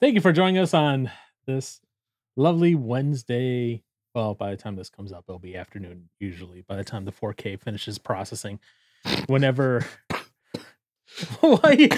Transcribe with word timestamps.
Thank 0.00 0.14
you 0.14 0.20
for 0.20 0.32
joining 0.32 0.58
us 0.58 0.74
on 0.74 1.10
this 1.46 1.80
lovely 2.36 2.74
Wednesday. 2.74 3.82
Well, 4.14 4.34
by 4.34 4.50
the 4.50 4.56
time 4.56 4.76
this 4.76 4.90
comes 4.90 5.12
up, 5.12 5.24
it'll 5.28 5.38
be 5.38 5.56
afternoon 5.56 6.08
usually. 6.20 6.62
By 6.62 6.76
the 6.76 6.84
time 6.84 7.04
the 7.04 7.12
4K 7.12 7.60
finishes 7.60 7.98
processing, 7.98 8.60
whenever. 9.26 9.84
Why? 11.40 11.88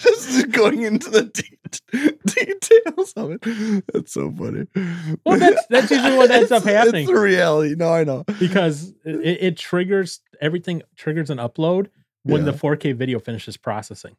Just 0.00 0.50
going 0.50 0.82
into 0.82 1.08
the 1.10 1.24
de- 1.24 2.18
details 2.26 3.12
of 3.12 3.32
it. 3.32 3.84
That's 3.92 4.12
so 4.12 4.32
funny. 4.32 4.66
Well, 5.24 5.38
that's- 5.38 5.64
that's 5.68 5.90
usually 5.90 6.16
what 6.16 6.30
ends 6.32 6.50
up 6.50 6.64
happening. 6.64 7.02
It's 7.04 7.12
the 7.12 7.20
reality. 7.20 7.74
No, 7.76 7.92
I 7.92 8.02
know. 8.02 8.24
because 8.40 8.92
it, 9.04 9.42
it 9.42 9.56
triggers 9.56 10.20
everything 10.40 10.82
triggers 10.96 11.30
an 11.30 11.38
upload 11.38 11.88
when 12.24 12.44
the 12.44 12.52
4K 12.52 12.96
video 12.96 13.18
finishes 13.20 13.56
processing. 13.56 14.16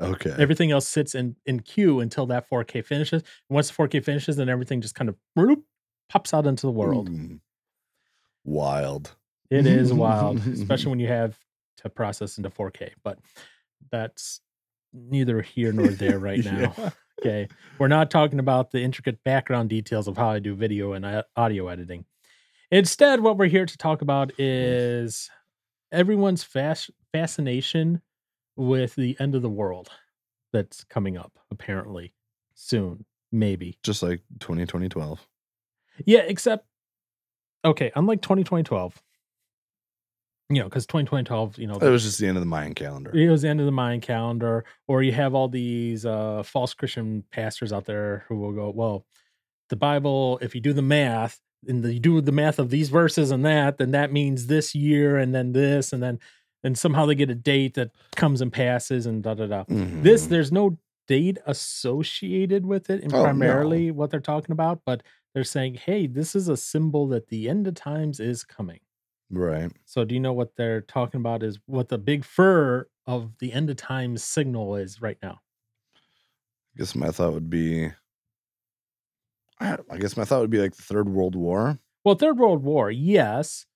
Okay. 0.00 0.34
Everything 0.38 0.70
else 0.70 0.88
sits 0.88 1.14
in 1.14 1.36
in 1.46 1.60
queue 1.60 2.00
until 2.00 2.26
that 2.26 2.48
4K 2.48 2.84
finishes. 2.84 3.22
And 3.22 3.54
once 3.54 3.68
the 3.68 3.74
4K 3.74 4.04
finishes, 4.04 4.36
then 4.36 4.48
everything 4.48 4.80
just 4.80 4.94
kind 4.94 5.08
of 5.08 5.16
bloop, 5.38 5.62
pops 6.08 6.34
out 6.34 6.46
into 6.46 6.66
the 6.66 6.72
world. 6.72 7.10
Mm. 7.10 7.40
Wild. 8.44 9.14
It 9.50 9.66
is 9.66 9.92
wild, 9.92 10.46
especially 10.46 10.90
when 10.90 11.00
you 11.00 11.08
have 11.08 11.38
to 11.78 11.88
process 11.88 12.38
into 12.38 12.50
4K. 12.50 12.90
But 13.02 13.18
that's 13.90 14.40
neither 14.92 15.42
here 15.42 15.72
nor 15.72 15.88
there 15.88 16.18
right 16.18 16.44
now. 16.44 16.74
Yeah. 16.76 16.90
Okay. 17.20 17.48
We're 17.78 17.88
not 17.88 18.10
talking 18.10 18.38
about 18.38 18.70
the 18.70 18.82
intricate 18.82 19.22
background 19.24 19.70
details 19.70 20.08
of 20.08 20.16
how 20.16 20.30
I 20.30 20.40
do 20.40 20.54
video 20.54 20.92
and 20.92 21.06
uh, 21.06 21.22
audio 21.36 21.68
editing. 21.68 22.04
Instead, 22.70 23.20
what 23.20 23.36
we're 23.36 23.46
here 23.46 23.66
to 23.66 23.78
talk 23.78 24.02
about 24.02 24.32
is 24.38 25.30
everyone's 25.92 26.42
fas- 26.42 26.90
fascination 27.12 28.02
with 28.56 28.94
the 28.94 29.16
end 29.18 29.34
of 29.34 29.42
the 29.42 29.48
world 29.48 29.90
that's 30.52 30.84
coming 30.84 31.16
up, 31.16 31.38
apparently 31.50 32.12
soon, 32.54 33.04
maybe. 33.32 33.78
Just 33.82 34.02
like 34.02 34.22
20, 34.40 34.66
2012. 34.66 35.26
Yeah, 36.06 36.20
except, 36.20 36.66
okay, 37.64 37.90
unlike 37.94 38.22
2012, 38.22 39.00
you 40.50 40.58
know, 40.58 40.64
because 40.64 40.86
2012, 40.86 41.58
you 41.58 41.66
know, 41.66 41.76
It 41.76 41.88
was 41.88 42.04
just 42.04 42.18
the 42.18 42.26
end 42.26 42.36
of 42.36 42.42
the 42.42 42.46
Mayan 42.46 42.74
calendar. 42.74 43.10
it 43.16 43.28
was 43.30 43.42
the 43.42 43.48
end 43.48 43.60
of 43.60 43.66
the 43.66 43.72
Mayan 43.72 44.00
calendar, 44.00 44.64
or 44.86 45.02
you 45.02 45.12
have 45.12 45.34
all 45.34 45.48
these 45.48 46.04
uh, 46.04 46.42
false 46.44 46.74
Christian 46.74 47.24
pastors 47.32 47.72
out 47.72 47.86
there 47.86 48.24
who 48.28 48.36
will 48.36 48.52
go, 48.52 48.70
well, 48.70 49.06
the 49.70 49.76
Bible, 49.76 50.38
if 50.42 50.54
you 50.54 50.60
do 50.60 50.72
the 50.72 50.82
math, 50.82 51.40
and 51.66 51.82
the, 51.82 51.94
you 51.94 52.00
do 52.00 52.20
the 52.20 52.32
math 52.32 52.58
of 52.58 52.68
these 52.68 52.90
verses 52.90 53.30
and 53.30 53.44
that, 53.46 53.78
then 53.78 53.92
that 53.92 54.12
means 54.12 54.46
this 54.46 54.74
year 54.74 55.16
and 55.16 55.34
then 55.34 55.52
this, 55.52 55.92
and 55.94 56.02
then 56.02 56.20
and 56.64 56.76
somehow 56.76 57.06
they 57.06 57.14
get 57.14 57.30
a 57.30 57.34
date 57.34 57.74
that 57.74 57.90
comes 58.16 58.40
and 58.40 58.52
passes 58.52 59.06
and 59.06 59.22
da 59.22 59.34
da 59.34 59.46
da. 59.46 59.64
This 59.68 60.26
Mhm. 60.26 60.28
there's 60.30 60.50
no 60.50 60.78
date 61.06 61.38
associated 61.46 62.64
with 62.66 62.88
it, 62.90 63.02
and 63.04 63.12
Oh, 63.12 63.18
no. 63.18 63.22
primarily 63.24 63.90
what 63.90 64.10
they're 64.10 64.20
talking 64.20 64.52
about, 64.52 64.80
but 64.86 65.02
they're 65.34 65.44
saying, 65.44 65.74
hey, 65.74 66.06
this 66.06 66.34
is 66.34 66.48
a 66.48 66.56
symbol 66.56 67.06
that 67.08 67.28
the 67.28 67.48
end 67.48 67.66
of 67.66 67.74
times 67.74 68.18
is 68.20 68.42
coming. 68.42 68.80
Right. 69.30 69.70
So 69.84 70.04
do 70.04 70.14
you 70.14 70.20
know 70.20 70.32
what 70.32 70.56
they're 70.56 70.80
talking 70.80 71.20
about 71.20 71.42
is 71.42 71.58
what 71.66 71.88
the 71.88 71.98
big 71.98 72.24
fur 72.24 72.88
of 73.06 73.36
the 73.38 73.52
end 73.52 73.68
of 73.68 73.76
times 73.76 74.22
signal 74.24 74.76
is 74.76 75.02
right 75.02 75.18
now? 75.22 75.40
I 75.96 76.78
guess 76.78 76.94
my 76.94 77.10
thought 77.10 77.32
would 77.34 77.50
be. 77.50 77.90
I 79.60 79.76
guess 79.98 80.16
my 80.16 80.24
thought 80.24 80.40
would 80.40 80.50
be 80.50 80.58
like 80.60 80.74
the 80.76 80.82
Third 80.82 81.08
World 81.08 81.34
War. 81.36 81.78
Well, 82.04 82.16
Third 82.16 82.38
World 82.38 82.62
War, 82.62 82.90
yes, 82.90 83.66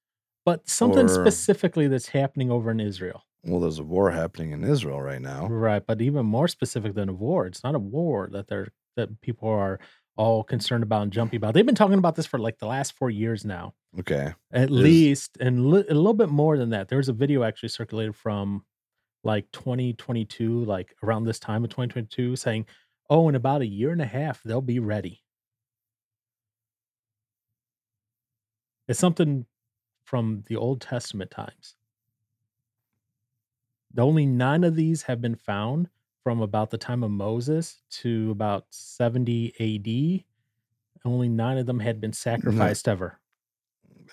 but 0.49 0.67
something 0.67 1.05
Or- 1.05 1.09
specifically 1.09 1.89
that's 1.89 2.09
happening 2.09 2.51
over 2.51 2.71
in 2.71 2.81
Israel. 2.81 3.23
Well, 3.45 3.61
there's 3.61 3.79
a 3.79 3.85
war 3.85 4.11
happening 4.13 4.53
in 4.53 4.65
Israel 4.65 5.03
right 5.03 5.21
now. 5.21 5.47
Right, 5.47 5.87
but 5.87 6.01
even 6.01 6.25
more 6.25 6.49
specific 6.49 6.95
than 6.95 7.11
a 7.11 7.13
war. 7.13 7.47
It's 7.47 7.63
not 7.63 7.75
a 7.75 7.79
war 7.79 8.31
that 8.33 8.49
they're 8.49 8.69
that 8.97 9.21
people 9.21 9.47
are 9.51 9.79
all 10.17 10.43
concerned 10.43 10.83
about 10.85 11.03
and 11.03 11.13
jumpy 11.13 11.37
about. 11.37 11.53
They've 11.53 11.67
been 11.67 11.75
talking 11.83 11.99
about 11.99 12.17
this 12.17 12.25
for 12.25 12.39
like 12.39 12.59
the 12.61 12.67
last 12.67 12.95
4 12.95 13.11
years 13.11 13.45
now. 13.45 13.75
Okay. 14.01 14.33
At 14.51 14.71
least 14.71 15.37
and 15.39 15.67
li- 15.67 15.85
a 15.91 15.95
little 15.95 16.15
bit 16.15 16.31
more 16.31 16.57
than 16.57 16.71
that. 16.71 16.89
There's 16.89 17.11
a 17.11 17.13
video 17.13 17.43
actually 17.43 17.69
circulated 17.69 18.17
from 18.17 18.65
like 19.23 19.53
2022, 19.53 20.65
like 20.65 20.95
around 21.03 21.25
this 21.25 21.39
time 21.39 21.63
of 21.63 21.69
2022 21.71 22.37
saying, 22.37 22.65
"Oh, 23.11 23.29
in 23.29 23.35
about 23.35 23.61
a 23.61 23.67
year 23.67 23.91
and 23.93 24.01
a 24.01 24.07
half 24.07 24.43
they'll 24.43 24.63
be 24.63 24.79
ready." 24.79 25.23
It's 28.89 28.99
something 28.99 29.45
from 30.09 30.43
the 30.47 30.57
Old 30.57 30.81
Testament 30.81 31.31
times. 31.31 31.75
The 33.93 34.01
only 34.01 34.25
nine 34.25 34.65
of 34.65 34.75
these 34.75 35.03
have 35.03 35.21
been 35.21 35.35
found 35.35 35.91
from 36.25 36.41
about 36.41 36.71
the 36.71 36.79
time 36.79 37.03
of 37.03 37.11
Moses 37.11 37.83
to 37.91 38.31
about 38.31 38.65
70 38.71 39.53
AD. 39.61 40.25
Only 41.05 41.29
nine 41.29 41.59
of 41.59 41.67
them 41.67 41.81
had 41.81 42.01
been 42.01 42.15
sacrificed 42.15 42.89
ever. 42.89 43.19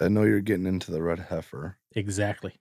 I 0.01 0.09
know 0.09 0.23
you're 0.23 0.41
getting 0.41 0.65
into 0.65 0.91
the 0.91 1.01
red 1.01 1.19
heifer. 1.19 1.77
Exactly. 1.95 2.59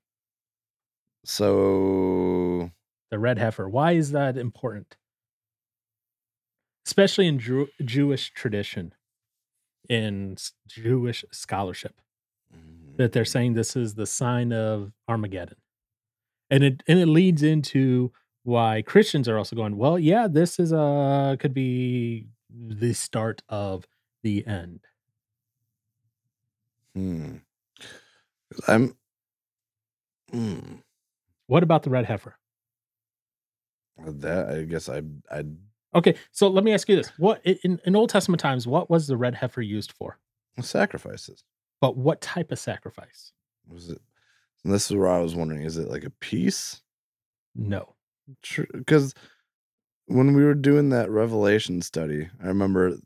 So 1.25 2.71
The 3.11 3.19
red 3.19 3.39
heifer. 3.39 3.69
Why 3.69 3.93
is 3.93 4.12
that 4.12 4.37
important? 4.37 4.97
Especially 6.87 7.27
in 7.27 7.41
Jew- 7.41 7.69
Jewish 7.84 8.31
tradition, 8.33 8.95
in 9.89 10.37
Jewish 10.69 11.25
scholarship, 11.33 12.01
that 12.97 13.12
they're 13.12 13.25
saying 13.25 13.55
this 13.55 13.77
is 13.77 13.94
the 13.94 14.06
sign 14.06 14.53
of 14.53 14.93
Armageddon. 15.09 15.56
And 16.50 16.62
it 16.62 16.82
and 16.87 16.99
it 16.99 17.06
leads 17.06 17.43
into 17.43 18.12
why 18.44 18.82
Christians 18.82 19.28
are 19.28 19.38
also 19.38 19.56
going, 19.56 19.77
well, 19.77 19.99
yeah, 19.99 20.28
this 20.28 20.59
is 20.59 20.72
a 20.72 21.37
could 21.41 21.54
be 21.54 22.27
the 22.50 22.93
start 22.93 23.43
of 23.49 23.87
the 24.22 24.47
end. 24.47 24.81
Hmm. 26.94 27.37
I'm. 28.69 28.97
Hmm. 30.31 30.77
What 31.47 31.62
about 31.62 31.83
the 31.83 31.91
red 31.91 32.04
heifer? 32.04 32.37
That 34.06 34.49
I 34.49 34.62
guess 34.62 34.88
I 34.88 35.03
I 35.31 35.44
Okay, 35.94 36.16
so 36.33 36.49
let 36.49 36.65
me 36.65 36.72
ask 36.72 36.88
you 36.88 36.97
this: 36.97 37.10
What 37.19 37.41
in, 37.44 37.81
in 37.84 37.97
Old 37.97 38.10
Testament 38.10 38.41
times, 38.41 38.66
what 38.66 38.91
was 38.91 39.06
the 39.06 39.16
red 39.16 39.34
heifer 39.34 39.62
used 39.62 39.93
for? 39.93 40.19
sacrifices. 40.60 41.43
But 41.80 41.96
what 41.96 42.20
type 42.20 42.50
of 42.52 42.58
sacrifice? 42.58 43.32
Was 43.68 43.90
it? 43.90 44.00
And 44.64 44.72
this 44.72 44.90
is 44.90 44.96
where 44.96 45.08
I 45.08 45.20
was 45.20 45.34
wondering: 45.34 45.62
is 45.62 45.76
it 45.76 45.88
like 45.90 46.04
a 46.04 46.10
piece? 46.10 46.80
No. 47.54 47.94
True. 48.42 48.66
Because 48.72 49.14
when 50.06 50.34
we 50.34 50.44
were 50.44 50.54
doing 50.54 50.88
that 50.90 51.10
Revelation 51.10 51.82
study, 51.82 52.28
I 52.42 52.46
remember 52.46 52.96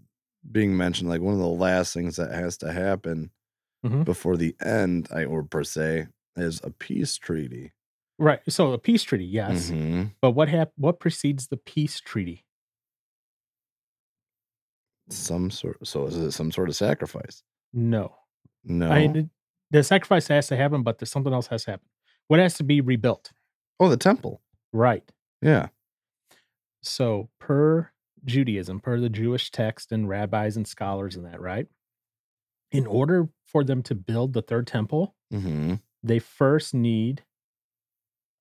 being 0.50 0.76
mentioned 0.76 1.08
like 1.10 1.20
one 1.20 1.34
of 1.34 1.40
the 1.40 1.46
last 1.46 1.92
things 1.92 2.16
that 2.16 2.32
has 2.32 2.56
to 2.58 2.72
happen 2.72 3.30
Mhm. 3.84 4.04
before 4.04 4.36
the 4.36 4.54
end, 4.64 5.08
I 5.12 5.24
or 5.24 5.42
per 5.42 5.64
se, 5.64 6.06
is 6.36 6.60
a 6.64 6.70
peace 6.70 7.16
treaty. 7.16 7.72
Right. 8.18 8.40
So 8.48 8.72
a 8.72 8.78
peace 8.78 9.02
treaty, 9.02 9.24
yes. 9.26 9.70
Mhm. 9.70 10.14
But 10.20 10.32
what 10.32 10.48
hap- 10.48 10.72
what 10.76 10.98
precedes 11.00 11.48
the 11.48 11.56
peace 11.56 12.00
treaty? 12.00 12.44
Some 15.10 15.50
sort. 15.50 15.86
So 15.86 16.06
is 16.06 16.16
it 16.16 16.32
some 16.32 16.52
sort 16.52 16.68
of 16.68 16.76
sacrifice? 16.76 17.42
No. 17.72 18.14
No. 18.65 18.91
I 18.91 19.06
mean, 19.09 19.31
the 19.71 19.82
sacrifice 19.82 20.28
has 20.28 20.47
to 20.49 20.56
happen, 20.56 20.82
but 20.82 20.99
there's 20.99 21.10
something 21.10 21.32
else 21.32 21.47
has 21.49 21.65
to 21.65 21.72
happen. 21.72 21.87
What 22.28 22.41
has 22.41 22.54
to 22.54 22.65
be 22.65 22.81
rebuilt? 22.81 23.32
oh, 23.81 23.88
the 23.88 23.97
temple. 23.97 24.41
Right. 24.72 25.10
Yeah. 25.41 25.69
So 26.82 27.28
per 27.38 27.91
Judaism, 28.25 28.81
per 28.81 28.98
the 29.00 29.09
Jewish 29.09 29.50
text 29.50 29.93
and 29.93 30.09
rabbis 30.09 30.56
and 30.56 30.66
scholars 30.66 31.16
and 31.16 31.25
that, 31.27 31.41
right? 31.41 31.66
In 32.72 32.87
order 32.87 33.28
for 33.44 33.65
them 33.65 33.82
to 33.84 33.94
build 33.94 34.32
the 34.32 34.43
third 34.43 34.66
temple, 34.66 35.15
Mm-hmm. 35.32 35.75
they 36.03 36.19
first 36.19 36.75
need 36.75 37.22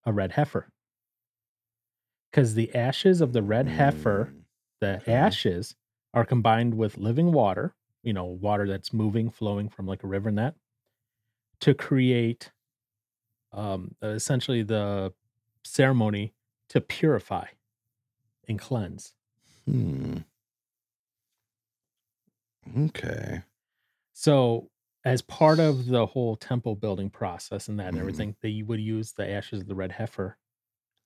a 0.06 0.12
red 0.13 0.31
heifer. 0.34 0.69
Because 2.31 2.53
the 2.56 2.74
ashes 2.75 3.22
of 3.22 3.34
the 3.34 3.41
red 3.44 3.68
heifer 3.68 4.31
Mm. 4.34 4.41
the 4.81 4.96
Okay. 4.97 5.12
ashes 5.13 5.75
are 6.13 6.25
combined 6.25 6.74
with 6.75 6.98
living 6.98 7.31
water, 7.31 7.75
you 8.03 8.13
know, 8.13 8.25
water 8.25 8.67
that's 8.67 8.94
moving, 8.94 9.29
flowing 9.29 9.69
from 9.69 9.88
like 9.88 10.03
a 10.03 10.07
river 10.07 10.29
and 10.29 10.38
that, 10.38 10.55
to 11.59 11.73
create 11.73 12.51
um, 13.51 13.95
essentially 14.01 14.63
the 14.63 15.13
ceremony 15.63 16.33
to 16.69 16.81
purify 16.81 17.45
and 18.47 18.59
cleanse. 18.59 19.13
Hmm. 19.65 20.23
Okay. 22.77 23.44
So, 24.13 24.71
as 25.05 25.21
part 25.21 25.59
of 25.59 25.85
the 25.85 26.05
whole 26.05 26.35
temple 26.35 26.75
building 26.75 27.09
process 27.09 27.67
and 27.69 27.79
that 27.79 27.89
and 27.89 27.97
Mhm. 27.97 27.99
everything, 27.99 28.35
they 28.41 28.61
would 28.63 28.81
use 28.81 29.13
the 29.13 29.29
ashes 29.29 29.61
of 29.61 29.67
the 29.67 29.75
red 29.75 29.91
heifer 29.94 30.38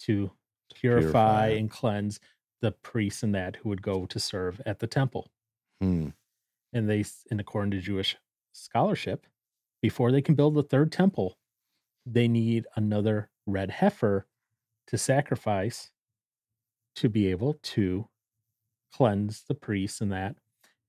to 0.01 0.31
purify, 0.95 1.47
purify 1.47 1.47
and 1.49 1.71
cleanse 1.71 2.19
the 2.61 2.71
priests 2.73 3.23
and 3.23 3.35
that 3.35 3.57
who 3.57 3.69
would 3.69 3.81
go 3.83 4.05
to 4.07 4.19
serve 4.19 4.61
at 4.65 4.79
the 4.79 4.87
temple. 4.87 5.31
Hmm. 5.81 6.09
And 6.73 6.89
they 6.89 7.03
and 7.29 7.39
according 7.39 7.71
to 7.71 7.79
jewish 7.81 8.17
scholarship 8.53 9.27
before 9.81 10.11
they 10.11 10.21
can 10.21 10.35
build 10.35 10.55
the 10.55 10.63
third 10.63 10.91
temple 10.91 11.37
they 12.05 12.27
need 12.27 12.67
another 12.75 13.29
red 13.47 13.71
heifer 13.71 14.27
to 14.87 14.97
sacrifice 14.97 15.91
to 16.95 17.09
be 17.09 17.27
able 17.27 17.53
to 17.55 18.07
cleanse 18.93 19.43
the 19.43 19.55
priests 19.55 20.01
and 20.01 20.11
that 20.11 20.37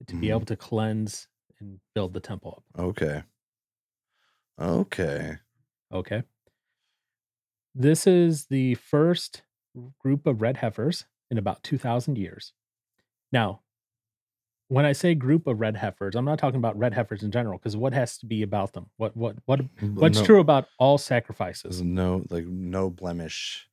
to 0.06 0.16
be 0.16 0.30
Mhm. 0.30 0.30
able 0.30 0.46
to 0.46 0.56
cleanse 0.56 1.28
and 1.60 1.80
build 1.94 2.14
the 2.14 2.20
temple 2.20 2.54
up. 2.58 2.64
Okay. 2.78 3.22
Okay. 4.58 5.38
Okay. 5.90 6.22
This 7.74 8.06
is 8.06 8.46
the 8.46 8.74
first 8.74 9.42
group 9.98 10.26
of 10.26 10.42
red 10.42 10.58
heifers 10.58 11.06
in 11.30 11.38
about 11.38 11.62
2,000 11.62 12.18
years. 12.18 12.52
Now, 13.32 13.61
when 14.72 14.86
I 14.86 14.92
say 14.92 15.14
group 15.14 15.46
of 15.46 15.60
red 15.60 15.76
heifers, 15.76 16.14
I'm 16.14 16.24
not 16.24 16.38
talking 16.38 16.56
about 16.56 16.78
red 16.78 16.94
heifers 16.94 17.22
in 17.22 17.30
general, 17.30 17.58
because 17.58 17.76
what 17.76 17.92
has 17.92 18.16
to 18.18 18.26
be 18.26 18.42
about 18.42 18.72
them? 18.72 18.86
What 18.96 19.14
what 19.16 19.36
what 19.44 19.60
what's 19.80 20.18
no, 20.20 20.24
true 20.24 20.40
about 20.40 20.66
all 20.78 20.96
sacrifices? 20.96 21.82
no 21.82 22.24
like 22.30 22.46
no 22.46 22.88
blemish, 22.88 23.68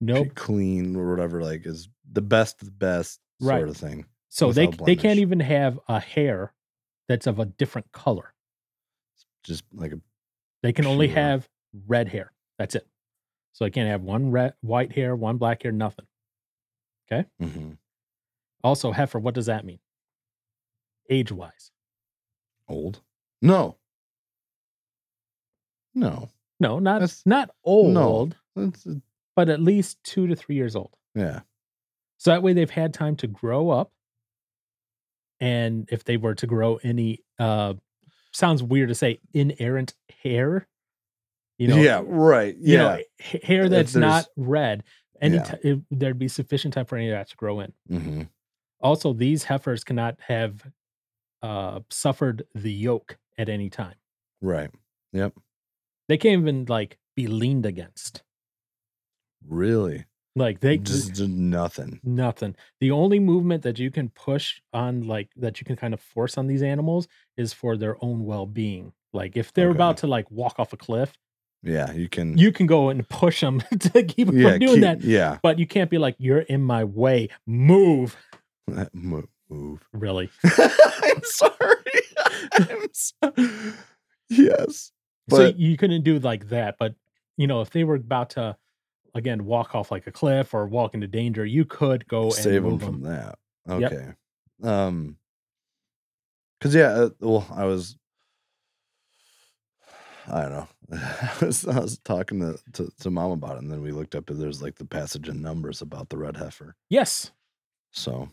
no 0.00 0.22
Nope. 0.22 0.34
clean 0.34 0.96
or 0.96 1.10
whatever. 1.10 1.42
Like 1.42 1.66
is 1.66 1.88
the 2.10 2.22
best 2.22 2.62
of 2.62 2.66
the 2.66 2.72
best 2.72 3.20
Right. 3.40 3.58
sort 3.58 3.68
of 3.68 3.76
thing. 3.76 4.06
So 4.30 4.50
they 4.52 4.66
without 4.66 4.86
they 4.86 4.96
can't 4.96 5.18
even 5.20 5.40
have 5.40 5.78
a 5.86 6.00
hair 6.00 6.54
that's 7.08 7.26
of 7.26 7.38
a 7.38 7.44
different 7.44 7.92
color. 7.92 8.32
Just 9.44 9.64
like 9.74 9.92
a 9.92 10.00
They 10.62 10.72
can 10.72 10.86
only 10.86 11.08
have 11.08 11.48
red 11.86 12.08
hair. 12.08 12.32
That's 12.58 12.74
it. 12.74 12.86
So 13.52 13.64
they 13.64 13.70
can't 13.70 13.88
have 13.88 14.02
one 14.02 14.30
red 14.30 14.54
white 14.62 14.92
hair, 14.92 15.14
one 15.14 15.36
black 15.36 15.62
hair, 15.62 15.72
nothing. 15.72 16.06
Okay? 17.12 17.28
Mhm. 17.40 17.76
Also, 18.64 18.92
heifer, 18.92 19.18
what 19.18 19.34
does 19.34 19.46
that 19.46 19.64
mean? 19.64 19.78
Age 21.08 21.32
wise. 21.32 21.70
old. 22.68 23.00
No. 23.40 23.78
No. 25.94 26.28
No, 26.60 26.78
not 26.78 27.00
That's- 27.00 27.22
not 27.24 27.50
old, 27.64 28.36
That's 28.56 28.86
but 29.36 29.48
at 29.48 29.60
least 29.60 30.02
two 30.02 30.26
to 30.26 30.34
three 30.36 30.56
years 30.56 30.74
old. 30.76 30.94
yeah. 31.14 31.40
So 32.20 32.30
that 32.32 32.42
way 32.42 32.52
they've 32.52 32.68
had 32.68 32.92
time 32.92 33.14
to 33.16 33.28
grow 33.28 33.70
up. 33.70 33.92
And 35.40 35.88
if 35.92 36.02
they 36.02 36.16
were 36.16 36.34
to 36.34 36.46
grow 36.48 36.76
any 36.82 37.20
uh 37.38 37.74
sounds 38.32 38.62
weird 38.62 38.88
to 38.88 38.94
say 38.94 39.20
inerrant 39.32 39.94
hair, 40.22 40.66
you 41.58 41.68
know, 41.68 41.76
yeah. 41.76 42.02
Right. 42.04 42.56
you 42.56 42.74
Yeah. 42.74 42.82
know, 42.82 42.98
h- 43.20 43.42
hair 43.44 43.68
that's 43.68 43.94
not 43.94 44.26
red, 44.36 44.82
any 45.20 45.36
Yeah. 45.36 45.42
ti- 45.44 45.68
it- 45.70 45.82
there'd 45.92 46.18
be 46.18 46.28
sufficient 46.28 46.74
time 46.74 46.86
for 46.86 46.96
any 46.96 47.08
of 47.08 47.12
that 47.12 47.28
to 47.30 47.36
grow 47.36 47.60
in. 47.60 47.72
hmm 47.88 48.22
Also, 48.80 49.12
these 49.12 49.44
heifers 49.44 49.84
cannot 49.84 50.20
have 50.22 50.70
uh 51.42 51.80
suffered 51.90 52.44
the 52.54 52.72
yoke 52.72 53.18
at 53.36 53.48
any 53.48 53.70
time. 53.70 53.94
Right. 54.40 54.70
Yep. 55.12 55.34
They 56.08 56.16
can't 56.16 56.40
even 56.40 56.64
like 56.68 56.98
be 57.16 57.26
leaned 57.26 57.66
against. 57.66 58.22
Really. 59.46 60.04
Like 60.36 60.60
they 60.60 60.78
just, 60.78 61.14
just 61.14 61.28
nothing. 61.28 62.00
Nothing. 62.04 62.54
The 62.80 62.90
only 62.92 63.18
movement 63.18 63.62
that 63.64 63.78
you 63.78 63.90
can 63.90 64.08
push 64.10 64.60
on, 64.72 65.02
like 65.02 65.30
that 65.36 65.60
you 65.60 65.64
can 65.64 65.74
kind 65.76 65.92
of 65.94 66.00
force 66.00 66.38
on 66.38 66.46
these 66.46 66.62
animals, 66.62 67.08
is 67.36 67.52
for 67.52 67.76
their 67.76 67.96
own 68.04 68.24
well-being. 68.24 68.92
Like 69.12 69.36
if 69.36 69.52
they're 69.52 69.70
Okay. 69.70 69.76
about 69.76 69.96
to 69.98 70.06
like 70.06 70.30
walk 70.30 70.56
off 70.58 70.72
a 70.72 70.76
cliff, 70.76 71.14
Yeah. 71.62 71.92
You 71.92 72.08
can. 72.08 72.38
you 72.38 72.52
can 72.52 72.66
go 72.66 72.88
and 72.88 73.08
push 73.08 73.40
them 73.40 73.60
to 73.80 74.02
keep 74.04 74.28
them 74.28 74.38
yeah. 74.38 74.50
from 74.50 74.58
doing 74.60 74.72
keep- 74.74 74.80
that. 74.82 75.00
Yeah. 75.02 75.38
But 75.42 75.58
you 75.58 75.66
can't 75.66 75.90
be 75.90 75.98
like, 75.98 76.14
"You're 76.18 76.40
in 76.40 76.62
my 76.62 76.84
way. 76.84 77.30
Move." 77.46 78.16
Mo- 78.92 79.24
Move. 79.50 79.86
Really? 79.92 80.30
I'm 80.44 81.22
sorry. 81.22 81.54
I'm 82.52 82.88
so- 82.92 83.74
yes. 84.28 84.92
so 85.30 85.52
you 85.56 85.76
couldn't 85.76 86.02
do 86.04 86.18
like 86.18 86.48
that. 86.50 86.76
But 86.78 86.94
you 87.36 87.46
know, 87.46 87.60
if 87.60 87.70
they 87.70 87.84
were 87.84 87.94
about 87.96 88.30
to 88.30 88.56
again 89.14 89.44
walk 89.44 89.74
off 89.74 89.90
like 89.90 90.06
a 90.06 90.12
cliff 90.12 90.52
or 90.54 90.66
walk 90.66 90.94
into 90.94 91.06
danger, 91.06 91.44
you 91.46 91.64
could 91.64 92.06
go 92.08 92.24
and 92.24 92.32
save 92.34 92.62
them 92.62 92.78
from 92.78 93.00
them. 93.02 93.12
that. 93.12 93.38
Yep. 93.80 93.92
Okay. 93.92 94.12
Um. 94.62 95.16
Because 96.58 96.74
yeah, 96.74 96.88
uh, 96.90 97.10
well, 97.20 97.46
I 97.54 97.64
was. 97.64 97.96
I 100.30 100.42
don't 100.42 100.52
know. 100.52 100.68
I 100.92 101.32
was, 101.40 101.66
I 101.66 101.78
was 101.78 101.98
talking 102.00 102.40
to, 102.40 102.58
to 102.74 102.90
to 103.00 103.10
mom 103.10 103.30
about 103.30 103.56
it, 103.56 103.62
and 103.62 103.70
then 103.72 103.80
we 103.82 103.92
looked 103.92 104.14
up. 104.14 104.28
and 104.30 104.40
There's 104.40 104.60
like 104.62 104.74
the 104.76 104.84
passage 104.84 105.28
in 105.28 105.40
Numbers 105.40 105.80
about 105.80 106.08
the 106.10 106.18
red 106.18 106.36
heifer. 106.36 106.74
Yes. 106.90 107.30
So, 107.92 108.28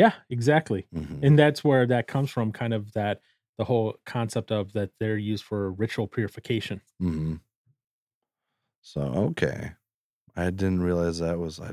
Yeah. 0.00 0.12
Exactly. 0.30 0.86
mhm. 0.94 1.22
and 1.22 1.38
that's 1.38 1.62
where 1.62 1.86
that 1.86 2.06
comes 2.06 2.30
from 2.30 2.52
kind 2.52 2.72
of 2.74 2.92
that 2.92 3.20
the 3.58 3.64
whole 3.64 3.96
concept 4.06 4.50
of 4.50 4.72
that 4.72 4.90
they're 4.98 5.18
used 5.32 5.44
for 5.44 5.72
ritual 5.72 6.06
purification 6.06 6.80
hmm 6.98 7.34
So 8.82 9.02
okay, 9.30 9.72
I 10.36 10.50
didn't 10.50 10.82
realize 10.82 11.18
that 11.18 11.38
was 11.38 11.60
I. 11.60 11.72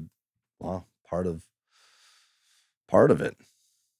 Well, 0.59 0.88
part 1.09 1.25
of 1.27 1.44
part 2.88 3.12
of 3.12 3.21
it. 3.21 3.35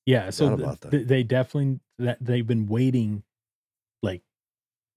yeah 0.06 0.30
so 0.30 0.56
th- 0.58 0.80
th- 0.92 1.08
they 1.08 1.24
definitely 1.24 1.80
that 2.00 2.18
they've 2.22 2.48
been 2.48 2.66
waiting 2.68 3.24
like 4.04 4.24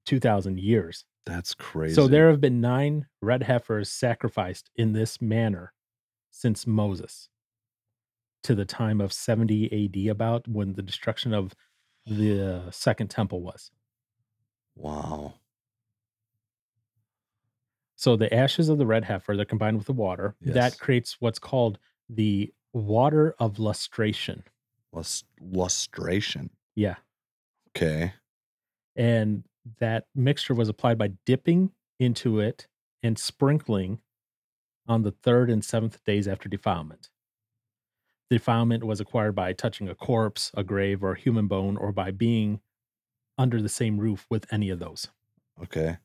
2000 0.06 0.58
years 0.58 1.04
That's 1.26 1.54
crazy. 1.54 1.94
so 1.94 2.08
there 2.08 2.28
have 2.30 2.40
been 2.40 2.60
nine 2.60 3.06
red 3.22 3.42
heifers 3.44 3.90
sacrificed 3.90 4.70
in 4.76 4.92
this 4.92 5.20
manner 5.20 5.72
since 6.30 6.66
moses 6.66 7.28
to 8.42 8.54
the 8.54 8.64
time 8.64 9.00
of 9.00 9.12
70 9.12 9.66
ad 9.86 10.10
about 10.10 10.48
when 10.48 10.72
the 10.72 10.82
destruction 10.82 11.34
of 11.34 11.54
the 12.06 12.62
second 12.70 13.08
temple 13.08 13.42
was 13.42 13.70
Wow. 14.76 15.34
So 17.96 18.16
the 18.16 18.32
ashes 18.32 18.70
of 18.70 18.78
the 18.78 18.86
red 18.86 19.04
heifer, 19.04 19.36
they're 19.36 19.44
combined 19.44 19.76
with 19.76 19.86
the 19.86 19.92
water. 19.92 20.34
Yes. 20.40 20.54
That 20.54 20.78
creates 20.78 21.16
what's 21.20 21.38
called 21.38 21.78
the 22.08 22.52
water 22.72 23.34
of 23.38 23.58
lustration. 23.58 24.42
Lust- 24.92 25.26
lustration. 25.40 26.48
Yeah. 26.74 26.96
Okay. 27.76 28.14
And 28.96 29.44
that 29.80 30.06
mixture 30.14 30.54
was 30.54 30.68
applied 30.68 30.96
by 30.96 31.12
dipping 31.26 31.72
into 31.98 32.40
it 32.40 32.66
and 33.02 33.18
sprinkling 33.18 33.98
on 34.88 35.02
the 35.02 35.12
third 35.12 35.50
and 35.50 35.62
seventh 35.64 36.02
days 36.04 36.26
after 36.26 36.48
defilement. 36.48 37.10
Defilement 38.30 38.84
was 38.84 39.00
acquired 39.00 39.34
by 39.34 39.52
touching 39.52 39.88
a 39.88 39.94
corpse, 39.94 40.52
a 40.54 40.62
grave, 40.62 41.02
or 41.02 41.12
a 41.12 41.18
human 41.18 41.48
bone, 41.48 41.76
or 41.76 41.90
by 41.92 42.12
being 42.12 42.60
under 43.36 43.60
the 43.60 43.68
same 43.68 43.98
roof 43.98 44.26
with 44.30 44.46
any 44.52 44.70
of 44.70 44.78
those. 44.78 45.08
Okay. 45.62 45.98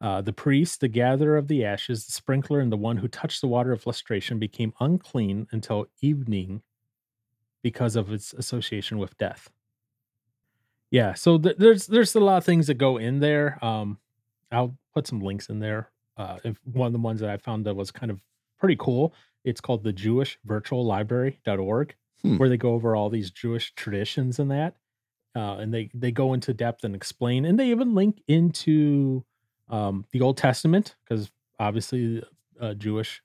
Uh, 0.00 0.22
the 0.22 0.32
priest, 0.32 0.80
the 0.80 0.88
gatherer 0.88 1.36
of 1.36 1.48
the 1.48 1.62
ashes, 1.62 2.06
the 2.06 2.12
sprinkler, 2.12 2.60
and 2.60 2.72
the 2.72 2.76
one 2.76 2.96
who 2.96 3.08
touched 3.08 3.42
the 3.42 3.48
water 3.48 3.70
of 3.70 3.86
lustration 3.86 4.38
became 4.38 4.72
unclean 4.80 5.46
until 5.52 5.86
evening 6.00 6.62
because 7.62 7.96
of 7.96 8.10
its 8.10 8.32
association 8.32 8.98
with 8.98 9.18
death. 9.18 9.50
Yeah, 10.90 11.12
so 11.12 11.38
th- 11.38 11.56
there's 11.58 11.86
there's 11.86 12.14
a 12.14 12.20
lot 12.20 12.38
of 12.38 12.44
things 12.44 12.66
that 12.68 12.74
go 12.74 12.96
in 12.96 13.20
there. 13.20 13.62
Um, 13.64 13.98
I'll 14.50 14.76
put 14.94 15.06
some 15.06 15.20
links 15.20 15.48
in 15.50 15.58
there. 15.58 15.90
Uh, 16.16 16.38
if 16.44 16.58
one 16.64 16.86
of 16.86 16.92
the 16.92 16.98
ones 16.98 17.20
that 17.20 17.30
I 17.30 17.36
found 17.36 17.66
that 17.66 17.76
was 17.76 17.90
kind 17.90 18.10
of 18.10 18.20
pretty 18.60 18.76
cool, 18.78 19.14
it's 19.44 19.60
called 19.60 19.82
the 19.82 19.92
Jewish 19.92 20.38
Virtual 20.44 20.84
Library.org, 20.84 21.94
Hmm. 22.22 22.36
where 22.36 22.50
they 22.50 22.58
go 22.58 22.74
over 22.74 22.94
all 22.94 23.08
these 23.08 23.30
Jewish 23.30 23.74
traditions 23.74 24.38
and 24.38 24.50
that. 24.50 24.76
Uh, 25.34 25.56
and 25.58 25.72
they 25.72 25.90
they 25.94 26.10
go 26.12 26.34
into 26.34 26.52
depth 26.52 26.84
and 26.84 26.94
explain, 26.94 27.44
and 27.46 27.58
they 27.58 27.70
even 27.70 27.94
link 27.94 28.20
into 28.28 29.24
um, 29.68 30.04
the 30.12 30.20
Old 30.20 30.36
Testament 30.36 30.96
because 31.04 31.30
obviously 31.60 32.22
uh, 32.60 32.74
Jewish 32.74 33.22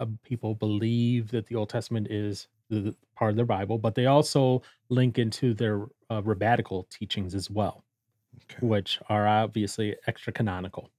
uh, 0.00 0.06
people 0.22 0.54
believe 0.54 1.30
that 1.30 1.46
the 1.46 1.54
Old 1.56 1.70
Testament 1.70 2.08
is 2.10 2.46
the, 2.68 2.94
part 3.16 3.30
of 3.30 3.36
their 3.36 3.46
Bible, 3.46 3.78
but 3.78 3.94
they 3.94 4.06
also 4.06 4.62
link 4.90 5.18
into 5.18 5.54
their 5.54 5.86
uh, 6.10 6.22
rabbinical 6.22 6.86
teachings 6.90 7.34
as 7.34 7.50
well, 7.50 7.84
Okay. 8.44 8.66
which 8.66 8.98
are 9.08 9.26
obviously 9.26 9.96
extra 10.06 10.32
canonical. 10.32 10.90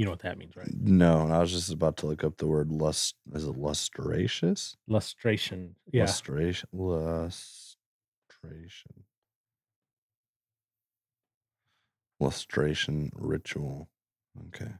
You 0.00 0.06
know 0.06 0.12
what 0.12 0.20
that 0.20 0.38
means, 0.38 0.56
right? 0.56 0.66
No, 0.80 1.28
I 1.30 1.40
was 1.40 1.52
just 1.52 1.70
about 1.70 1.98
to 1.98 2.06
look 2.06 2.24
up 2.24 2.38
the 2.38 2.46
word 2.46 2.72
lust. 2.72 3.16
Is 3.34 3.44
it 3.44 3.54
lustracious? 3.54 4.74
Lustration, 4.88 5.74
yeah, 5.92 6.04
Lustration. 6.04 6.64
Lustration. 6.72 7.52
Lustration 12.18 13.10
ritual. 13.14 13.90
Okay. 14.46 14.72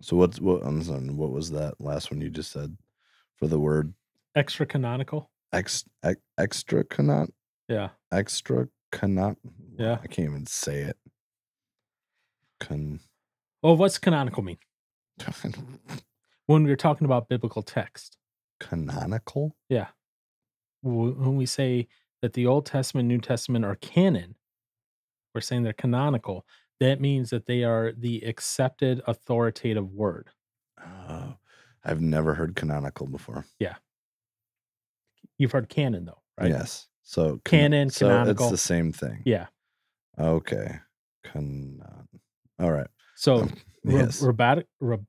So 0.00 0.16
what's 0.16 0.40
what? 0.40 0.62
I'm 0.64 0.82
sorry, 0.82 1.10
what 1.10 1.32
was 1.32 1.50
that 1.50 1.74
last 1.78 2.10
one 2.10 2.22
you 2.22 2.30
just 2.30 2.50
said 2.50 2.74
for 3.36 3.46
the 3.46 3.60
word 3.60 3.92
extra 4.36 4.64
canonical. 4.64 5.30
ex, 5.52 5.84
ex 6.02 6.18
extra 6.38 6.82
canon 6.82 7.30
Yeah, 7.68 7.90
extra 8.10 8.68
canon? 8.90 9.36
Yeah. 9.76 9.98
I 10.02 10.06
can't 10.06 10.30
even 10.30 10.46
say 10.46 10.80
it. 10.80 10.96
Con. 12.66 13.00
well, 13.62 13.76
what's 13.76 13.98
canonical 13.98 14.42
mean 14.42 14.58
when 16.46 16.64
we're 16.64 16.76
talking 16.76 17.04
about 17.04 17.28
biblical 17.28 17.62
text? 17.62 18.16
canonical. 18.60 19.56
Yeah. 19.68 19.88
When 20.82 21.36
we 21.36 21.44
say 21.46 21.88
that 22.22 22.32
the 22.34 22.46
Old 22.46 22.66
Testament, 22.66 23.08
New 23.08 23.18
Testament 23.18 23.64
are 23.64 23.74
canon, 23.74 24.36
we're 25.34 25.40
saying 25.40 25.64
they're 25.64 25.72
canonical. 25.72 26.46
That 26.80 27.00
means 27.00 27.30
that 27.30 27.46
they 27.46 27.64
are 27.64 27.92
the 27.92 28.22
accepted 28.22 29.02
authoritative 29.06 29.92
word. 29.92 30.28
Oh, 30.80 31.34
I've 31.84 32.00
never 32.00 32.34
heard 32.34 32.56
canonical 32.56 33.06
before. 33.06 33.44
Yeah. 33.58 33.74
You've 35.38 35.52
heard 35.52 35.68
canon 35.68 36.04
though, 36.04 36.22
right? 36.38 36.50
Yes. 36.50 36.88
So 37.02 37.40
can- 37.44 37.72
Canon, 37.72 37.90
so 37.90 38.08
canonical. 38.08 38.46
It's 38.46 38.52
the 38.52 38.58
same 38.58 38.92
thing. 38.92 39.22
Yeah. 39.24 39.46
Okay. 40.18 40.78
Canon. 41.24 41.82
All 42.58 42.72
right. 42.72 42.86
So 43.16 43.42
Um, 43.42 43.54
yes. 43.84 44.20
rabbatic, 44.20 44.66
rab- 44.80 45.06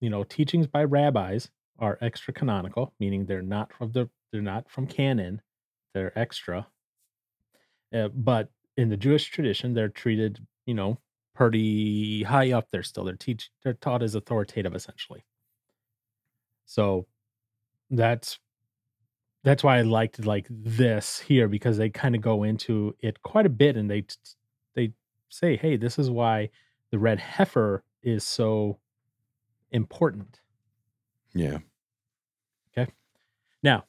you 0.00 0.10
know, 0.10 0.24
teachings 0.24 0.66
by 0.66 0.84
rabbis 0.84 1.50
are 1.78 1.98
extra 2.00 2.32
canonical, 2.34 2.94
meaning 3.00 3.26
they're 3.26 3.42
not 3.42 3.72
from 3.72 3.92
the 3.92 4.10
they're 4.32 4.42
not 4.42 4.70
from 4.70 4.86
canon, 4.86 5.42
they're 5.94 6.16
extra. 6.18 6.68
Uh, 7.92 8.08
but 8.08 8.50
in 8.76 8.88
the 8.88 8.96
Jewish 8.96 9.26
tradition, 9.30 9.74
they're 9.74 9.88
treated, 9.88 10.46
you 10.66 10.74
know, 10.74 10.98
pretty 11.34 12.22
high 12.22 12.52
up 12.52 12.68
there. 12.70 12.82
Still, 12.82 13.04
they're 13.04 13.16
teach 13.16 13.50
they're 13.62 13.74
taught 13.74 14.02
as 14.02 14.14
authoritative, 14.14 14.74
essentially. 14.74 15.24
So 16.66 17.06
that's 17.90 18.38
that's 19.44 19.64
why 19.64 19.78
I 19.78 19.82
liked 19.82 20.24
like 20.24 20.46
this 20.50 21.18
here 21.18 21.48
because 21.48 21.76
they 21.76 21.90
kind 21.90 22.14
of 22.14 22.20
go 22.20 22.44
into 22.44 22.94
it 23.00 23.22
quite 23.22 23.46
a 23.46 23.50
bit, 23.50 23.76
and 23.76 23.90
they 23.90 24.02
t- 24.02 24.16
they 24.74 24.92
say, 25.28 25.56
hey, 25.56 25.76
this 25.76 25.98
is 25.98 26.10
why 26.10 26.50
the 26.92 26.98
red 26.98 27.18
heifer 27.18 27.82
is 28.02 28.22
so 28.22 28.78
important. 29.72 30.40
Yeah. 31.34 31.58
Okay. 32.70 32.92
Now, 33.62 33.86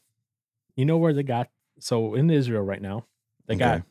you 0.76 0.86
know 0.86 0.98
where 0.98 1.14
they 1.14 1.22
got 1.22 1.50
so 1.80 2.16
in 2.16 2.30
Israel 2.32 2.64
right 2.64 2.82
now, 2.82 3.06
they 3.46 3.56
got 3.56 3.84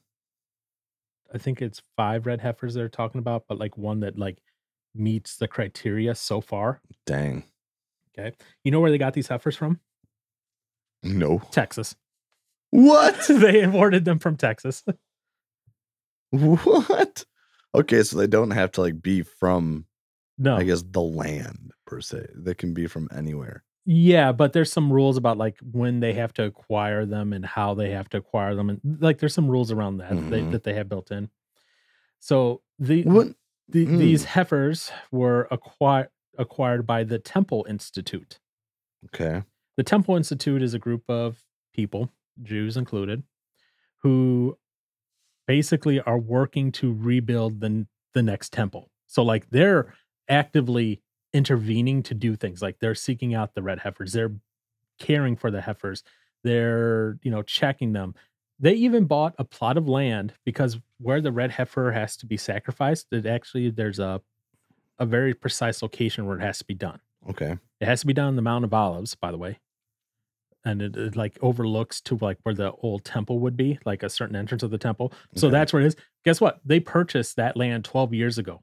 I 1.33 1.39
think 1.39 1.63
it's 1.63 1.83
five 1.97 2.27
red 2.27 2.41
heifers 2.41 2.75
they're 2.75 2.89
talking 2.89 3.19
about, 3.19 3.45
but 3.49 3.59
like 3.59 3.79
one 3.79 4.01
that 4.01 4.19
like 4.19 4.39
meets 4.95 5.37
the 5.37 5.47
criteria 5.47 6.15
so 6.15 6.41
far. 6.41 6.81
Dang. 7.07 7.45
Okay. 8.19 8.35
You 8.65 8.71
know 8.71 8.81
where 8.81 8.91
they 8.91 8.99
got 8.99 9.15
these 9.15 9.29
heifers 9.29 9.57
from? 9.57 9.79
No. 11.03 11.43
Texas. 11.51 11.97
What? 12.71 13.27
they 13.29 13.61
imported 13.61 14.05
them 14.05 14.19
from 14.19 14.37
Texas. 14.37 14.83
what? 16.31 17.25
Okay, 17.75 18.03
so 18.03 18.19
they 18.19 18.27
don't 18.27 18.51
have 18.51 18.71
to 18.73 18.81
like 18.83 19.01
be 19.03 19.23
from 19.23 19.87
No. 20.39 20.57
I 20.57 20.65
guess 20.65 20.83
the 20.83 21.01
land 21.01 21.73
per 21.87 22.01
se. 22.01 22.27
They 22.35 22.55
can 22.55 22.75
be 22.75 22.87
from 22.87 23.09
anywhere. 23.15 23.65
Yeah, 23.85 24.31
but 24.33 24.53
there's 24.53 24.73
some 24.73 24.93
rules 24.93 25.17
about 25.17 25.39
like 25.39 25.59
when 25.73 26.01
they 26.01 26.13
have 26.13 26.33
to 26.35 26.45
acquire 26.45 27.05
them 27.07 27.33
and 27.33 27.45
how 27.45 27.75
they 27.75 27.91
have 27.91 28.09
to 28.11 28.19
acquire 28.19 28.55
them, 28.55 28.71
and 28.71 28.81
like 29.01 29.19
there's 29.19 29.35
some 29.35 29.49
rules 29.51 29.73
around 29.73 29.97
that 29.99 30.11
they, 30.31 30.41
Mhm. 30.43 30.53
that 30.53 30.63
they 30.63 30.75
have 30.75 30.89
built 30.89 31.11
in. 31.11 31.31
So 32.21 32.63
the, 32.79 33.03
the 33.69 33.87
Mm. 33.87 33.99
these 33.99 34.25
heifers 34.25 34.91
were 35.11 35.49
acquired 35.51 36.09
acquired 36.39 36.87
by 36.87 37.05
the 37.05 37.19
Temple 37.19 37.67
Institute. 37.69 38.39
Okay. 39.07 39.43
The 39.77 39.83
Temple 39.83 40.17
Institute 40.17 40.63
is 40.63 40.73
a 40.75 40.79
group 40.79 41.03
of 41.11 41.43
people, 41.75 42.11
Jews 42.43 42.77
included, 42.77 43.23
who 43.99 44.57
basically 45.47 46.01
are 46.01 46.19
working 46.19 46.73
to 46.73 46.93
rebuild 46.93 47.61
the 47.61 47.87
the 48.15 48.23
next 48.23 48.53
temple. 48.53 48.91
So 49.07 49.23
like 49.23 49.51
they're 49.51 49.95
actively 50.29 51.01
intervening 51.33 52.03
to 52.05 52.15
do 52.15 52.37
things 52.37 52.63
like 52.63 52.79
they're 52.79 52.95
seeking 52.95 53.35
out 53.35 53.55
the 53.55 53.63
red 53.63 53.81
heifers, 53.81 54.13
they're 54.13 54.35
caring 54.99 55.37
for 55.37 55.51
the 55.51 55.63
heifers, 55.63 56.03
they're, 56.45 57.19
you 57.23 57.31
know, 57.31 57.43
checking 57.43 57.93
them. 57.93 58.15
They 58.61 58.75
even 58.75 59.07
bought 59.07 59.35
a 59.39 59.45
plot 59.45 59.77
of 59.77 59.89
land 59.89 60.35
because 60.45 60.79
where 60.99 61.21
the 61.21 61.33
red 61.33 61.51
heifer 61.51 61.91
has 61.93 62.17
to 62.19 62.27
be 62.27 62.37
sacrificed, 62.37 63.09
it 63.11 63.27
actually 63.27 63.71
there's 63.71 63.99
a 63.99 64.21
a 64.99 65.07
very 65.07 65.35
precise 65.35 65.83
location 65.83 66.27
where 66.27 66.39
it 66.39 66.43
has 66.43 66.59
to 66.59 66.65
be 66.65 66.75
done. 66.75 67.01
Okay. 67.29 67.57
It 67.81 67.87
has 67.87 68.01
to 68.01 68.07
be 68.07 68.13
done 68.13 68.29
on 68.29 68.37
the 68.37 68.43
Mount 68.43 68.65
of 68.65 68.73
Olives, 68.73 69.15
by 69.15 69.31
the 69.33 69.39
way. 69.39 69.59
And 70.65 70.81
it, 70.81 70.97
it, 70.97 71.17
like 71.17 71.37
overlooks 71.43 72.01
to 72.03 72.17
like 72.21 72.39
where 72.45 72.55
the 72.55 72.71
old 72.73 73.05
temple 73.05 73.41
would 73.41 73.57
be, 73.57 73.79
like 73.85 74.03
a 74.05 74.09
certain 74.09 74.37
entrance 74.37 74.63
of 74.63 74.71
the 74.71 74.79
temple. 74.79 75.13
So 75.35 75.49
Okay. 75.49 75.53
that's 75.53 75.73
where 75.73 75.83
it 75.83 75.87
is. 75.87 75.97
Guess 76.25 76.41
what? 76.41 76.61
They 76.65 76.79
purchased 76.79 77.35
that 77.37 77.57
land 77.57 77.85
12 77.85 78.15
years 78.15 78.39
ago 78.39 78.63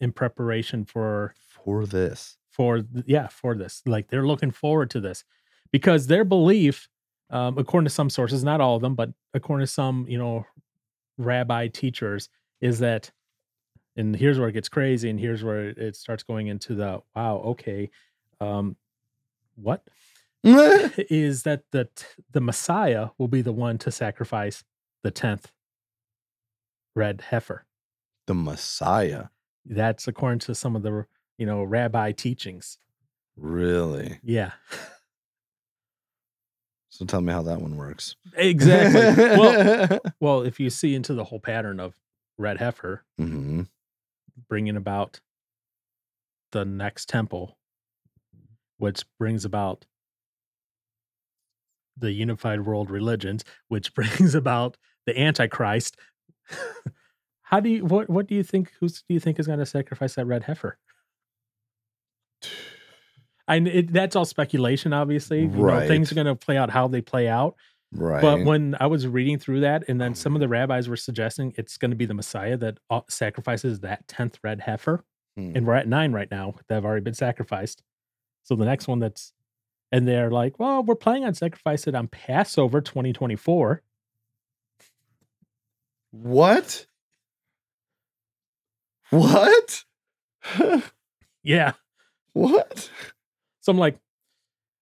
in 0.00 0.12
preparation 0.12 0.84
for 0.84 1.34
For 1.64 1.86
this. 1.86 2.36
for 2.50 2.82
yeah, 3.06 3.28
for 3.28 3.54
this. 3.54 3.82
Like 3.86 4.08
they're 4.08 4.26
looking 4.26 4.50
forward 4.50 4.90
to 4.90 5.00
this 5.00 5.24
because 5.72 6.06
their 6.06 6.24
belief 6.24 6.88
um 7.30 7.56
according 7.58 7.86
to 7.86 7.90
some 7.94 8.10
sources, 8.10 8.42
not 8.42 8.60
all 8.60 8.76
of 8.76 8.82
them, 8.82 8.94
but 8.94 9.10
according 9.34 9.66
to 9.66 9.72
some, 9.72 10.06
you 10.08 10.18
know, 10.18 10.44
rabbi 11.18 11.68
teachers 11.68 12.28
is 12.60 12.78
that 12.78 13.10
and 13.96 14.16
here's 14.16 14.38
where 14.38 14.48
it 14.48 14.52
gets 14.52 14.70
crazy 14.70 15.10
and 15.10 15.20
here's 15.20 15.44
where 15.44 15.68
it- 15.68 15.78
it 15.78 15.96
starts 15.96 16.22
going 16.22 16.46
into 16.46 16.74
the 16.74 17.00
wow, 17.14 17.36
okay. 17.44 17.90
Um 18.40 18.76
what 19.56 19.82
is 20.44 21.44
that 21.44 21.62
the 21.70 21.84
t- 21.94 22.04
the 22.30 22.40
Messiah 22.40 23.08
will 23.18 23.28
be 23.28 23.42
the 23.42 23.52
one 23.52 23.78
to 23.78 23.90
sacrifice 23.90 24.64
the 25.02 25.12
10th 25.12 25.46
red 26.94 27.22
heifer. 27.30 27.64
the 28.26 28.34
Messiah. 28.34 29.26
That's 29.64 30.08
according 30.08 30.40
to 30.40 30.54
some 30.54 30.74
of 30.76 30.82
the, 30.82 31.06
you 31.38 31.46
know, 31.46 31.62
rabbi 31.62 32.12
teachings. 32.12 32.78
Really? 33.36 34.18
Yeah. 34.22 34.52
So 36.90 37.06
tell 37.06 37.20
me 37.22 37.32
how 37.32 37.42
that 37.42 37.60
one 37.62 37.76
works. 37.76 38.16
Exactly. 38.36 39.24
well, 39.38 40.00
well, 40.20 40.42
if 40.42 40.60
you 40.60 40.68
see 40.68 40.94
into 40.94 41.14
the 41.14 41.24
whole 41.24 41.40
pattern 41.40 41.80
of 41.80 41.94
red 42.38 42.58
heifer 42.58 43.04
hmm 43.18 43.62
bringing 44.48 44.76
about 44.76 45.20
the 46.50 46.64
next 46.64 47.08
temple, 47.08 47.56
which 48.78 49.04
brings 49.18 49.44
about 49.44 49.86
the 51.96 52.12
unified 52.12 52.62
world 52.66 52.90
religions, 52.90 53.44
which 53.68 53.94
brings 53.96 54.34
about 54.34 54.76
the 55.06 55.18
Antichrist. 55.18 55.96
How 57.42 57.60
do 57.60 57.68
you 57.68 57.84
what 57.84 58.08
what 58.08 58.26
do 58.26 58.34
you 58.34 58.42
think? 58.42 58.72
Who's 58.80 59.02
do 59.02 59.14
you 59.14 59.20
think 59.20 59.38
is 59.38 59.46
going 59.46 59.58
to 59.58 59.66
sacrifice 59.66 60.14
that 60.14 60.26
red 60.26 60.44
heifer? 60.44 60.78
I 63.48 63.58
kn- 63.60 63.66
it, 63.76 63.92
that's 63.92 64.16
all 64.16 64.24
speculation, 64.24 64.92
obviously. 64.92 65.42
You 65.42 65.48
know, 65.48 65.86
things 65.88 66.12
are 66.12 66.14
going 66.14 66.26
to 66.26 66.34
play 66.36 66.56
out 66.56 66.70
how 66.70 66.88
they 66.88 67.00
play 67.00 67.28
out. 67.28 67.56
Right. 67.94 68.22
But 68.22 68.44
when 68.44 68.74
I 68.80 68.86
was 68.86 69.06
reading 69.06 69.38
through 69.38 69.60
that, 69.60 69.84
and 69.88 70.00
then 70.00 70.14
some 70.14 70.34
of 70.34 70.40
the 70.40 70.48
rabbis 70.48 70.88
were 70.88 70.96
suggesting 70.96 71.52
it's 71.58 71.76
going 71.76 71.90
to 71.90 71.96
be 71.96 72.06
the 72.06 72.14
Messiah 72.14 72.56
that 72.58 72.78
uh, 72.88 73.02
sacrifices 73.08 73.80
that 73.80 74.06
tenth 74.08 74.38
red 74.42 74.60
heifer, 74.60 75.04
Hmm. 75.36 75.52
and 75.54 75.66
we're 75.66 75.74
at 75.74 75.88
nine 75.88 76.12
right 76.12 76.30
now 76.30 76.54
that 76.68 76.74
have 76.74 76.84
already 76.84 77.02
been 77.02 77.14
sacrificed. 77.14 77.82
So 78.44 78.54
the 78.54 78.66
next 78.66 78.86
one 78.86 78.98
that's, 78.98 79.32
and 79.92 80.08
they're 80.08 80.30
like, 80.30 80.58
well, 80.58 80.82
we're 80.82 80.94
planning 80.96 81.24
on 81.24 81.34
sacrifice 81.34 81.86
it 81.86 81.94
on 81.94 82.08
Passover 82.08 82.80
2024. 82.80 83.82
what? 86.10 86.86
What? 89.10 89.84
Yeah. 91.42 91.72
what? 92.32 92.90
So 93.60 93.70
I'm 93.72 93.78
like, 93.78 93.98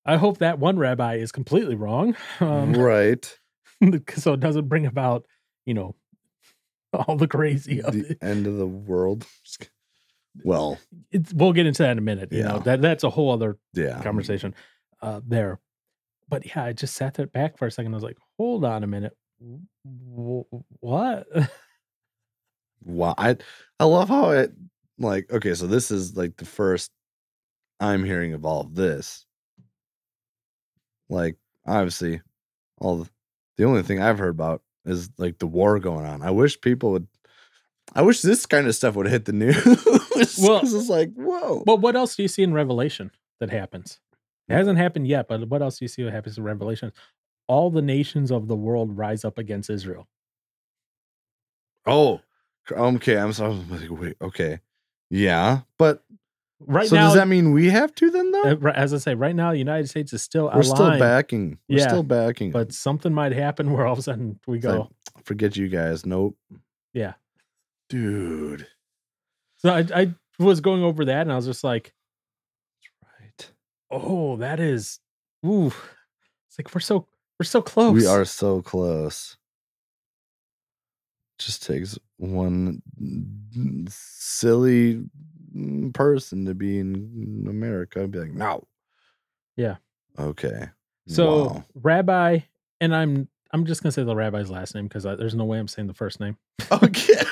I 0.06 0.16
hope 0.16 0.38
that 0.38 0.58
one 0.58 0.78
rabbi 0.78 1.16
is 1.16 1.32
completely 1.32 1.74
wrong, 1.74 2.16
um, 2.40 2.72
right. 2.72 3.38
so 4.16 4.32
it 4.32 4.40
doesn't 4.40 4.68
bring 4.68 4.86
about, 4.86 5.26
you 5.66 5.74
know, 5.74 5.94
all 6.92 7.16
the 7.16 7.28
crazy 7.28 7.82
of 7.82 7.92
The 7.92 8.12
it. 8.12 8.18
end 8.22 8.46
of 8.46 8.56
the 8.56 8.66
world. 8.66 9.26
Well, 10.44 10.78
It's, 11.10 11.34
we'll 11.34 11.52
get 11.52 11.66
into 11.66 11.82
that 11.82 11.92
in 11.92 11.98
a 11.98 12.02
minute. 12.02 12.32
You 12.32 12.44
know, 12.44 12.60
that 12.60 12.80
that's 12.80 13.02
a 13.04 13.10
whole 13.10 13.30
other 13.32 13.58
yeah. 13.74 14.00
conversation 14.02 14.54
uh, 15.02 15.20
there. 15.26 15.60
But 16.28 16.46
yeah, 16.46 16.64
I 16.64 16.72
just 16.72 16.94
sat 16.94 17.14
there 17.14 17.26
back 17.26 17.58
for 17.58 17.66
a 17.66 17.70
second. 17.70 17.92
I 17.92 17.96
was 17.96 18.04
like, 18.04 18.18
hold 18.38 18.64
on 18.64 18.84
a 18.84 18.86
minute. 18.86 19.16
W- 19.84 20.44
what? 20.80 21.26
Wow. 22.82 23.14
I 23.18 23.36
I 23.78 23.84
love 23.84 24.08
how 24.08 24.30
it 24.30 24.52
like 24.98 25.30
okay, 25.30 25.52
so 25.52 25.66
this 25.66 25.90
is 25.90 26.16
like 26.16 26.36
the 26.38 26.46
first 26.46 26.90
I'm 27.78 28.04
hearing 28.04 28.32
of 28.32 28.46
all 28.46 28.62
of 28.62 28.74
this. 28.74 29.26
Like 31.10 31.36
obviously 31.66 32.22
all 32.78 32.96
the, 32.98 33.10
the 33.58 33.64
only 33.64 33.82
thing 33.82 34.00
I've 34.00 34.18
heard 34.18 34.30
about 34.30 34.62
is 34.86 35.10
like 35.18 35.38
the 35.38 35.46
war 35.46 35.78
going 35.78 36.06
on. 36.06 36.22
I 36.22 36.30
wish 36.30 36.58
people 36.60 36.92
would 36.92 37.06
I 37.94 38.00
wish 38.02 38.22
this 38.22 38.46
kind 38.46 38.66
of 38.66 38.74
stuff 38.74 38.94
would 38.94 39.08
hit 39.08 39.26
the 39.26 39.32
news. 39.34 39.56
Well- 40.40 40.60
it's 40.62 40.88
like, 40.88 41.12
whoa. 41.14 41.62
But 41.66 41.80
what 41.80 41.96
else 41.96 42.16
do 42.16 42.22
you 42.22 42.28
see 42.28 42.42
in 42.42 42.54
Revelation 42.54 43.10
that 43.40 43.50
happens? 43.50 44.00
It 44.50 44.54
hasn't 44.54 44.78
happened 44.78 45.06
yet, 45.06 45.28
but 45.28 45.48
what 45.48 45.62
else 45.62 45.78
do 45.78 45.84
you 45.84 45.88
see 45.88 46.02
what 46.04 46.12
happens 46.12 46.36
in 46.36 46.44
Revelation? 46.44 46.92
All 47.46 47.70
the 47.70 47.82
nations 47.82 48.30
of 48.30 48.48
the 48.48 48.56
world 48.56 48.96
rise 48.96 49.24
up 49.24 49.38
against 49.38 49.70
Israel. 49.70 50.08
Oh, 51.86 52.20
okay. 52.70 53.16
I'm 53.16 53.32
sorry. 53.32 53.54
Like, 53.70 53.90
wait, 53.90 54.16
okay. 54.20 54.60
Yeah. 55.10 55.60
But 55.78 56.02
Right 56.66 56.86
so 56.88 56.96
now, 56.96 57.06
does 57.06 57.14
that 57.14 57.26
mean 57.26 57.52
we 57.52 57.70
have 57.70 57.94
to 57.94 58.10
then 58.10 58.32
though? 58.32 58.42
uh, 58.62 58.72
as 58.74 58.92
I 58.92 58.98
say, 58.98 59.14
right 59.14 59.34
now, 59.34 59.50
the 59.52 59.58
United 59.58 59.88
States 59.88 60.12
is 60.12 60.22
still 60.22 60.50
We're 60.54 60.62
still 60.62 60.90
backing. 60.98 61.58
We're 61.70 61.78
Yeah, 61.78 61.88
still 61.88 62.02
backing. 62.02 62.50
but 62.50 62.72
something 62.74 63.14
might 63.14 63.32
happen 63.32 63.72
where 63.72 63.86
all 63.86 63.94
of 63.94 63.98
a 63.98 64.02
sudden 64.02 64.38
we 64.46 64.58
It's 64.58 64.66
like, 64.66 64.76
go, 64.76 64.90
forget 65.24 65.56
you 65.56 65.68
guys. 65.68 66.04
Nope. 66.04 66.36
yeah. 66.92 67.14
Dude. 67.88 68.66
So 69.56 69.70
I, 69.70 69.86
I 69.94 70.14
was 70.38 70.60
going 70.60 70.82
over 70.82 71.06
that 71.06 71.22
and 71.22 71.32
I 71.32 71.36
was 71.36 71.46
just 71.46 71.64
like. 71.64 71.94
Oh, 73.90 74.36
that 74.36 74.60
is 74.60 75.00
ooh. 75.44 75.66
It's 76.48 76.58
like 76.58 76.74
we're 76.74 76.80
so 76.80 77.06
we're 77.38 77.44
so 77.44 77.62
close. 77.62 77.94
We 77.94 78.06
are 78.06 78.24
so 78.24 78.62
close. 78.62 79.36
Just 81.38 81.64
takes 81.64 81.98
one 82.18 82.82
silly 83.88 85.02
person 85.94 86.44
to 86.44 86.54
be 86.54 86.78
in 86.78 87.46
America. 87.48 88.02
I'd 88.02 88.10
be 88.10 88.18
like, 88.20 88.32
no. 88.34 88.66
Yeah. 89.56 89.76
Okay. 90.18 90.68
So 91.08 91.44
Wow. 91.46 91.64
Rabbi, 91.74 92.38
and 92.80 92.94
I'm 92.94 93.28
I'm 93.52 93.64
just 93.64 93.82
gonna 93.82 93.92
say 93.92 94.04
the 94.04 94.14
rabbi's 94.14 94.50
last 94.50 94.74
name 94.74 94.86
because 94.86 95.02
there's 95.04 95.34
no 95.34 95.44
way 95.44 95.58
I'm 95.58 95.66
saying 95.68 95.88
the 95.88 95.94
first 95.94 96.20
name. 96.20 96.36
Okay. 96.70 97.14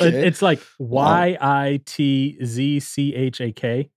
It- 0.00 0.14
It's 0.14 0.42
like. 0.42 0.60
Y 0.78 1.38
I 1.40 1.80
T 1.86 2.36
Z 2.44 2.80
C 2.80 3.14
H 3.14 3.40
A 3.40 3.52
K. 3.52 3.90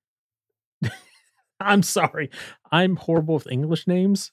I'm 1.60 1.84
sorry. 1.84 2.30
I'm 2.72 2.96
horrible 2.96 3.36
with 3.36 3.52
English 3.52 3.88
names. 3.88 4.32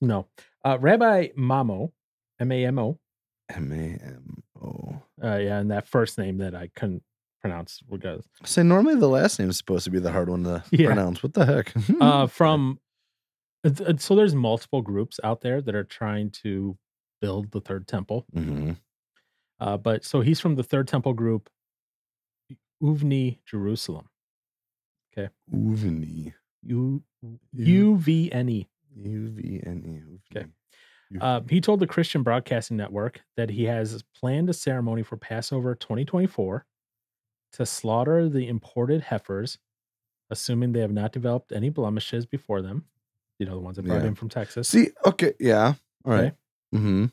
No. 0.00 0.26
Uh, 0.64 0.78
Rabbi 0.80 1.28
Mamo, 1.36 1.92
M 2.38 2.52
A 2.52 2.64
M 2.66 2.78
O. 2.78 2.98
M 3.50 3.72
A 3.72 4.04
M 4.04 4.42
O. 4.62 5.02
Uh, 5.22 5.36
yeah, 5.38 5.58
and 5.58 5.70
that 5.70 5.88
first 5.88 6.18
name 6.18 6.38
that 6.38 6.54
I 6.54 6.68
couldn't 6.76 7.02
pronounce 7.40 7.80
because 7.90 8.24
Say 8.44 8.62
normally 8.62 8.96
the 8.96 9.08
last 9.08 9.38
name 9.38 9.48
is 9.50 9.56
supposed 9.56 9.84
to 9.84 9.90
be 9.90 9.98
the 9.98 10.12
hard 10.12 10.28
one 10.28 10.44
to 10.44 10.62
Yeah. 10.70 10.86
pronounce. 10.86 11.22
What 11.22 11.34
the 11.34 11.46
heck? 11.46 11.72
uh, 12.00 12.26
from 12.26 12.78
it's- 13.64 13.80
it's- 13.80 14.04
so 14.04 14.14
there's 14.14 14.34
multiple 14.34 14.82
groups 14.82 15.18
out 15.24 15.40
there 15.40 15.60
that 15.62 15.74
are 15.74 15.84
trying 15.84 16.30
to 16.42 16.76
build 17.20 17.50
the 17.50 17.60
third 17.60 17.88
temple. 17.88 18.26
hmm 18.32 18.72
Uh, 19.58 19.76
but 19.76 20.04
so 20.04 20.20
he's 20.20 20.38
from 20.40 20.54
the 20.56 20.62
third 20.62 20.86
temple 20.86 21.14
group, 21.14 21.48
Uvne 22.82 23.38
Jerusalem. 23.44 24.08
Uvne. 25.52 26.32
U 26.62 27.02
U- 27.22 27.38
U 27.54 27.96
V 27.96 28.30
N 28.32 28.48
E. 28.48 28.68
U 28.96 29.28
V 29.28 29.60
N 29.64 29.82
E. 29.84 30.36
Okay. 30.36 30.46
Uh, 31.20 31.40
he 31.48 31.60
told 31.60 31.80
the 31.80 31.86
Christian 31.86 32.22
Broadcasting 32.22 32.76
Network 32.76 33.22
that 33.36 33.48
he 33.48 33.64
has 33.64 34.04
planned 34.14 34.50
a 34.50 34.52
ceremony 34.52 35.02
for 35.02 35.16
Passover 35.16 35.74
2024 35.74 36.66
to 37.54 37.64
slaughter 37.66 38.28
the 38.28 38.46
imported 38.46 39.00
heifers, 39.00 39.58
assuming 40.30 40.72
they 40.72 40.80
have 40.80 40.92
not 40.92 41.12
developed 41.12 41.50
any 41.52 41.70
blemishes 41.70 42.26
before 42.26 42.60
them. 42.60 42.84
You 43.38 43.46
know, 43.46 43.54
the 43.54 43.60
ones 43.60 43.76
that 43.76 43.84
brought 43.86 44.02
Yeah. 44.02 44.08
in 44.08 44.14
from 44.16 44.28
Texas. 44.28 44.68
See, 44.68 44.88
okay, 45.06 45.32
yeah. 45.40 45.74
All 46.04 46.12
right. 46.12 46.20
Okay. 46.24 46.32
Mm-hmm. 46.74 47.06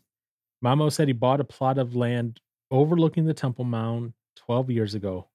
Mamo 0.65 0.91
said 0.91 1.07
he 1.07 1.13
bought 1.13 1.39
a 1.39 1.45
plot 1.45 1.77
of 1.77 1.95
land 1.95 2.41
overlooking 2.71 3.25
the 3.25 3.33
Temple 3.33 3.63
Mount 3.63 4.13
12 4.35 4.71
years 4.71 4.93
ago, 4.95 5.27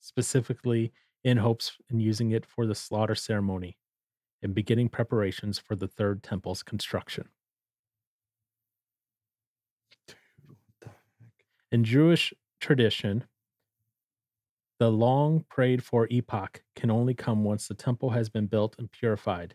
specifically 0.00 0.92
in 1.24 1.38
hopes 1.38 1.78
in 1.90 1.98
using 1.98 2.30
it 2.30 2.44
for 2.44 2.66
the 2.66 2.74
slaughter 2.74 3.14
ceremony 3.14 3.78
and 4.42 4.54
beginning 4.54 4.90
preparations 4.90 5.58
for 5.58 5.74
the 5.74 5.88
third 5.88 6.22
temple's 6.22 6.62
construction. 6.62 7.28
In 11.72 11.82
Jewish 11.82 12.32
tradition, 12.60 13.24
the 14.78 14.90
long 14.90 15.44
prayed 15.48 15.82
for 15.82 16.06
epoch 16.10 16.62
can 16.76 16.90
only 16.90 17.14
come 17.14 17.42
once 17.42 17.66
the 17.66 17.74
temple 17.74 18.10
has 18.10 18.28
been 18.28 18.46
built 18.46 18.76
and 18.78 18.92
purified, 18.92 19.54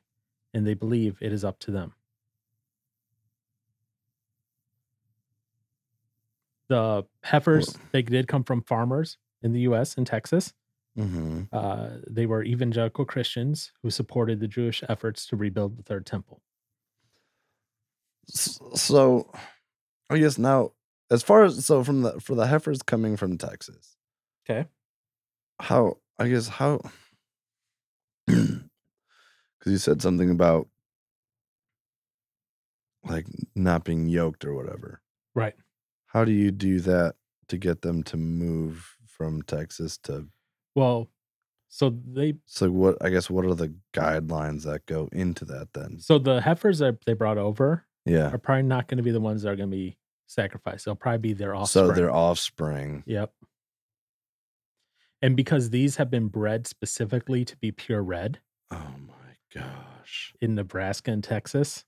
and 0.53 0.65
they 0.65 0.73
believe 0.73 1.17
it 1.21 1.31
is 1.31 1.45
up 1.45 1.59
to 1.59 1.71
them. 1.71 1.93
The 6.67 7.05
heifers, 7.23 7.77
they 7.91 8.01
did 8.01 8.27
come 8.27 8.43
from 8.43 8.63
farmers 8.63 9.17
in 9.41 9.53
the 9.53 9.61
US 9.61 9.95
and 9.95 10.05
Texas. 10.05 10.53
Mm-hmm. 10.99 11.43
Uh, 11.53 11.89
they 12.09 12.25
were 12.25 12.43
evangelical 12.43 13.05
Christians 13.05 13.71
who 13.81 13.89
supported 13.89 14.39
the 14.39 14.47
Jewish 14.47 14.83
efforts 14.89 15.25
to 15.27 15.37
rebuild 15.37 15.77
the 15.77 15.83
third 15.83 16.05
temple. 16.05 16.41
So, 18.27 19.31
I 20.09 20.17
guess 20.19 20.37
now, 20.37 20.73
as 21.09 21.23
far 21.23 21.43
as 21.45 21.65
so 21.65 21.83
from 21.83 22.01
the 22.03 22.19
for 22.19 22.35
the 22.35 22.45
heifers 22.47 22.81
coming 22.83 23.17
from 23.17 23.37
Texas, 23.37 23.95
Okay. 24.47 24.67
how 25.59 25.97
I 26.19 26.27
guess 26.27 26.47
how 26.47 26.81
because 28.27 28.61
you 29.65 29.77
said 29.77 30.01
something 30.01 30.29
about 30.29 30.67
like 33.03 33.25
not 33.55 33.83
being 33.85 34.07
yoked 34.07 34.45
or 34.45 34.53
whatever. 34.53 35.01
Right. 35.33 35.55
How 36.07 36.25
do 36.25 36.31
you 36.31 36.51
do 36.51 36.79
that 36.81 37.15
to 37.47 37.57
get 37.57 37.81
them 37.81 38.03
to 38.03 38.17
move 38.17 38.95
from 39.07 39.41
Texas 39.43 39.97
to 40.03 40.27
Well, 40.79 41.09
so 41.67 41.89
they 42.11 42.35
so 42.45 42.71
what 42.71 42.97
I 43.01 43.09
guess 43.09 43.29
what 43.29 43.45
are 43.45 43.53
the 43.53 43.73
guidelines 43.93 44.63
that 44.63 44.85
go 44.85 45.09
into 45.11 45.45
that 45.45 45.73
then? 45.73 45.99
so 45.99 46.17
the 46.17 46.41
heifers 46.41 46.79
that 46.79 47.03
they 47.05 47.13
brought 47.13 47.37
over 47.37 47.85
Yeah. 48.05 48.31
are 48.31 48.37
probably 48.37 48.63
not 48.63 48.87
going 48.87 48.97
to 48.97 49.03
be 49.03 49.11
the 49.11 49.19
ones 49.21 49.43
that 49.43 49.49
are 49.49 49.55
going 49.55 49.69
to 49.69 49.75
be 49.75 49.97
sacrificed. 50.27 50.85
They'll 50.85 50.95
probably 50.95 51.19
be 51.19 51.33
their 51.33 51.53
offspring. 51.55 51.87
So 51.87 51.91
their 51.93 52.11
offspring. 52.11 53.03
Yep. 53.05 53.33
And 55.21 55.35
because 55.35 55.69
these 55.71 55.97
have 55.97 56.09
been 56.09 56.27
bred 56.27 56.65
specifically 56.65 57.43
to 57.45 57.57
be 57.57 57.71
pure 57.71 58.01
red 58.01 58.39
Oh 58.71 58.93
my 59.07 59.35
gosh. 59.53 60.33
in 60.41 60.55
Nebraska 60.55 61.11
and 61.11 61.23
Texas, 61.23 61.83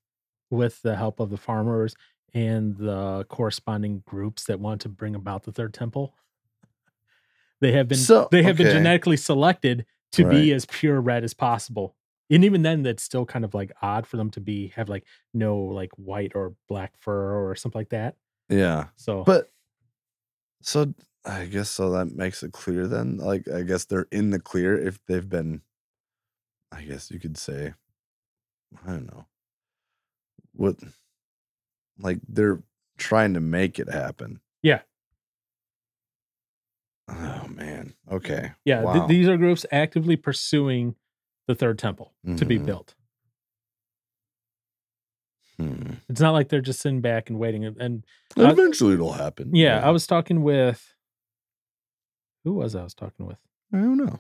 with 0.50 0.82
the 0.82 0.98
help 0.98 1.20
of 1.22 1.30
the 1.30 1.38
farmers 1.38 1.96
and 2.34 2.76
the 2.78 3.26
corresponding 3.30 4.04
groups 4.06 4.44
that 4.46 4.60
want 4.60 4.82
to 4.82 4.90
bring 4.90 5.16
about 5.16 5.44
the 5.44 5.52
third 5.54 5.74
temple, 5.74 6.14
they 7.62 7.72
have 7.72 7.88
been 7.88 7.98
So, 7.98 8.28
they 8.32 8.44
have 8.44 8.58
been 8.58 8.72
genetically 8.72 9.18
selected 9.18 9.86
to 10.14 10.28
be 10.28 10.52
as 10.52 10.66
pure 10.66 11.00
red 11.00 11.24
as 11.24 11.34
possible. 11.34 11.96
And 12.30 12.44
even 12.46 12.62
then, 12.62 12.84
that's 12.84 13.04
still 13.04 13.26
kind 13.26 13.44
of 13.46 13.54
like 13.54 13.72
odd 13.82 14.08
for 14.08 14.18
them 14.18 14.30
to 14.32 14.40
be 14.42 14.68
have 14.76 14.90
like 14.90 15.06
no 15.34 15.58
like 15.58 15.92
white 15.96 16.32
or 16.36 16.54
black 16.68 16.94
fur 16.98 17.36
or 17.36 17.56
something 17.56 17.80
like 17.80 17.90
that. 17.90 18.16
Yeah. 18.50 18.88
So, 18.96 19.24
But 19.24 19.52
so 20.62 20.94
I 21.26 21.46
guess 21.46 21.70
so 21.70 21.92
that 21.92 22.16
makes 22.16 22.44
it 22.44 22.52
clear 22.52 22.88
then. 22.88 23.18
Like 23.18 23.48
I 23.48 23.62
guess 23.64 23.86
they're 23.86 24.08
in 24.12 24.32
the 24.32 24.40
clear 24.40 24.78
if 24.78 25.00
they've 25.08 25.28
been 25.28 25.62
I 26.72 26.84
guess 26.84 27.12
you 27.12 27.20
could 27.20 27.38
say 27.38 27.74
I 28.86 28.92
don't 28.92 29.08
know. 29.08 29.26
What 30.54 30.78
like 32.00 32.20
they're 32.28 32.64
trying 32.98 33.34
to 33.34 33.42
make 33.42 33.78
it 33.80 33.90
happen. 33.90 34.40
Yeah. 34.62 34.82
Oh 37.12 37.48
man. 37.50 37.94
Okay. 38.12 38.52
yeah, 38.66 38.82
th- 38.94 39.08
these 39.08 39.28
are 39.28 39.38
groups 39.38 39.66
actively 39.72 40.16
pursuing 40.16 40.96
the 41.48 41.56
third 41.56 41.78
temple 41.78 42.14
to 42.38 42.46
be 42.46 42.58
Mhm. 42.58 42.66
built. 42.66 42.96
Hmm. 45.58 45.94
It's 46.10 46.22
not 46.22 46.32
like 46.32 46.50
they're 46.50 46.62
just 46.62 46.80
sitting 46.80 47.02
back 47.02 47.30
and 47.30 47.38
waiting. 47.38 47.66
And, 47.66 47.78
and 47.78 48.06
Uh, 48.38 48.50
Eventually 48.50 48.94
it'll 48.94 49.14
happen. 49.14 49.54
yeah, 49.54 49.86
I 49.86 49.90
was 49.92 50.08
talking 50.08 50.42
with 50.44 50.94
who 52.44 52.54
was 52.54 52.76
I 52.76 52.84
was 52.84 52.94
talking 52.96 53.26
with? 53.26 53.38
I 53.74 53.78
don't 53.78 53.98
know. 53.98 54.20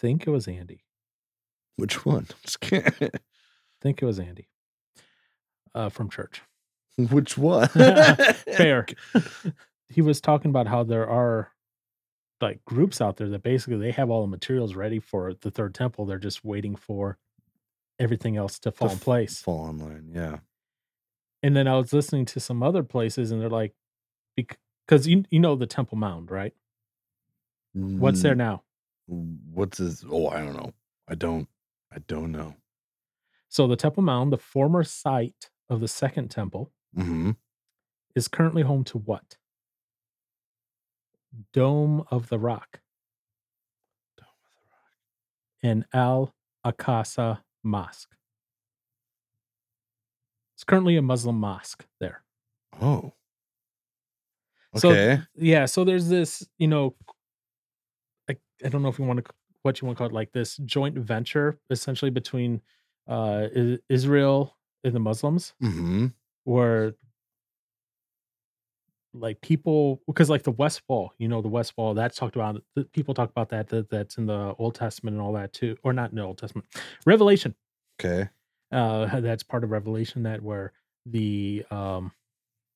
think 0.00 0.26
it 0.26 0.30
was 0.30 0.46
Andy. 0.48 0.84
Which 1.76 2.04
one? 2.04 2.26
Kidding. 2.60 3.10
think 3.80 4.02
it 4.02 4.06
was 4.06 4.18
Andy 4.20 4.48
uh, 5.74 5.88
from 5.88 6.08
church. 6.08 6.42
Which 6.96 7.36
one? 7.36 7.68
Fair. 7.68 8.86
he 9.88 10.00
was 10.00 10.20
talking 10.20 10.50
about 10.50 10.66
how 10.68 10.84
there 10.84 11.08
are 11.08 11.50
like 12.44 12.64
groups 12.64 13.00
out 13.00 13.16
there 13.16 13.28
that 13.28 13.42
basically 13.42 13.78
they 13.78 13.90
have 13.90 14.10
all 14.10 14.20
the 14.22 14.28
materials 14.28 14.74
ready 14.74 15.00
for 15.00 15.34
the 15.34 15.50
third 15.50 15.74
temple. 15.74 16.06
They're 16.06 16.18
just 16.18 16.44
waiting 16.44 16.76
for 16.76 17.18
everything 17.98 18.36
else 18.36 18.58
to 18.60 18.72
fall 18.72 18.90
in 18.90 18.98
place. 18.98 19.40
Fall 19.42 19.68
in 19.70 19.78
line, 19.78 20.10
yeah. 20.12 20.38
And 21.42 21.54
then 21.56 21.68
I 21.68 21.76
was 21.76 21.92
listening 21.92 22.24
to 22.26 22.40
some 22.40 22.62
other 22.62 22.82
places, 22.82 23.30
and 23.30 23.40
they're 23.40 23.50
like, 23.50 23.74
because 24.36 25.06
you 25.06 25.24
you 25.30 25.40
know 25.40 25.56
the 25.56 25.66
Temple 25.66 25.98
Mound, 25.98 26.30
right? 26.30 26.54
What's 27.72 28.22
there 28.22 28.34
Mm, 28.34 28.38
now? 28.38 28.62
What's 29.06 29.78
his? 29.78 30.04
Oh, 30.08 30.28
I 30.28 30.38
don't 30.40 30.54
know. 30.56 30.72
I 31.08 31.14
don't. 31.14 31.48
I 31.92 31.98
don't 32.06 32.32
know. 32.32 32.56
So 33.48 33.66
the 33.66 33.76
Temple 33.76 34.02
Mound, 34.02 34.32
the 34.32 34.38
former 34.38 34.84
site 34.84 35.50
of 35.68 35.80
the 35.80 35.88
Second 35.88 36.30
Temple, 36.30 36.72
hmm 36.94 37.32
is 38.14 38.28
currently 38.28 38.62
home 38.62 38.84
to 38.84 38.98
what? 38.98 39.36
Dome 41.52 42.04
of 42.10 42.28
the 42.28 42.38
Rock 42.38 42.80
and 45.62 45.84
Al 45.92 46.34
Aqsa 46.64 47.40
Mosque. 47.62 48.10
It's 50.54 50.64
currently 50.64 50.96
a 50.96 51.02
Muslim 51.02 51.36
mosque 51.40 51.84
there. 52.00 52.22
Oh. 52.80 53.12
So- 54.76 54.90
Okay. 54.90 55.20
Yeah, 55.34 55.66
so 55.66 55.84
there's 55.84 56.08
this, 56.08 56.46
you 56.58 56.68
know, 56.68 56.94
I, 58.28 58.36
I 58.64 58.68
don't 58.68 58.82
know 58.82 58.88
if 58.88 58.98
you 58.98 59.04
want 59.04 59.24
to 59.24 59.32
what 59.62 59.80
you 59.80 59.86
want 59.86 59.96
to 59.96 59.98
call 59.98 60.08
it, 60.08 60.12
like 60.12 60.32
this 60.32 60.58
joint 60.58 60.96
venture 60.98 61.58
essentially 61.70 62.10
between 62.10 62.60
uh 63.08 63.46
Israel 63.88 64.56
and 64.82 64.94
the 64.94 65.00
Muslims, 65.00 65.54
hmm 65.60 66.08
where 66.44 66.94
like 69.14 69.40
people 69.40 70.02
because 70.06 70.28
like 70.28 70.42
the 70.42 70.50
West 70.50 70.82
Wall, 70.88 71.12
you 71.18 71.28
know, 71.28 71.40
the 71.40 71.48
West 71.48 71.74
Wall 71.76 71.94
that's 71.94 72.16
talked 72.16 72.36
about. 72.36 72.62
People 72.92 73.14
talk 73.14 73.30
about 73.30 73.48
that, 73.50 73.68
that 73.68 73.88
that's 73.88 74.18
in 74.18 74.26
the 74.26 74.54
Old 74.58 74.74
Testament 74.74 75.14
and 75.14 75.22
all 75.22 75.32
that 75.34 75.52
too, 75.52 75.76
or 75.82 75.92
not 75.92 76.10
in 76.10 76.16
the 76.16 76.22
Old 76.22 76.38
Testament, 76.38 76.66
Revelation. 77.06 77.54
Okay. 78.00 78.28
Uh, 78.72 79.20
that's 79.20 79.42
part 79.42 79.64
of 79.64 79.70
Revelation 79.70 80.24
that 80.24 80.42
where 80.42 80.72
the 81.06 81.64
um 81.70 82.12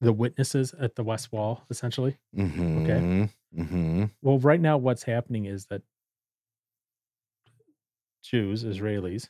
the 0.00 0.12
witnesses 0.12 0.74
at 0.80 0.94
the 0.94 1.02
West 1.02 1.32
Wall 1.32 1.64
essentially. 1.70 2.16
Mm-hmm. 2.36 3.24
Mm-hmm. 3.56 4.04
Well, 4.22 4.38
right 4.38 4.60
now, 4.60 4.76
what's 4.76 5.02
happening 5.02 5.46
is 5.46 5.66
that 5.66 5.82
Jews, 8.22 8.64
Israelis, 8.64 9.28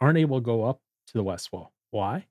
aren't 0.00 0.18
able 0.18 0.40
to 0.40 0.44
go 0.44 0.64
up 0.64 0.80
to 1.06 1.12
the 1.14 1.22
West 1.22 1.52
Wall. 1.52 1.72
Why? 1.90 2.26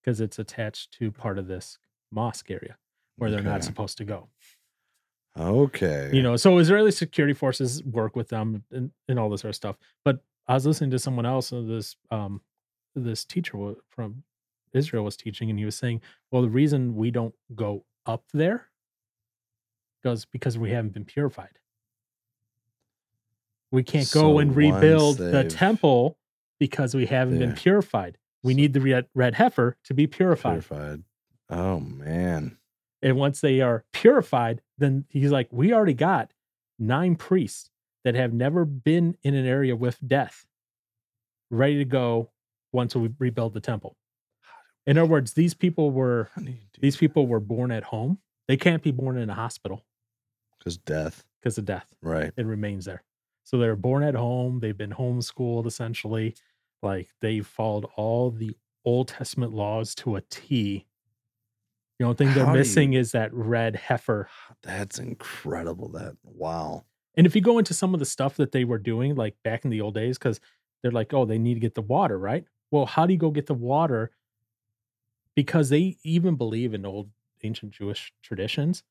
Because 0.00 0.20
it's 0.20 0.38
attached 0.38 0.92
to 0.92 1.10
part 1.10 1.38
of 1.38 1.48
this 1.48 1.78
mosque 2.12 2.50
area 2.50 2.76
where 3.20 3.30
they're 3.30 3.42
not 3.42 3.62
supposed 3.62 3.98
to 3.98 4.04
go. 4.04 4.28
Okay. 5.38 6.10
You 6.12 6.22
know, 6.22 6.36
so 6.36 6.58
Israeli 6.58 6.90
security 6.90 7.34
forces 7.34 7.84
work 7.84 8.16
with 8.16 8.28
them 8.28 8.64
and, 8.72 8.90
and 9.08 9.18
all 9.18 9.30
this 9.30 9.42
sort 9.42 9.50
of 9.50 9.56
stuff. 9.56 9.76
But 10.04 10.20
I 10.48 10.54
was 10.54 10.66
listening 10.66 10.90
to 10.90 10.98
someone 10.98 11.26
else, 11.26 11.52
uh, 11.52 11.60
this 11.60 11.96
um, 12.10 12.40
this 12.96 13.24
teacher 13.24 13.74
from 13.88 14.24
Israel 14.72 15.04
was 15.04 15.16
teaching, 15.16 15.50
and 15.50 15.58
he 15.58 15.64
was 15.64 15.76
saying, 15.76 16.00
"Well, 16.30 16.42
the 16.42 16.48
reason 16.48 16.96
we 16.96 17.10
don't 17.10 17.34
go 17.54 17.84
up 18.06 18.24
there 18.32 18.68
goes 20.02 20.24
because 20.24 20.58
we 20.58 20.70
haven't 20.70 20.94
been 20.94 21.04
purified. 21.04 21.58
We 23.70 23.82
can't 23.84 24.10
go 24.10 24.38
and 24.38 24.54
rebuild 24.56 25.18
the 25.18 25.44
temple 25.44 26.18
because 26.58 26.94
we 26.94 27.06
haven't 27.06 27.38
been 27.38 27.54
purified. 27.54 28.18
We 28.42 28.54
So- 28.54 28.56
need 28.56 28.72
the 28.72 28.80
red, 28.80 29.06
red 29.14 29.34
heifer 29.34 29.76
to 29.84 29.94
be 29.94 30.06
purified. 30.06 30.64
Purified. 30.64 31.04
Oh 31.50 31.78
man. 31.80 32.56
And 33.02 33.16
once 33.16 33.40
they 33.40 33.60
are 33.60 33.84
purified, 33.92 34.60
then 34.78 35.04
he's 35.08 35.30
like, 35.32 35.48
we 35.50 35.72
already 35.72 35.94
got 35.94 36.32
nine 36.78 37.16
priests 37.16 37.70
that 38.04 38.14
have 38.14 38.32
never 38.32 38.64
been 38.64 39.16
in 39.22 39.34
an 39.34 39.46
area 39.46 39.76
with 39.76 39.98
death 40.06 40.46
ready 41.50 41.78
to 41.78 41.84
go 41.84 42.30
once 42.72 42.94
we 42.94 43.10
rebuild 43.18 43.54
the 43.54 43.60
temple. 43.60 43.96
In 44.86 44.96
other 44.98 45.08
words, 45.08 45.34
these 45.34 45.54
people 45.54 45.90
were 45.90 46.30
How 46.34 46.42
do 46.42 46.50
you 46.50 46.56
do 46.72 46.80
these 46.80 46.96
people 46.96 47.26
were 47.26 47.40
born 47.40 47.70
at 47.70 47.84
home. 47.84 48.18
They 48.48 48.56
can't 48.56 48.82
be 48.82 48.90
born 48.90 49.16
in 49.18 49.28
a 49.30 49.34
hospital 49.34 49.84
Because 50.58 50.76
death. 50.78 51.24
because 51.40 51.58
of 51.58 51.64
death. 51.64 51.92
Right. 52.02 52.32
It 52.36 52.46
remains 52.46 52.84
there. 52.86 53.02
So 53.44 53.58
they're 53.58 53.76
born 53.76 54.02
at 54.02 54.14
home. 54.14 54.60
They've 54.60 54.76
been 54.76 54.92
homeschooled 54.92 55.66
essentially. 55.66 56.34
Like 56.82 57.08
they 57.20 57.40
followed 57.40 57.86
all 57.96 58.30
the 58.30 58.56
Old 58.84 59.08
Testament 59.08 59.52
laws 59.52 59.94
to 59.96 60.16
a 60.16 60.22
T. 60.30 60.86
The 62.00 62.06
only 62.06 62.16
thing 62.16 62.32
they're 62.32 62.46
How 62.46 62.52
do 62.54 62.58
you- 62.58 62.62
missing 62.62 62.94
is 62.94 63.12
that 63.12 63.30
red 63.34 63.76
heifer 63.76 64.26
That's 64.62 64.98
incredible. 64.98 65.90
That 65.90 66.16
wow. 66.24 66.86
And 67.14 67.26
if 67.26 67.36
you 67.36 67.42
go 67.42 67.58
into 67.58 67.74
some 67.74 67.92
of 67.92 68.00
the 68.00 68.06
stuff 68.06 68.36
that 68.38 68.52
they 68.52 68.64
were 68.64 68.78
doing, 68.78 69.14
like 69.16 69.36
back 69.44 69.66
in 69.66 69.70
the 69.70 69.82
old 69.82 69.92
days, 69.96 70.16
because 70.16 70.40
they're 70.80 70.92
like, 70.92 71.12
oh, 71.12 71.26
they 71.26 71.36
need 71.36 71.54
to 71.54 71.60
get 71.60 71.74
the 71.74 71.82
water, 71.82 72.18
right? 72.18 72.46
Well, 72.70 72.86
how 72.86 73.04
do 73.04 73.12
you 73.12 73.18
go 73.18 73.30
get 73.30 73.48
the 73.48 73.54
water? 73.54 74.12
Because 75.34 75.68
they 75.68 75.98
even 76.02 76.36
believe 76.36 76.72
in 76.72 76.86
old 76.86 77.10
ancient 77.42 77.72
Jewish 77.72 78.14
traditions 78.22 78.82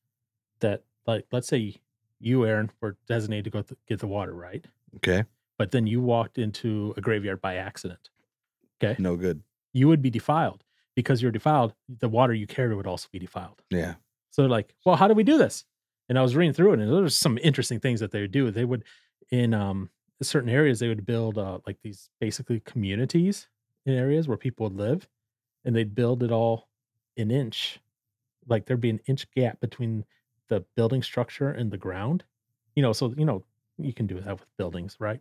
that, 0.60 0.84
like, 1.04 1.26
let's 1.32 1.48
say 1.48 1.74
you, 2.20 2.46
Aaron, 2.46 2.70
were 2.80 2.96
designated 3.08 3.46
to 3.46 3.50
go 3.50 3.62
th- 3.62 3.78
get 3.88 3.98
the 3.98 4.06
water, 4.06 4.34
right? 4.34 4.64
Okay. 4.96 5.24
But 5.58 5.72
then 5.72 5.88
you 5.88 6.00
walked 6.00 6.38
into 6.38 6.94
a 6.96 7.00
graveyard 7.00 7.40
by 7.40 7.56
accident. 7.56 8.10
Okay. 8.80 8.94
No 9.02 9.16
good. 9.16 9.42
You 9.72 9.88
would 9.88 10.00
be 10.00 10.10
defiled 10.10 10.62
because 11.00 11.22
you're 11.22 11.32
defiled. 11.32 11.74
The 11.88 12.08
water 12.08 12.34
you 12.34 12.46
carried 12.46 12.76
would 12.76 12.86
also 12.86 13.08
be 13.10 13.18
defiled. 13.18 13.62
Yeah. 13.70 13.94
So 14.30 14.42
they're 14.42 14.50
like, 14.50 14.74
well, 14.84 14.96
how 14.96 15.08
do 15.08 15.14
we 15.14 15.24
do 15.24 15.38
this? 15.38 15.64
And 16.08 16.18
I 16.18 16.22
was 16.22 16.36
reading 16.36 16.52
through 16.52 16.74
it, 16.74 16.80
and 16.80 16.92
there's 16.92 17.16
some 17.16 17.38
interesting 17.42 17.80
things 17.80 18.00
that 18.00 18.10
they 18.10 18.20
would 18.20 18.32
do. 18.32 18.50
They 18.50 18.64
would, 18.64 18.84
in 19.30 19.54
um, 19.54 19.90
certain 20.22 20.50
areas, 20.50 20.78
they 20.78 20.88
would 20.88 21.06
build 21.06 21.38
uh, 21.38 21.60
like 21.66 21.78
these 21.82 22.10
basically 22.20 22.60
communities 22.60 23.48
in 23.86 23.94
areas 23.94 24.28
where 24.28 24.36
people 24.36 24.64
would 24.64 24.76
live, 24.76 25.08
and 25.64 25.74
they'd 25.74 25.94
build 25.94 26.22
it 26.22 26.30
all 26.30 26.68
an 27.16 27.30
inch, 27.30 27.80
like 28.46 28.66
there'd 28.66 28.80
be 28.80 28.90
an 28.90 29.00
inch 29.06 29.30
gap 29.32 29.60
between 29.60 30.04
the 30.48 30.64
building 30.76 31.02
structure 31.02 31.50
and 31.50 31.70
the 31.70 31.78
ground. 31.78 32.24
You 32.74 32.82
know, 32.82 32.92
so 32.92 33.14
you 33.16 33.24
know 33.24 33.44
you 33.78 33.92
can 33.92 34.06
do 34.06 34.20
that 34.20 34.40
with 34.40 34.56
buildings, 34.56 34.96
right? 34.98 35.20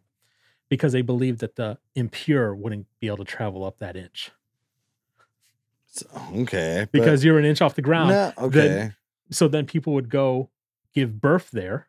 Because 0.70 0.92
they 0.92 1.02
believed 1.02 1.39
that 1.39 1.56
the 1.56 1.78
impure 1.96 2.56
wouldn't 2.56 2.88
be 3.00 3.08
able 3.08 3.18
to 3.18 3.24
travel 3.24 3.63
up 3.63 3.80
that 3.80 3.96
inch 3.96 4.32
okay. 6.36 6.88
because 6.91 7.23
you're 7.23 7.39
an 7.39 7.45
inch 7.45 7.62
off 7.62 7.75
the 7.75 7.82
ground. 7.82 8.10
Nah, 8.10 8.32
okay. 8.38 8.91
so 9.32 9.47
then 9.47 9.65
people 9.65 9.93
would 9.93 10.10
go 10.10 10.49
give 10.93 11.19
birth 11.21 11.49
there 11.52 11.88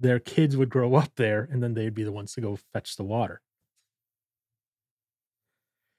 their 0.00 0.18
kids 0.18 0.56
would 0.56 0.68
grow 0.68 0.94
up 0.96 1.14
there 1.14 1.46
and 1.52 1.62
then 1.62 1.74
they'd 1.74 1.94
be 1.94 2.02
the 2.02 2.10
ones 2.10 2.32
to 2.34 2.40
go 2.40 2.58
fetch 2.72 2.96
the 2.96 3.04
water 3.04 3.40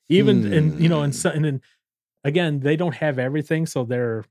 even 0.10 0.52
and 0.52 0.80
you 0.82 0.90
know 0.90 1.02
and, 1.02 1.16
Hmm. 1.16 1.28
and 1.30 1.46
then 1.46 1.62
again 2.24 2.60
they 2.60 2.76
don't 2.76 2.96
have 2.96 3.18
everything 3.20 3.66
so 3.66 3.84
they're 3.84 4.26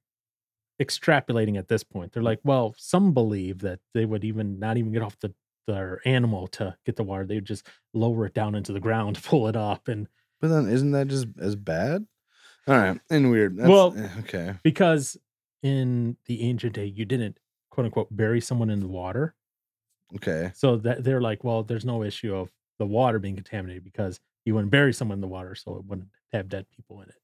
extrapolating 0.80 1.56
at 1.58 1.68
this 1.68 1.82
point 1.84 2.12
they're 2.12 2.22
like 2.22 2.40
well 2.44 2.74
some 2.76 3.12
believe 3.12 3.60
that 3.60 3.80
they 3.94 4.04
would 4.04 4.24
even 4.24 4.58
not 4.58 4.76
even 4.76 4.92
get 4.92 5.02
off 5.02 5.18
the 5.20 5.32
their 5.66 6.00
animal 6.04 6.48
to 6.48 6.76
get 6.84 6.96
the 6.96 7.04
water 7.04 7.24
they 7.24 7.36
would 7.36 7.44
just 7.44 7.66
lower 7.94 8.26
it 8.26 8.34
down 8.34 8.54
into 8.54 8.72
the 8.72 8.80
ground 8.80 9.22
pull 9.24 9.46
it 9.48 9.56
up 9.56 9.88
and 9.88 10.08
But 10.40 10.48
then 10.48 10.68
isn't 10.68 10.90
that 10.90 11.06
just 11.08 11.28
as 11.40 11.54
bad? 11.56 12.06
All 12.68 12.76
right. 12.76 13.00
And 13.10 13.30
weird. 13.30 13.56
That's, 13.56 13.68
Well- 13.68 13.94
eh, 13.96 14.08
okay. 14.20 14.54
because 14.62 15.16
in 15.62 16.16
the 16.26 16.42
ancient 16.42 16.74
day 16.74 16.86
you 16.86 17.04
didn't 17.04 17.38
quote 17.70 17.84
unquote 17.86 18.08
bury 18.10 18.40
someone 18.40 18.68
in 18.70 18.80
the 18.80 18.88
water 18.88 19.34
Okay. 20.16 20.50
So 20.54 20.76
that 20.76 21.04
they're 21.04 21.22
like, 21.22 21.42
well, 21.42 21.62
there's 21.62 21.86
no 21.86 22.02
issue 22.02 22.34
of 22.34 22.50
the 22.78 22.84
water 22.84 23.18
being 23.18 23.34
contaminated 23.34 23.82
because 23.82 24.20
you 24.44 24.54
wouldn't 24.54 24.70
bury 24.70 24.92
someone 24.92 25.16
in 25.16 25.20
the 25.22 25.26
water, 25.28 25.54
so 25.54 25.76
it 25.76 25.86
wouldn't 25.86 26.08
have 26.34 26.50
dead 26.50 26.66
people 26.68 27.00
in 27.00 27.08
it. 27.08 27.14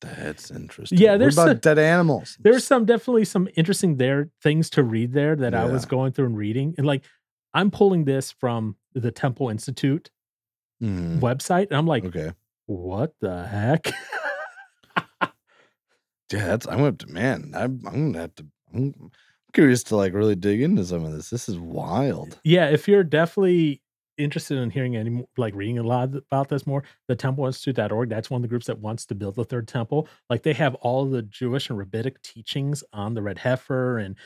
That's 0.00 0.50
interesting. 0.52 0.98
Yeah, 0.98 1.12
What 1.12 1.18
there's 1.18 1.36
about 1.38 1.48
a- 1.48 1.54
dead 1.54 1.78
animals. 1.80 2.36
There's 2.40 2.64
some 2.64 2.84
definitely 2.84 3.24
some 3.24 3.48
interesting 3.56 3.96
there 3.96 4.30
things 4.42 4.70
to 4.70 4.84
read 4.84 5.12
there 5.12 5.34
that 5.34 5.54
I 5.54 5.64
was 5.64 5.86
going 5.86 6.12
through 6.12 6.26
and 6.26 6.36
reading. 6.36 6.74
And 6.78 6.86
like 6.86 7.02
I'm 7.52 7.70
pulling 7.72 8.04
this 8.04 8.30
from 8.30 8.76
the 8.94 9.10
Temple 9.10 9.48
Institute 9.48 10.10
Mhm. 10.80 11.18
website, 11.18 11.66
and 11.68 11.76
I'm 11.76 11.86
like, 11.88 12.04
Okay. 12.04 12.30
what 12.66 13.14
the 13.20 13.44
heck? 13.46 13.86
Yeah, 16.32 16.46
that's 16.46 16.66
I'm 16.66 16.78
gonna 16.78 16.96
man, 17.08 17.52
I'm 17.54 17.80
I'm 17.86 18.12
gonna 18.12 18.20
have 18.22 18.34
to 18.36 18.46
I'm 18.74 19.10
curious 19.52 19.82
to 19.84 19.96
like 19.96 20.12
really 20.14 20.34
dig 20.34 20.60
into 20.62 20.84
some 20.84 21.04
of 21.04 21.12
this. 21.12 21.30
This 21.30 21.48
is 21.48 21.58
wild. 21.58 22.38
yeah, 22.44 22.68
if 22.68 22.88
you're 22.88 23.04
definitely 23.04 23.80
interested 24.16 24.56
in 24.58 24.70
hearing 24.70 24.96
any 24.96 25.24
like 25.36 25.54
reading 25.56 25.78
a 25.78 25.82
lot 25.82 26.14
about 26.14 26.48
this 26.48 26.66
more, 26.66 26.84
the 27.08 27.16
templeinstitute.org, 27.16 28.08
that's 28.08 28.30
one 28.30 28.38
of 28.38 28.42
the 28.42 28.48
groups 28.48 28.66
that 28.66 28.78
wants 28.78 29.04
to 29.06 29.14
build 29.14 29.34
the 29.34 29.44
third 29.44 29.66
temple. 29.68 30.08
Like 30.30 30.42
they 30.44 30.52
have 30.54 30.74
all 30.76 31.04
the 31.04 31.22
Jewish 31.22 31.68
and 31.68 31.78
rabbinic 31.78 32.22
teachings 32.22 32.82
on 32.92 33.14
the 33.14 33.22
red 33.22 33.38
heifer 33.38 33.98
and 33.98 34.16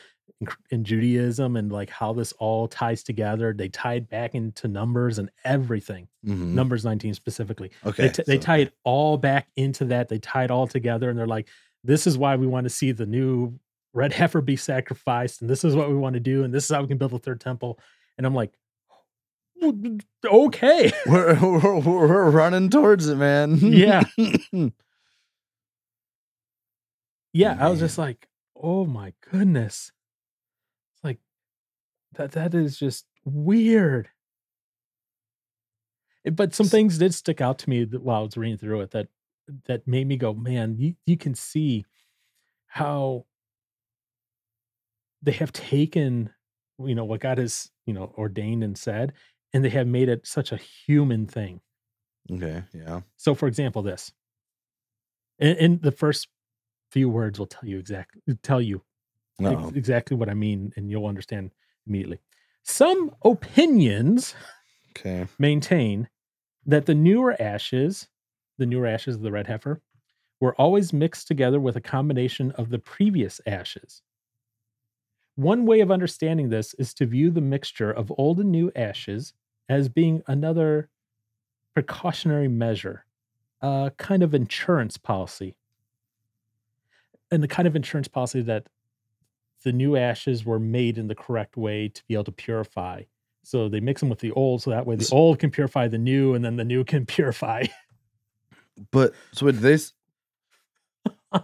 in, 0.69 0.83
Judaism 0.83 1.55
and 1.55 1.71
like 1.71 1.89
how 1.89 2.13
this 2.13 2.31
all 2.33 2.67
ties 2.67 3.01
together. 3.03 3.51
They 3.51 3.67
tied 3.67 4.07
back 4.07 4.35
into 4.35 4.67
numbers 4.67 5.17
and 5.17 5.29
everything. 5.43 6.07
Mhm. 6.25 6.53
Numbers 6.53 6.85
19 6.85 7.15
specifically. 7.15 7.71
Okay. 7.83 8.03
They, 8.03 8.09
t- 8.09 8.23
they 8.27 8.37
tie 8.37 8.57
it 8.57 8.73
all 8.83 9.17
back 9.17 9.47
into 9.55 9.85
that. 9.85 10.07
They 10.07 10.19
tie 10.19 10.43
it 10.43 10.51
all 10.51 10.67
together 10.67 11.09
and 11.09 11.17
they're 11.17 11.25
like, 11.27 11.47
this 11.83 12.07
is 12.07 12.17
why 12.17 12.35
we 12.35 12.47
want 12.47 12.65
to 12.65 12.69
see 12.69 12.91
the 12.91 13.05
new 13.05 13.59
red 13.93 14.13
heifer 14.19 14.41
be 14.41 14.55
sacrificed. 14.55 15.41
And 15.41 15.49
this 15.49 15.63
is 15.63 15.75
what 15.75 15.89
we 15.89 15.95
want 15.95 16.13
to 16.13 16.19
do. 16.19 16.43
And 16.43 16.53
this 16.53 16.65
is 16.65 16.75
how 16.75 16.81
we 16.81 16.87
can 16.87 16.97
build 16.97 17.11
the 17.11 17.19
third 17.19 17.41
temple. 17.41 17.79
And 18.17 18.27
I'm 18.27 18.35
like, 18.35 18.53
okay. 20.25 20.91
we're, 21.05 21.39
we're, 21.39 21.79
we're 21.79 22.29
running 22.29 22.69
towards 22.69 23.07
it, 23.07 23.15
man. 23.15 23.57
Yeah. 23.57 24.03
Yeah. 27.31 27.57
I 27.59 27.69
was 27.69 27.79
just 27.79 27.99
like, 27.99 28.27
oh 28.55 28.85
my 28.85 29.13
goodness. 29.31 29.91
It's 30.95 31.03
like 31.03 31.19
that 32.13 32.31
that 32.31 32.55
is 32.55 32.75
just 32.75 33.05
weird. 33.23 34.09
But 36.33 36.55
some 36.55 36.65
things 36.65 36.97
did 36.97 37.13
stick 37.13 37.39
out 37.39 37.59
to 37.59 37.69
me 37.69 37.85
while 37.85 38.21
I 38.21 38.23
was 38.23 38.35
reading 38.35 38.57
through 38.57 38.81
it 38.81 38.91
that 38.91 39.09
that 39.65 39.87
made 39.87 40.07
me 40.07 40.17
go, 40.17 40.33
man, 40.33 40.75
you, 40.77 40.95
you 41.05 41.17
can 41.17 41.35
see 41.35 41.85
how 42.67 43.25
they 45.21 45.31
have 45.33 45.51
taken, 45.51 46.29
you 46.79 46.95
know, 46.95 47.05
what 47.05 47.19
God 47.21 47.37
has, 47.37 47.69
you 47.85 47.93
know, 47.93 48.13
ordained 48.17 48.63
and 48.63 48.77
said, 48.77 49.13
and 49.53 49.63
they 49.65 49.69
have 49.69 49.87
made 49.87 50.09
it 50.09 50.25
such 50.27 50.51
a 50.51 50.57
human 50.57 51.25
thing. 51.27 51.61
okay. 52.31 52.63
Yeah. 52.73 53.01
So, 53.17 53.35
for 53.35 53.47
example, 53.47 53.81
this, 53.81 54.11
and, 55.39 55.57
and 55.57 55.81
the 55.81 55.91
first 55.91 56.27
few 56.91 57.09
words 57.09 57.37
will 57.39 57.47
tell 57.47 57.67
you 57.67 57.77
exactly 57.77 58.21
tell 58.41 58.61
you 58.61 58.81
ex- 59.41 59.71
exactly 59.75 60.17
what 60.17 60.29
I 60.29 60.33
mean, 60.33 60.73
and 60.75 60.89
you'll 60.89 61.05
understand 61.05 61.51
immediately. 61.87 62.19
Some 62.63 63.15
opinions 63.23 64.35
Okay. 64.91 65.27
maintain 65.37 66.09
that 66.65 66.85
the 66.85 66.95
newer 66.95 67.35
ashes, 67.41 68.09
the 68.59 68.65
newer 68.67 68.85
ashes 68.85 69.15
of 69.15 69.21
the 69.21 69.31
red 69.31 69.47
heifer, 69.47 69.81
were 70.39 70.55
always 70.55 70.93
mixed 70.93 71.27
together 71.27 71.59
with 71.59 71.75
a 71.75 71.81
combination 71.81 72.51
of 72.51 72.69
the 72.69 72.79
previous 72.79 73.41
ashes. 73.45 74.01
One 75.35 75.65
way 75.65 75.79
of 75.79 75.91
understanding 75.91 76.49
this 76.49 76.73
is 76.75 76.93
to 76.95 77.05
view 77.05 77.31
the 77.31 77.41
mixture 77.41 77.91
of 77.91 78.11
old 78.17 78.39
and 78.39 78.51
new 78.51 78.71
ashes 78.75 79.33
as 79.67 79.89
being 79.89 80.21
another 80.27 80.89
precautionary 81.73 82.47
measure, 82.47 83.05
a 83.61 83.91
kind 83.97 84.23
of 84.23 84.33
insurance 84.33 84.97
policy. 84.97 85.55
And 87.31 87.43
the 87.43 87.47
kind 87.47 87.67
of 87.67 87.75
insurance 87.75 88.07
policy 88.07 88.41
that 88.41 88.67
the 89.63 89.71
new 89.71 89.95
ashes 89.95 90.45
were 90.45 90.59
made 90.59 90.97
in 90.97 91.07
the 91.07 91.15
correct 91.15 91.57
way 91.57 91.89
to 91.89 92.03
be 92.07 92.13
able 92.13 92.23
to 92.25 92.31
purify. 92.31 93.03
So 93.43 93.69
they 93.69 93.79
mix 93.79 94.01
them 94.01 94.09
with 94.09 94.19
the 94.19 94.31
old, 94.31 94.61
so 94.61 94.71
that 94.71 94.85
way 94.85 94.95
the 94.95 95.09
old 95.11 95.39
can 95.39 95.51
purify 95.51 95.87
the 95.87 95.97
new, 95.97 96.33
and 96.33 96.43
then 96.43 96.55
the 96.55 96.65
new 96.65 96.83
can 96.83 97.05
purify. 97.07 97.65
But 98.91 99.13
so 99.33 99.45
wait, 99.45 99.55
they 99.55 99.73
s- 99.73 99.93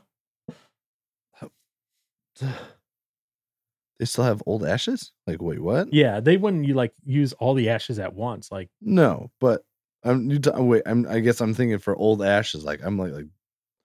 they 3.99 4.05
still 4.05 4.23
have 4.23 4.43
old 4.45 4.65
ashes? 4.65 5.11
Like 5.27 5.41
wait, 5.41 5.61
what? 5.61 5.93
yeah, 5.93 6.19
they 6.19 6.37
wouldn't 6.37 6.65
you 6.65 6.73
like 6.73 6.93
use 7.05 7.33
all 7.33 7.53
the 7.53 7.69
ashes 7.69 7.99
at 7.99 8.13
once. 8.13 8.51
Like 8.51 8.69
No, 8.81 9.31
but 9.39 9.63
I'm 10.03 10.29
you 10.29 10.39
t- 10.39 10.51
wait. 10.53 10.83
I'm 10.85 11.07
I 11.07 11.19
guess 11.19 11.41
I'm 11.41 11.53
thinking 11.53 11.79
for 11.79 11.95
old 11.95 12.23
ashes. 12.23 12.63
Like 12.63 12.81
I'm 12.83 12.97
like 12.97 13.13
like 13.13 13.27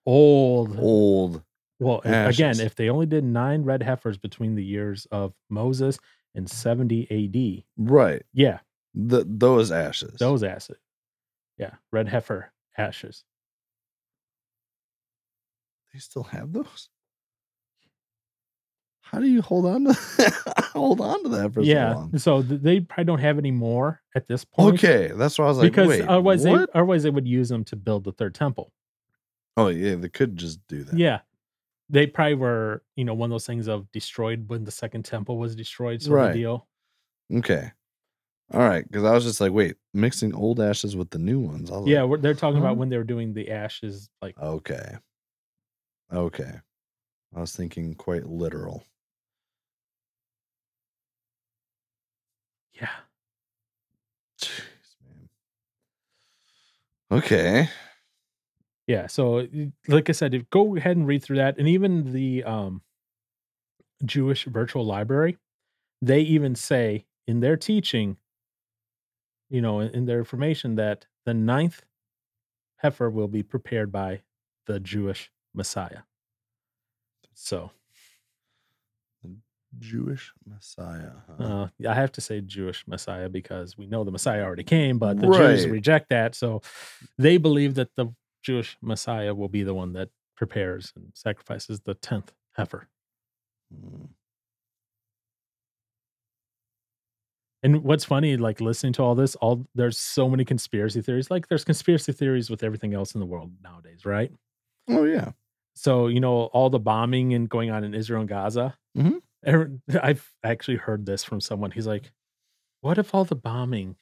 old. 0.07 0.77
old. 0.79 1.43
Well, 1.79 2.03
if- 2.05 2.29
again, 2.37 2.61
if 2.61 2.75
they 2.75 2.91
only 2.91 3.07
did 3.07 3.25
nine 3.25 3.63
red 3.63 3.83
heifers 3.83 4.19
between 4.19 4.55
the 4.55 4.65
years 4.65 5.07
of 5.11 5.33
Moses 5.49 5.99
and 6.35 6.49
70 6.49 7.07
AD, 7.11 7.65
Right. 7.79 8.23
yeah, 8.35 8.59
The 8.95 9.25
those 9.27 9.71
ashes. 9.73 10.19
those 10.19 10.43
ashes. 10.43 10.77
Yeah, 11.57 11.75
red 11.93 12.09
heifer 12.09 12.53
ashes. 12.77 13.25
They 15.92 15.98
still 15.98 16.24
have 16.24 16.53
those. 16.53 16.88
How 19.03 19.18
do 19.18 19.26
you 19.26 19.42
hold 19.42 19.66
on 19.66 19.85
to 19.87 19.92
hold 20.72 21.00
on 21.00 21.22
to 21.24 21.29
that 21.31 21.53
for 21.53 21.64
so 21.64 21.68
yeah, 21.68 21.94
long? 21.94 22.16
so 22.18 22.42
they 22.42 22.79
probably 22.81 23.05
don't 23.05 23.18
have 23.18 23.38
any 23.38 23.50
more 23.50 24.00
at 24.14 24.29
this 24.29 24.44
point. 24.44 24.74
Okay, 24.74 25.11
that's 25.14 25.37
why 25.37 25.46
I 25.46 25.48
was 25.48 25.59
like, 25.59 25.72
because 25.72 25.88
wait, 25.88 26.03
otherwise 26.03 26.44
they 26.44 26.53
otherwise 26.53 27.03
they 27.03 27.11
would 27.11 27.26
use 27.26 27.48
them 27.48 27.64
to 27.64 27.76
build 27.76 28.05
the 28.05 28.12
third 28.12 28.37
temple. 28.37 28.72
Oh 29.57 29.66
yeah, 29.66 29.96
they 29.96 30.09
could 30.09 30.37
just 30.37 30.64
do 30.68 30.85
that. 30.85 30.96
Yeah. 30.96 31.20
They 31.92 32.07
probably 32.07 32.35
were, 32.35 32.85
you 32.94 33.05
know, 33.05 33.14
one 33.14 33.31
of 33.31 33.35
those 33.35 33.46
things 33.46 33.66
of 33.66 33.90
destroyed 33.90 34.44
when 34.48 34.62
the 34.62 34.70
second 34.70 35.05
temple 35.05 35.38
was 35.38 35.57
destroyed, 35.57 36.00
sort 36.00 36.16
Right. 36.18 36.29
of 36.29 36.35
deal. 36.37 36.68
Okay. 37.35 37.72
All 38.53 38.61
right, 38.61 38.85
because 38.87 39.03
I 39.03 39.12
was 39.12 39.24
just 39.24 39.40
like, 39.40 39.50
wait, 39.50 39.74
mixing 39.92 40.33
old 40.33 40.61
ashes 40.61 40.94
with 40.94 41.11
the 41.11 41.18
new 41.18 41.40
ones. 41.40 41.68
Yeah, 41.87 42.03
like, 42.03 42.20
they're 42.20 42.35
talking 42.35 42.61
about 42.61 42.76
when 42.76 42.90
they 42.90 42.96
were 42.96 43.03
doing 43.05 43.33
the 43.35 43.50
ashes, 43.50 44.09
like 44.22 44.38
okay, 44.38 44.98
okay. 46.12 46.61
I 47.35 47.40
was 47.40 47.55
thinking 47.55 47.94
quite 47.94 48.27
literal. 48.27 48.85
yeah. 52.81 52.88
Jeez, 54.40 54.96
man. 55.07 55.29
Okay. 57.18 57.68
Yeah, 58.87 59.07
so 59.07 59.46
like 59.87 60.09
I 60.09 60.12
said, 60.12 60.49
go 60.51 60.77
ahead 60.77 60.96
and 60.96 61.07
read 61.07 61.23
through 61.23 61.37
that, 61.37 61.59
and 61.59 61.68
even 61.68 62.12
the 62.12 62.42
um, 62.42 62.83
Jewish 64.05 64.46
Virtual 64.46 64.85
Library, 64.85 65.37
they 66.03 66.20
even 66.20 66.57
say 66.57 67.07
in 67.29 67.38
their 67.38 67.57
teaching, 67.57 68.16
you 69.49 69.61
know, 69.61 69.79
in, 69.79 69.90
in 69.90 70.07
their 70.07 70.18
information 70.18 70.75
that 70.77 71.07
the 71.25 71.35
ninth 71.35 71.83
heifer 72.79 73.09
will 73.09 73.29
be 73.29 73.44
prepared 73.44 73.92
by 73.92 74.23
the 74.66 74.81
Jewish 74.81 75.31
Messiah. 75.55 76.01
So 77.35 77.71
Jewish 79.79 80.33
Messiah. 80.47 81.13
Huh? 81.39 81.45
uh, 81.45 81.69
I 81.89 81.95
have 81.95 82.13
to 82.13 82.21
say 82.21 82.41
Jewish 82.41 82.85
Messiah 82.87 83.29
because 83.29 83.79
we 83.79 83.87
know 83.87 84.05
the 84.05 84.11
Messiah 84.11 84.43
already 84.43 84.65
came, 84.65 84.99
but 84.99 85.21
the 85.21 85.29
Jews 85.29 85.67
reject 85.67 86.09
that. 86.11 86.35
So 86.35 86.63
they 87.19 87.37
believe 87.37 87.75
that 87.75 87.95
the 87.97 88.13
Jewish 88.43 88.77
Messiah 88.83 89.35
will 89.35 89.49
be 89.49 89.63
the 89.63 89.75
one 89.75 89.93
that 89.93 90.09
prepares 90.37 90.93
and 90.97 91.13
sacrifices 91.15 91.81
the 91.81 91.95
tenth 91.95 92.33
heifer. 92.57 92.89
Hmm. 93.73 94.07
And 97.63 97.85
what's 97.85 98.07
funny, 98.07 98.39
like 98.39 98.61
listening 98.61 98.95
to 98.95 99.03
all 99.03 99.15
this, 99.15 99.35
all 99.37 99.67
there's 99.75 99.99
so 99.99 100.31
many 100.31 100.47
conspiracy 100.47 101.03
theories. 101.03 101.31
Like 101.31 101.49
there's 101.49 101.65
conspiracy 101.65 102.13
theories 102.13 102.49
with 102.49 102.63
everything 102.63 102.95
else 102.95 103.15
in 103.15 103.21
the 103.21 103.27
world 103.27 103.53
nowadays, 103.63 104.07
right? 104.07 104.33
Oh 104.88 105.05
yeah. 105.05 105.33
So 105.75 106.09
you 106.09 106.21
know 106.21 106.45
all 106.53 106.71
the 106.71 106.79
bombing 106.81 107.35
and 107.35 107.49
going 107.49 107.71
on 107.71 107.85
in 107.85 107.95
Israel 107.95 108.21
and 108.21 108.29
Gaza. 108.29 108.77
Mhm. 108.97 109.21
I've 110.03 110.33
actually 110.45 110.77
heard 110.77 111.07
this 111.07 111.25
from 111.25 111.40
someone. 111.40 111.71
He's 111.71 111.87
like, 111.87 112.12
"What 112.81 112.99
if 112.99 113.14
all 113.14 113.25
the 113.25 113.37
bombing 113.37 113.97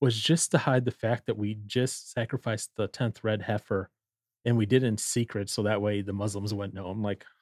was 0.00 0.16
just 0.18 0.50
to 0.52 0.58
hide 0.58 0.84
the 0.84 0.90
fact 0.92 1.26
that 1.26 1.36
we 1.36 1.58
just 1.66 2.12
sacrificed 2.12 2.70
the 2.76 2.86
tenth 2.88 3.24
red 3.24 3.42
heifer, 3.42 3.90
and 4.44 4.56
we 4.56 4.66
did 4.66 4.84
it 4.84 4.86
in 4.86 4.96
secret, 4.98 5.50
so 5.50 5.62
that 5.64 5.82
way 5.82 6.02
the 6.02 6.12
Muslims 6.12 6.54
wouldn't 6.54 6.74
know?" 6.74 6.88
I'm 6.88 7.02
like, 7.02 7.24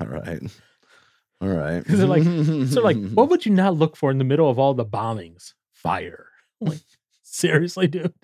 All 0.00 0.06
right. 0.06 0.40
All 1.42 1.48
right. 1.48 1.84
'Cause 1.84 1.98
they're 1.98 2.06
like- 2.06 2.22
so 2.68 2.80
like, 2.80 2.96
what 3.12 3.28
would 3.28 3.44
you 3.44 3.52
not 3.52 3.76
look 3.76 3.96
for 3.96 4.10
in 4.10 4.18
the 4.18 4.24
middle 4.24 4.48
of 4.48 4.58
all 4.58 4.72
the 4.74 4.84
bombings? 4.86 5.52
Fire. 5.72 6.26
I'm 6.60 6.68
like, 6.68 6.80
seriously, 7.22 7.86
dude. 7.86 8.14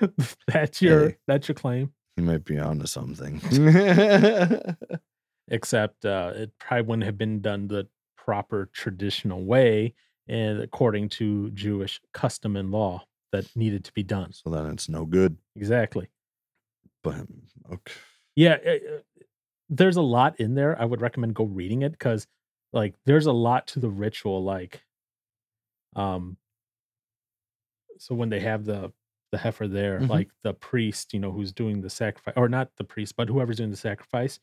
that's 0.46 0.82
your 0.82 1.10
Hey. 1.10 1.16
that's 1.26 1.48
your 1.48 1.54
claim. 1.54 1.92
he 2.16 2.22
might 2.22 2.44
be 2.44 2.58
onto 2.58 2.86
something. 2.86 3.40
except 5.48 6.04
uh, 6.04 6.32
it 6.34 6.50
probably 6.58 6.82
wouldn't 6.82 7.04
have 7.04 7.18
been 7.18 7.40
done 7.40 7.68
the 7.68 7.86
proper 8.16 8.70
traditional 8.72 9.44
way 9.44 9.94
and 10.28 10.60
according 10.60 11.08
to 11.08 11.50
Jewish 11.50 12.00
custom 12.14 12.56
and 12.56 12.70
law 12.70 13.04
that 13.32 13.44
needed 13.56 13.84
to 13.84 13.92
be 13.92 14.02
done. 14.02 14.32
so 14.32 14.50
then 14.50 14.66
it's 14.66 14.88
no 14.88 15.04
good. 15.04 15.36
Exactly. 15.56 16.08
But 17.02 17.26
okay. 17.72 17.92
Yeah, 18.36 18.58
uh, 18.64 18.70
uh, 18.70 19.22
there's 19.68 19.96
a 19.96 20.02
lot 20.02 20.38
in 20.38 20.54
there. 20.54 20.80
I 20.80 20.84
would 20.84 21.00
recommend 21.00 21.34
go 21.34 21.44
reading 21.44 21.82
it 21.82 21.92
because, 21.92 22.26
like, 22.72 22.94
there's 23.04 23.26
a 23.26 23.32
lot 23.32 23.66
to 23.68 23.80
the 23.80 23.90
ritual. 23.90 24.44
Like, 24.44 24.82
um, 25.96 26.36
so 27.98 28.14
when 28.14 28.28
they 28.28 28.40
have 28.40 28.64
the 28.64 28.92
the 29.32 29.38
heifer 29.38 29.68
there, 29.68 30.00
Mhm. 30.00 30.08
like 30.08 30.30
the 30.42 30.54
priest, 30.54 31.14
you 31.14 31.20
know, 31.20 31.32
who's 31.32 31.52
doing 31.52 31.82
the 31.82 31.90
sacrifice, 31.90 32.34
or 32.36 32.48
not 32.48 32.76
the 32.76 32.84
priest, 32.84 33.16
but 33.16 33.28
whoever's 33.28 33.58
doing 33.58 33.70
the 33.70 33.76
sacrifice, 33.76 34.40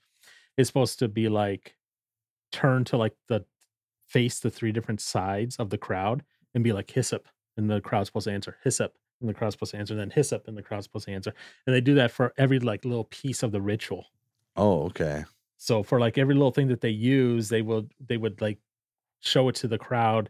is 0.58 0.67
supposed 0.67 0.99
to 0.99 1.08
be 1.10 1.30
like 1.30 1.78
turn 2.52 2.84
to 2.86 2.97
like 2.97 3.15
the 3.28 3.45
face 4.08 4.39
the 4.39 4.49
three 4.52 4.71
different 4.71 5.02
sides 5.02 5.58
of 5.58 5.69
the 5.71 5.78
crowd 5.78 6.23
and 6.54 6.63
be 6.63 6.73
like 6.73 6.91
hyssop, 6.91 7.28
and 7.58 7.69
the 7.69 7.82
crowd's 7.82 8.10
supposed 8.10 8.25
to 8.25 8.32
answer 8.34 8.58
hyssop, 8.63 8.97
and 9.21 9.30
the 9.30 9.34
crowd's 9.34 9.56
supposed 9.56 9.71
to 9.71 9.78
answer, 9.78 9.95
then 9.95 10.12
hyssop, 10.12 10.47
and 10.47 10.58
the 10.58 10.63
crowd's 10.63 10.86
supposed 10.86 11.06
to 11.06 11.12
answer, 11.13 11.34
and 11.67 11.75
they 11.75 11.82
do 11.82 11.95
that 11.95 12.12
for 12.12 12.34
every 12.38 12.60
like 12.60 12.86
little 12.86 13.06
piece 13.06 13.43
of 13.43 13.52
the 13.52 13.62
ritual. 13.62 14.08
Oh, 14.56 14.84
okay. 14.88 15.25
So 15.58 15.84
for 15.84 15.99
like 15.99 16.17
every 16.17 16.34
little 16.36 16.52
thing 16.52 16.67
that 16.69 16.82
they 16.82 16.89
use, 16.89 17.49
they 17.49 17.62
will 17.62 17.89
they 17.99 18.17
would 18.17 18.41
like 18.41 18.60
show 19.21 19.49
it 19.49 19.56
to 19.58 19.67
the 19.67 19.78
crowd, 19.78 20.30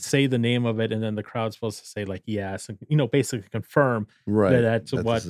say 0.00 0.26
the 0.26 0.38
name 0.38 0.66
of 0.66 0.80
it, 0.80 0.92
and 0.92 1.02
then 1.02 1.14
the 1.14 1.22
crowd's 1.22 1.56
supposed 1.56 1.78
to 1.80 1.86
say 1.86 2.04
like 2.04 2.22
yes, 2.26 2.68
and 2.68 2.78
you 2.88 2.96
know 2.96 3.06
basically 3.06 3.48
confirm 3.50 4.06
Right. 4.26 4.60
that's 4.60 4.90
that 4.92 5.04
what- 5.04 5.26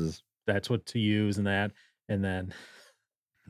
that's 0.46 0.68
what 0.70 0.84
to 0.86 0.98
use 0.98 1.38
and 1.38 1.46
that, 1.46 1.72
and 2.08 2.24
then 2.24 2.52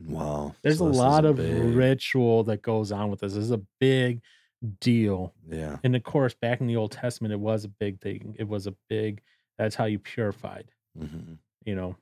wow. 0.05 0.53
there's 0.61 0.77
So 0.79 0.87
a 0.87 0.89
is 0.91 0.97
lot 0.97 1.25
of 1.25 1.37
big- 1.37 1.63
ritual 1.75 2.43
that 2.45 2.61
goes 2.61 2.91
on 2.91 3.09
with 3.09 3.21
this. 3.21 3.33
This 3.33 3.43
is 3.45 3.51
a 3.51 3.61
big 3.79 4.21
deal, 4.79 5.33
Yeah. 5.49 5.77
and 5.83 5.95
of 5.95 6.03
course 6.03 6.33
back 6.35 6.61
in 6.61 6.67
the 6.67 6.75
Old 6.75 6.91
Testament, 6.91 7.33
it 7.33 7.39
was 7.39 7.63
a 7.65 7.69
big 7.69 7.99
thing. 8.01 8.35
It 8.37 8.47
was 8.47 8.67
a 8.67 8.75
big. 8.89 9.21
That's 9.57 9.75
how 9.75 9.85
you 9.85 9.99
purified. 9.99 10.71
hmm 10.97 11.33
you 11.65 11.75
know 11.75 11.95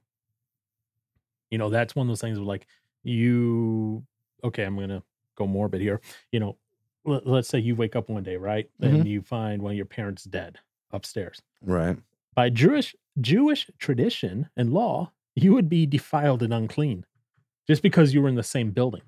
you 1.52 1.58
know 1.58 1.70
that's 1.70 1.96
one 1.96 2.06
of 2.06 2.10
those 2.10 2.22
things 2.22 2.38
where 2.40 2.46
like 2.48 2.66
you 3.04 4.04
okay 4.44 4.64
i'm 4.64 4.78
gonna 4.80 5.04
go 5.36 5.46
morbid 5.46 5.82
here 5.82 6.00
you 6.32 6.40
know 6.40 6.56
let's 7.10 7.48
say 7.50 7.60
you 7.60 7.76
wake 7.76 7.96
up 7.96 8.10
one 8.10 8.24
day 8.24 8.36
right 8.38 8.70
mm-hmm. 8.82 8.96
and 8.96 9.08
you 9.08 9.22
find 9.22 9.62
one 9.62 9.72
of 9.72 9.78
your 9.78 9.86
parents 9.86 10.24
dead 10.24 10.58
upstairs 10.92 11.42
Right. 11.62 11.98
by 12.36 12.50
jewish 12.50 12.96
jewish 13.20 13.70
tradition 13.78 14.50
and 14.56 14.72
law 14.74 15.12
you 15.36 15.54
would 15.54 15.70
be 15.70 15.86
defiled 15.86 16.42
and 16.44 16.54
unclean 16.54 17.06
just 17.68 17.82
because 17.84 18.14
you 18.14 18.22
were 18.22 18.30
in 18.30 18.36
the 18.36 18.44
same 18.44 18.72
building 18.72 19.02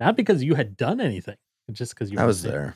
not 0.00 0.16
because 0.16 0.42
you 0.44 0.54
had 0.54 0.76
done 0.76 1.00
anything 1.00 1.36
just 1.72 1.94
because 1.94 2.10
you 2.10 2.16
were 2.16 2.22
I 2.22 2.24
the 2.24 2.28
was 2.28 2.42
there. 2.42 2.74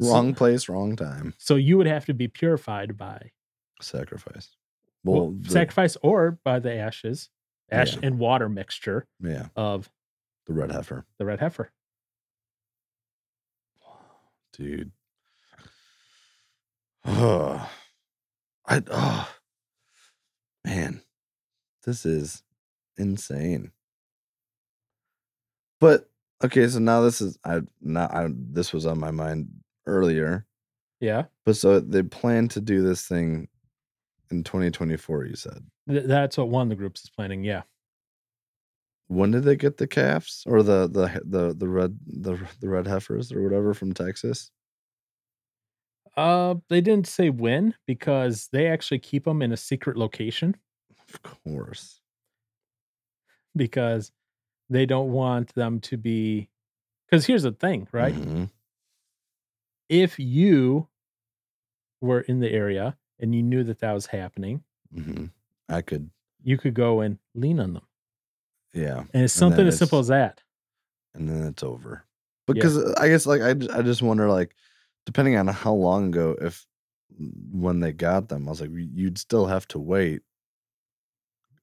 So- 0.00 0.08
Wrong 0.12 0.32
place, 0.34 0.66
wrong 0.68 0.96
time. 0.96 1.34
so 1.36 1.56
you 1.56 1.76
would 1.76 1.86
have 1.86 2.06
to 2.06 2.14
be 2.14 2.26
purified 2.26 2.96
by 2.96 3.32
Sacrifice. 3.82 4.48
well, 5.04 5.16
Well, 5.16 5.30
the- 5.32 5.50
sacrifice 5.50 5.96
or 6.02 6.38
by 6.44 6.58
the 6.58 6.72
ashes 6.74 7.28
ash 7.70 7.94
Yeah. 7.94 8.00
and 8.04 8.18
water 8.18 8.48
mixture 8.48 9.06
yeah, 9.20 9.48
of 9.56 9.90
the 10.46 10.52
red 10.54 10.70
heifer. 10.72 11.04
the 11.18 11.24
red 11.26 11.38
heifer 11.40 11.70
dude. 14.52 14.92
Oh, 17.04 17.70
I 18.66 18.82
oh 18.90 19.28
man, 20.64 21.02
This 21.84 22.04
is 22.06 22.42
insane. 22.96 23.72
But 25.80 26.08
okay, 26.44 26.68
so 26.68 26.78
now 26.78 27.00
this 27.00 27.20
is 27.20 27.38
I 27.44 27.60
not 27.80 28.12
I 28.14 28.28
this 28.30 28.72
was 28.72 28.86
on 28.86 29.00
my 29.00 29.10
mind 29.10 29.48
earlier. 29.86 30.46
Yeah. 31.00 31.24
But 31.46 31.56
so 31.56 31.80
they 31.80 32.02
plan 32.02 32.48
to 32.48 32.60
do 32.60 32.82
this 32.82 33.06
thing 33.06 33.48
in 34.30 34.44
2024, 34.44 35.24
you 35.24 35.34
said. 35.34 35.64
Th- 35.88 36.04
that's 36.04 36.36
what 36.36 36.48
one 36.48 36.64
of 36.64 36.68
the 36.68 36.76
groups 36.76 37.02
is 37.02 37.10
planning. 37.10 37.42
Yeah. 37.42 37.62
When 39.10 39.32
did 39.32 39.42
they 39.44 39.56
get 39.56 39.76
the 39.76 39.86
calves 39.86 40.42
or 40.46 40.62
the 40.62 40.88
the 40.88 41.20
the 41.24 41.52
the 41.54 41.68
red 41.68 41.98
the 42.06 42.48
the 42.60 42.68
red 42.70 42.86
heifers 42.86 43.30
or 43.32 43.42
whatever 43.42 43.74
from 43.74 43.92
Texas? 43.92 44.50
Uh, 46.16 46.56
they 46.68 46.80
didn't 46.80 47.06
say 47.06 47.30
when 47.30 47.74
because 47.86 48.48
they 48.48 48.66
actually 48.66 48.98
keep 48.98 49.24
them 49.24 49.42
in 49.42 49.52
a 49.52 49.56
secret 49.56 49.96
location 49.96 50.56
Of 51.08 51.20
course. 51.22 52.00
because 53.56 54.12
they 54.70 54.86
don't 54.86 55.12
want 55.12 55.54
them 55.54 55.80
to 55.82 55.96
be. 55.96 56.50
Because 57.06 57.26
here's 57.26 57.44
the 57.44 57.52
thing, 57.52 57.88
right? 57.92 58.16
Mhm. 58.16 58.50
If 59.90 60.18
you 60.18 60.88
were 62.00 62.20
in 62.20 62.40
the 62.40 62.50
area 62.50 62.96
and 63.18 63.34
you 63.34 63.42
knew 63.42 63.64
that 63.64 63.78
that 63.80 63.92
was 63.92 64.06
happening, 64.06 64.64
Mhm. 64.92 65.30
I 65.68 65.82
could 65.82 66.10
you 66.42 66.56
could 66.58 66.74
go 66.74 67.00
and 67.00 67.18
lean 67.34 67.60
on 67.60 67.74
them, 67.74 67.86
yeah. 68.72 69.04
and 69.12 69.24
it's 69.24 69.32
something 69.34 69.58
then 69.58 69.66
as 69.68 69.78
simple 69.78 69.98
as 69.98 70.08
that. 70.08 70.40
and 71.14 71.28
then 71.28 71.46
it's 71.46 71.62
over. 71.62 72.04
Yeah. 72.48 72.54
Because 72.54 72.92
I 72.94 73.08
guess 73.08 73.26
like 73.26 73.42
I, 73.42 73.50
I 73.78 73.82
just 73.82 74.02
wonder 74.02 74.28
like 74.28 74.54
depending 75.06 75.36
on 75.36 75.46
how 75.46 75.72
long 75.72 76.08
ago 76.08 76.36
if 76.40 76.66
when 77.52 77.80
they 77.80 77.92
got 77.92 78.28
them 78.28 78.48
I 78.48 78.50
was 78.50 78.60
like 78.60 78.70
you'd 78.72 79.18
still 79.18 79.46
have 79.46 79.66
to 79.68 79.78
wait. 79.78 80.22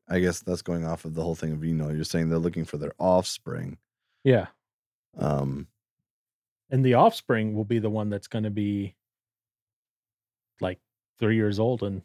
I 0.10 0.20
guess 0.20 0.40
that's 0.40 0.62
going 0.62 0.86
off 0.86 1.04
of 1.04 1.14
the 1.14 1.24
whole 1.24 1.36
thing 1.36 1.52
of 1.52 1.64
you 1.66 1.74
know 1.74 1.90
you're 1.90 2.06
saying 2.06 2.30
they're 2.30 2.40
looking 2.40 2.66
for 2.66 2.78
their 2.78 2.94
offspring. 3.00 3.78
Yeah, 4.24 4.48
Um 5.18 5.68
and 6.70 6.84
the 6.86 6.96
offspring 6.96 7.54
will 7.54 7.66
be 7.66 7.80
the 7.80 7.90
one 7.90 8.10
that's 8.10 8.28
going 8.28 8.44
to 8.44 8.50
be 8.50 8.96
like 10.60 10.80
three 11.20 11.36
years 11.36 11.60
old 11.60 11.84
and 11.84 12.02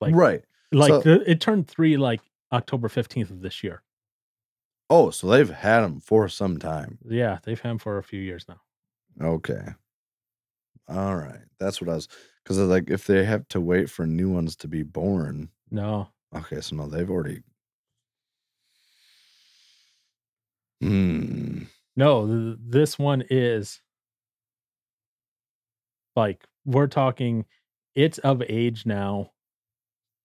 like 0.00 0.14
right. 0.14 0.44
like 0.72 0.90
so- 0.90 1.00
the, 1.00 1.30
it 1.30 1.40
turned 1.40 1.68
three 1.68 1.96
like 1.96 2.20
October 2.52 2.88
fifteenth 2.88 3.30
of 3.30 3.40
this 3.40 3.62
year. 3.62 3.82
Oh, 4.90 5.10
so 5.10 5.28
they've 5.28 5.48
had 5.48 5.80
them 5.80 6.00
for 6.00 6.28
some 6.28 6.58
time. 6.58 6.98
Yeah, 7.04 7.38
they've 7.44 7.60
had 7.60 7.70
'em 7.70 7.78
for 7.78 7.96
a 7.98 8.02
few 8.02 8.20
years 8.20 8.46
now. 8.48 8.60
Okay. 9.20 9.74
All 10.88 11.16
right. 11.16 11.40
That's 11.58 11.80
what 11.80 11.88
I 11.88 11.94
was 11.94 12.08
cuz 12.44 12.58
like 12.58 12.90
if 12.90 13.06
they 13.06 13.24
have 13.24 13.46
to 13.48 13.60
wait 13.60 13.88
for 13.90 14.06
new 14.06 14.30
ones 14.30 14.56
to 14.56 14.68
be 14.68 14.82
born. 14.82 15.50
No, 15.70 16.08
Okay, 16.34 16.60
so 16.60 16.76
no 16.76 16.86
they've 16.88 17.10
already 17.10 17.42
Hmm. 20.80 21.64
no, 21.96 22.26
th- 22.26 22.58
this 22.60 22.98
one 22.98 23.22
is 23.30 23.82
like 26.16 26.46
we're 26.64 26.86
talking. 26.86 27.46
It's 27.94 28.18
of 28.18 28.42
age 28.48 28.86
now. 28.86 29.32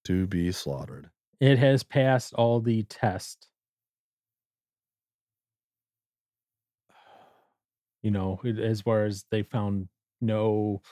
to 0.05 0.27
be 0.27 0.51
slaughtered. 0.51 1.09
It 1.39 1.57
has 1.57 1.81
passed 1.83 2.33
all 2.35 2.61
the 2.61 2.83
tests. 2.83 3.49
You 8.05 8.11
know, 8.11 8.39
as 8.61 8.81
far 8.81 9.05
as 9.05 9.25
they 9.31 9.41
found 9.41 9.87
no 10.21 10.83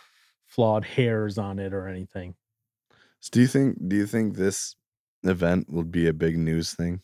flawed 0.47 0.83
hairs 0.83 1.37
on 1.37 1.59
it 1.59 1.71
or 1.71 1.87
anything. 1.87 2.33
So 3.19 3.29
do 3.33 3.41
you 3.41 3.45
think 3.45 3.87
do 3.87 3.95
you 3.95 4.07
think 4.07 4.35
this 4.35 4.75
event 5.21 5.71
will 5.71 5.83
be 5.83 6.07
a 6.07 6.13
big 6.13 6.39
news 6.39 6.73
thing? 6.73 7.01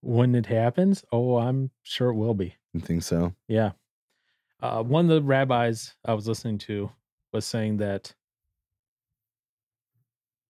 When 0.00 0.36
it 0.36 0.46
happens, 0.46 1.04
oh, 1.10 1.38
I'm 1.38 1.72
sure 1.82 2.10
it 2.10 2.14
will 2.14 2.34
be. 2.34 2.54
You 2.72 2.78
think 2.78 3.02
so? 3.02 3.34
Yeah. 3.48 3.72
Uh, 4.62 4.84
one 4.84 5.06
of 5.06 5.10
the 5.10 5.22
rabbis 5.22 5.96
I 6.04 6.14
was 6.14 6.28
listening 6.28 6.58
to 6.58 6.92
was 7.32 7.44
saying 7.44 7.78
that 7.78 8.14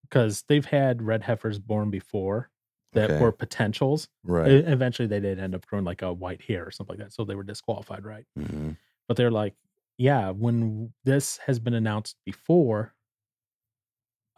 because 0.03 0.45
they've 0.49 0.67
had 0.67 1.01
red 1.01 1.23
heifers 1.23 1.59
born 1.59 1.89
before 1.89 2.51
that 2.93 3.11
Okay. 3.11 3.21
were 3.21 3.33
potentials. 3.33 4.09
Right. 4.25 4.51
E- 4.51 4.57
Eventually, 4.67 5.07
they 5.09 5.21
did 5.21 5.39
end 5.39 5.55
up 5.55 5.67
growing 5.67 5.85
like 5.85 6.03
a 6.03 6.13
white 6.13 6.43
hair 6.43 6.67
or 6.67 6.71
something 6.71 6.97
like 6.99 7.05
that. 7.07 7.13
So 7.13 7.25
they 7.25 7.35
were 7.35 7.43
disqualified, 7.45 8.05
right? 8.05 8.27
Mhm. 8.39 8.77
But 9.07 9.17
they're 9.17 9.31
like, 9.31 9.55
yeah, 9.99 10.31
when 10.31 10.93
this 11.05 11.37
has 11.39 11.59
been 11.59 11.75
announced 11.75 12.17
before, 12.25 12.95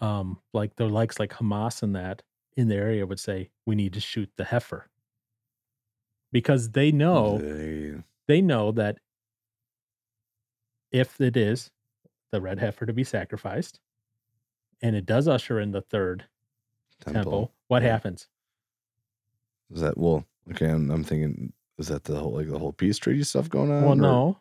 um, 0.00 0.40
like 0.52 0.76
the 0.76 0.88
likes 0.88 1.18
like 1.18 1.30
Hamas 1.32 1.82
and 1.82 1.94
that 1.94 2.22
in 2.56 2.68
the 2.68 2.74
area 2.76 3.06
would 3.06 3.20
say, 3.20 3.50
we 3.66 3.74
need 3.74 3.92
to 3.92 4.00
shoot 4.00 4.30
the 4.36 4.44
heifer 4.44 4.88
because 6.32 6.70
they 6.70 6.90
know 6.90 7.38
They- 7.38 8.02
they 8.26 8.40
know 8.40 8.72
that 8.72 8.98
if 10.90 11.20
it 11.20 11.36
is 11.36 11.70
the 12.32 12.40
red 12.40 12.58
heifer 12.58 12.86
to 12.86 12.92
be 12.92 13.04
sacrificed 13.04 13.80
and 14.82 14.96
it 14.96 15.06
does 15.06 15.28
usher 15.28 15.60
in 15.60 15.70
the 15.72 15.82
third 15.82 16.24
temple, 17.00 17.14
temple. 17.14 17.54
what 17.68 17.82
yeah. 17.82 17.88
happens? 17.90 18.28
Is 19.72 19.80
that 19.80 19.96
well? 19.98 20.24
Okay, 20.50 20.66
I'm, 20.66 20.90
I'm 20.90 21.04
thinking. 21.04 21.52
Is 21.78 21.88
that 21.88 22.04
the 22.04 22.18
whole 22.18 22.34
like 22.34 22.48
the 22.48 22.58
whole 22.58 22.72
peace 22.72 22.98
treaty 22.98 23.22
stuff 23.24 23.48
going 23.48 23.70
on? 23.70 23.82
well, 23.82 23.92
or- 23.92 23.96
no. 23.96 24.40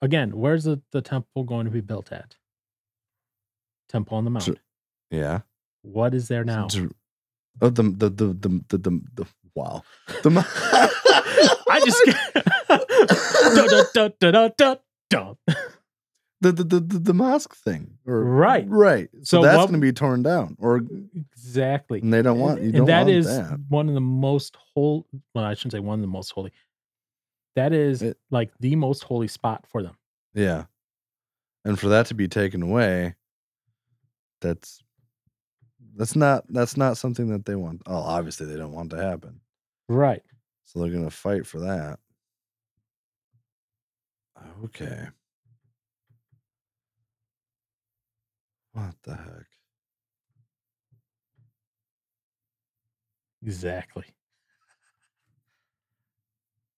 Again, 0.00 0.30
where's 0.36 0.64
the, 0.64 0.80
the 0.92 1.00
temple 1.02 1.42
going 1.44 1.64
to 1.64 1.70
be 1.72 1.80
built 1.80 2.12
at? 2.12 2.36
Temple 3.88 4.18
on 4.18 4.24
the 4.24 4.30
mount. 4.30 4.44
So- 4.44 4.54
Yeah. 5.10 5.40
what 5.82 6.14
is 6.14 6.28
there 6.28 6.44
now? 6.44 6.68
Oh, 7.60 7.70
the 7.70 7.82
the 7.82 8.08
the 8.10 8.26
the 8.26 8.64
the, 8.68 8.78
the, 8.78 9.00
the 9.14 9.26
wow. 9.54 9.82
The 10.22 10.30
I 11.70 11.80
just 11.84 12.04
Dun, 13.54 13.68
dun, 13.68 13.84
dun, 13.94 14.12
dun, 14.20 14.32
dun, 14.32 14.52
dun, 14.56 14.78
dun. 15.10 15.36
The, 16.40 16.52
the 16.52 16.64
the 16.64 16.80
the 16.80 17.14
mosque 17.14 17.56
thing. 17.56 17.98
Or, 18.06 18.22
Right. 18.24 18.64
Right. 18.68 19.08
So, 19.22 19.40
So 19.40 19.42
that's 19.42 19.56
going 19.58 19.72
to 19.72 19.78
be 19.78 19.92
torn 19.92 20.22
down, 20.22 20.56
or 20.60 20.80
exactly. 21.14 22.00
and 22.00 22.12
they 22.12 22.22
don't 22.22 22.38
want 22.38 22.60
you 22.60 22.66
and 22.68 22.76
don't 22.76 22.86
that 22.86 22.98
want 23.06 23.10
is 23.10 23.26
that. 23.26 23.58
one 23.68 23.88
of 23.88 23.94
the 23.94 24.00
most 24.00 24.56
holy 24.74 25.04
well 25.34 25.44
i 25.44 25.54
shouldn't 25.54 25.72
say 25.72 25.80
one 25.80 25.98
of 25.98 26.02
the 26.02 26.06
most 26.06 26.30
holy 26.30 26.52
that 27.56 27.72
is 27.72 28.02
It- 28.02 28.18
like 28.30 28.52
the 28.60 28.76
most 28.76 29.02
holy 29.02 29.26
spot 29.28 29.64
for 29.66 29.82
them 29.82 29.96
Yeah. 30.34 30.64
And 31.64 31.78
for 31.78 31.88
that 31.88 32.06
to 32.06 32.14
be 32.14 32.28
taken 32.28 32.62
away, 32.62 33.16
that's 34.40 34.80
that's 35.96 36.14
not 36.14 36.44
that's 36.48 36.76
not 36.76 36.96
something 36.96 37.28
that 37.30 37.44
they 37.46 37.56
want. 37.56 37.82
Oh, 37.86 37.96
obviously 37.96 38.46
they 38.46 38.56
don't 38.56 38.72
want 38.72 38.90
to 38.90 38.96
happen. 39.02 39.40
right 39.88 40.22
So 40.64 40.78
they're 40.78 40.92
gonna 40.92 41.10
fight 41.10 41.44
for 41.46 41.58
that. 41.60 41.98
Okay. 44.64 45.08
What 48.72 48.94
the 49.02 49.14
heck? 49.14 49.46
exactly 53.42 54.04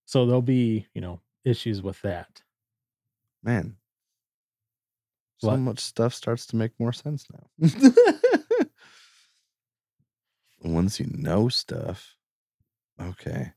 so 0.04 0.26
there'll 0.26 0.42
be 0.42 0.86
you 0.94 1.00
know 1.00 1.20
issues 1.44 1.82
with 1.82 2.00
that 2.02 2.42
Man. 3.42 3.76
So 5.38 5.48
What? 5.48 5.60
much 5.60 5.78
stuff 5.80 6.12
starts 6.12 6.46
to 6.48 6.56
make 6.56 6.78
more 6.78 6.92
sense 6.92 7.26
now. 7.32 7.48
Once 10.62 11.00
you 11.00 11.06
know 11.10 11.48
stuff. 11.48 12.16
Okay. 13.00 13.52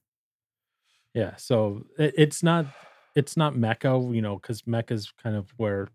yeah 1.14 1.36
so 1.36 1.84
it, 2.00 2.14
it's 2.18 2.42
not 2.42 2.66
it's 3.14 3.36
not 3.36 3.58
mecca 3.58 3.90
you 4.14 4.22
know 4.22 4.36
because 4.38 4.66
mecca 4.66 4.94
is 4.94 5.12
kind 5.22 5.36
of 5.36 5.52
where 5.58 5.90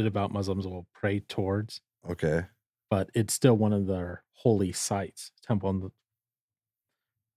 devout 0.00 0.32
muslims 0.32 0.66
will 0.66 0.86
pray 0.94 1.20
towards 1.20 1.80
Okay. 2.08 2.44
but 2.90 3.10
it's 3.14 3.34
still 3.34 3.56
one 3.56 3.72
of 3.74 3.86
their 3.86 4.22
holy 4.32 4.72
sites 4.72 5.32
temple 5.46 5.68
on 5.68 5.80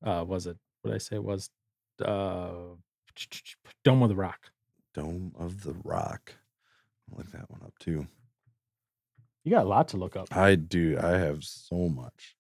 the 0.03 0.09
uh 0.09 0.23
was 0.23 0.47
it 0.47 0.55
what 0.81 0.91
did 0.91 0.95
i 0.95 0.99
say 0.99 1.15
it 1.17 1.23
was 1.23 1.49
uh 2.03 2.75
dome 3.84 4.01
of 4.03 4.09
the 4.09 4.15
rock 4.15 4.51
Dome 4.93 5.34
of 5.38 5.63
the 5.63 5.73
Rock. 5.84 6.34
I'll 7.11 7.17
look 7.17 7.30
that 7.34 7.51
one 7.51 7.61
up 7.65 7.73
too. 7.80 8.07
you 9.43 9.51
got 9.51 9.65
a 9.65 9.67
lot 9.67 9.89
to 9.89 9.97
look 9.97 10.15
up 10.15 10.27
I 10.36 10.55
do. 10.55 10.97
I 11.01 11.17
have 11.17 11.43
so 11.43 11.89
much. 11.89 12.38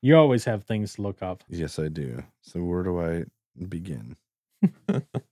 You 0.00 0.16
always 0.16 0.44
have 0.46 0.64
things 0.64 0.94
to 0.94 1.02
look 1.02 1.22
up. 1.22 1.44
Yes, 1.48 1.78
I 1.78 1.86
do. 1.86 2.24
So 2.40 2.60
where 2.64 2.82
do 2.82 3.00
I 3.00 3.24
begin? 3.68 4.16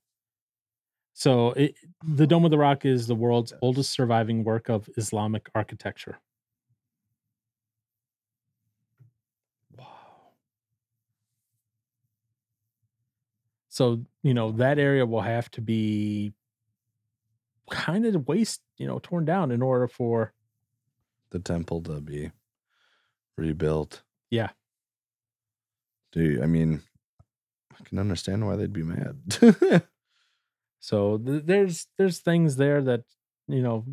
So, 1.20 1.50
it, 1.52 1.74
the 2.02 2.26
Dome 2.26 2.46
of 2.46 2.50
the 2.50 2.56
Rock 2.56 2.86
is 2.86 3.06
the 3.06 3.14
world's 3.14 3.52
oldest 3.60 3.92
surviving 3.92 4.42
work 4.42 4.70
of 4.70 4.88
Islamic 4.96 5.50
architecture. 5.54 6.18
Wow. 9.76 10.34
So, 13.68 14.04
you 14.22 14.34
know, 14.34 14.52
that 14.52 14.78
area 14.78 15.06
will 15.06 15.20
have 15.20 15.50
to 15.52 15.60
be 15.60 16.32
kind 17.70 18.04
of 18.06 18.26
waste, 18.26 18.62
you 18.76 18.86
know, 18.86 18.98
torn 19.02 19.24
down 19.24 19.50
in 19.50 19.62
order 19.62 19.88
for, 19.88 20.32
The 21.30 21.38
temple 21.38 21.82
to 21.82 22.00
be 22.00 22.32
rebuilt. 23.36 24.02
Yeah. 24.30 24.50
dude, 26.12 26.42
I 26.42 26.46
mean, 26.46 26.82
I 27.78 27.84
can 27.84 27.98
understand 27.98 28.46
why 28.46 28.56
they'd 28.56 28.72
be 28.72 28.82
mad. 28.82 29.20
So 30.80 31.18
th- 31.18 31.44
there's 31.44 31.86
there's 31.98 32.18
things 32.18 32.56
there 32.56 32.82
that 32.82 33.04
you 33.46 33.62
know, 33.62 33.84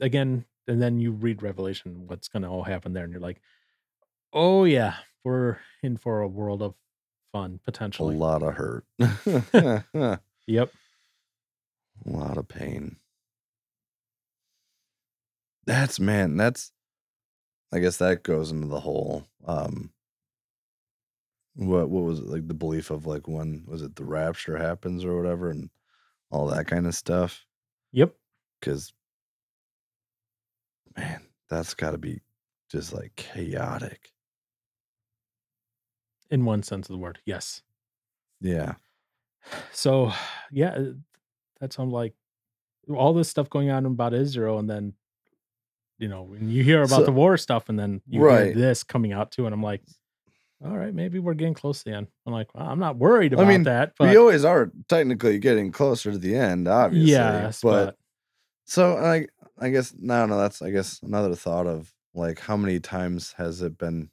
again, 0.00 0.44
and 0.66 0.82
then 0.82 1.00
you 1.00 1.12
read 1.12 1.42
Revelation, 1.42 2.06
what's 2.06 2.28
going 2.28 2.42
to 2.42 2.48
all 2.48 2.64
happen 2.64 2.92
there, 2.92 3.04
and 3.04 3.12
you're 3.12 3.20
like, 3.20 3.40
oh 4.32 4.64
yeah, 4.64 4.94
we're 5.24 5.58
in 5.82 5.96
for 5.96 6.20
a 6.20 6.28
world 6.28 6.62
of 6.62 6.74
fun 7.32 7.60
potentially. 7.64 8.14
a 8.14 8.18
lot 8.18 8.42
of 8.42 8.54
hurt. 8.54 8.84
Yep. 10.46 10.72
A 12.06 12.10
lot 12.10 12.36
of 12.36 12.46
pain. 12.48 12.96
That's 15.66 15.98
man, 15.98 16.36
that's 16.36 16.70
I 17.72 17.78
guess 17.78 17.96
that 17.96 18.22
goes 18.22 18.52
into 18.52 18.66
the 18.66 18.80
whole 18.80 19.26
um 19.46 19.90
what 21.54 21.88
what 21.88 22.04
was 22.04 22.18
it 22.18 22.26
like 22.26 22.46
the 22.46 22.54
belief 22.54 22.90
of 22.90 23.06
like 23.06 23.26
when 23.26 23.64
was 23.66 23.80
it 23.82 23.96
the 23.96 24.04
rapture 24.04 24.56
happens 24.58 25.04
or 25.04 25.16
whatever 25.16 25.50
and 25.50 25.70
all 26.30 26.46
that 26.48 26.66
kind 26.66 26.86
of 26.86 26.94
stuff 26.94 27.46
Yep. 27.92 28.14
cuz 28.60 28.92
man, 30.96 31.20
that's 31.48 31.74
got 31.74 31.90
to 31.92 31.98
be 31.98 32.20
just 32.70 32.92
like 32.92 33.14
chaotic. 33.16 34.12
In 36.30 36.44
one 36.44 36.62
sense 36.62 36.88
of 36.88 36.94
the 36.94 36.98
word, 36.98 37.18
yes. 37.24 37.62
Yeah. 38.40 38.74
So 39.72 40.12
yeah, 40.50 40.70
uh, 40.74 40.92
that's 41.60 41.78
I'm 41.78 41.90
like 41.90 42.14
all 42.88 43.12
this 43.14 43.28
stuff 43.28 43.48
going 43.50 43.70
on 43.70 43.86
about 43.86 44.14
Israel, 44.14 44.58
and 44.58 44.68
then 44.68 44.94
you 45.98 46.08
know 46.08 46.22
when 46.22 46.48
you 46.48 46.64
hear 46.64 46.78
about 46.82 47.00
So- 47.00 47.04
the 47.04 47.12
war 47.12 47.36
stuff, 47.36 47.68
and 47.68 47.78
then 47.78 48.00
you 48.06 48.20
Right. 48.20 48.46
hear 48.46 48.54
this 48.54 48.82
coming 48.82 49.12
out 49.12 49.30
too, 49.32 49.44
and 49.46 49.54
I'm 49.54 49.62
like, 49.62 49.82
all 50.64 50.76
right, 50.78 50.94
maybe 50.94 51.18
we're 51.18 51.34
getting 51.34 51.54
close 51.54 51.82
to 51.82 51.90
the 51.90 51.96
end. 51.96 52.06
I'm 52.26 52.32
like, 52.32 52.54
well, 52.54 52.66
I'm 52.66 52.78
not 52.78 52.96
worried 52.96 53.32
I 53.32 53.34
about 53.34 53.48
mean, 53.48 53.62
that, 53.64 53.94
but 53.98 54.08
we 54.08 54.16
always 54.16 54.44
are 54.44 54.70
technically 54.88 55.38
getting 55.38 55.70
closer 55.72 56.10
to 56.12 56.18
the 56.18 56.34
end, 56.36 56.66
obviously. 56.68 57.10
yes, 57.10 57.60
but 57.62 57.86
but 57.86 57.96
So 58.64 58.96
I 58.96 59.26
I 59.58 59.70
guess 59.70 59.94
no 59.98 60.26
no 60.26 60.38
that's 60.38 60.62
I 60.62 60.70
guess 60.70 61.00
another 61.02 61.34
thought 61.34 61.66
of 61.66 61.92
like 62.14 62.38
how 62.40 62.56
many 62.56 62.80
times 62.80 63.32
has 63.34 63.60
it 63.62 63.76
been 63.76 64.10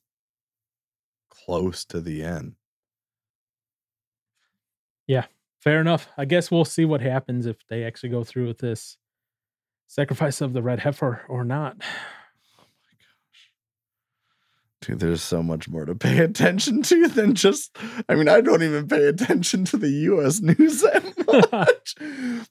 close 1.30 1.86
to 1.86 2.02
the 2.02 2.24
end? 2.24 2.56
Yeah, 5.08 5.26
fair 5.62 5.82
enough. 5.82 6.08
I 6.18 6.26
guess 6.26 6.52
we'll 6.52 6.66
see 6.66 6.86
what 6.86 7.02
happens 7.02 7.45
if 7.45 7.58
they 7.68 7.84
actually 7.84 8.10
go 8.10 8.24
through 8.24 8.47
with 8.47 8.60
this 8.60 8.97
sacrifice 9.88 10.41
of 10.41 10.54
the 10.54 10.62
red 10.62 10.80
heifer 10.80 11.22
or 11.28 11.43
not. 11.43 11.82
Dude, 14.82 15.00
there's 15.00 15.22
so 15.22 15.44
much 15.44 15.70
more 15.70 15.86
to 15.86 15.94
pay 15.94 16.20
attention 16.24 16.82
to 16.84 17.08
than 17.08 17.36
just 17.36 17.76
I 18.10 18.16
mean, 18.16 18.28
I 18.28 18.42
don't 18.42 18.64
even 18.64 18.88
pay 18.88 19.06
attention 19.06 19.64
to 19.66 19.78
the 19.78 19.90
US 19.90 20.42
news 20.42 20.82
that 20.82 21.52
much, 21.52 21.96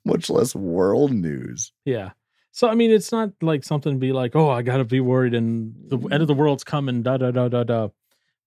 much 0.05 0.31
less 0.31 0.55
world 0.55 1.13
news. 1.13 1.73
Yeah. 1.85 2.11
So 2.53 2.69
I 2.69 2.75
mean, 2.75 2.91
it's 2.91 3.13
not 3.13 3.31
like 3.43 3.65
something 3.65 3.93
to 3.93 3.99
be 3.99 4.13
like, 4.13 4.37
oh, 4.37 4.51
I 4.51 4.63
gotta 4.63 4.85
be 4.85 5.01
worried, 5.01 5.35
and 5.35 5.75
the 5.89 5.99
mm. 5.99 6.13
end 6.13 6.23
of 6.23 6.29
the 6.29 6.35
world's 6.35 6.65
coming. 6.65 7.03
Da 7.03 7.17
da 7.17 7.31
da 7.31 7.49
da 7.49 7.65
da. 7.65 7.89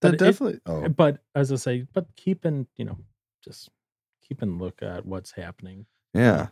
That 0.00 0.14
it- 0.14 0.18
definitely 0.18 0.60
oh 0.66 0.88
But 0.88 1.18
as 1.34 1.52
I 1.52 1.56
say, 1.56 1.86
but 1.92 2.06
keeping 2.16 2.66
you 2.76 2.84
know, 2.84 2.98
just 3.42 3.68
keeping 4.26 4.58
look 4.58 4.82
at 4.82 5.04
what's 5.04 5.32
happening. 5.32 5.86
yeah. 6.14 6.48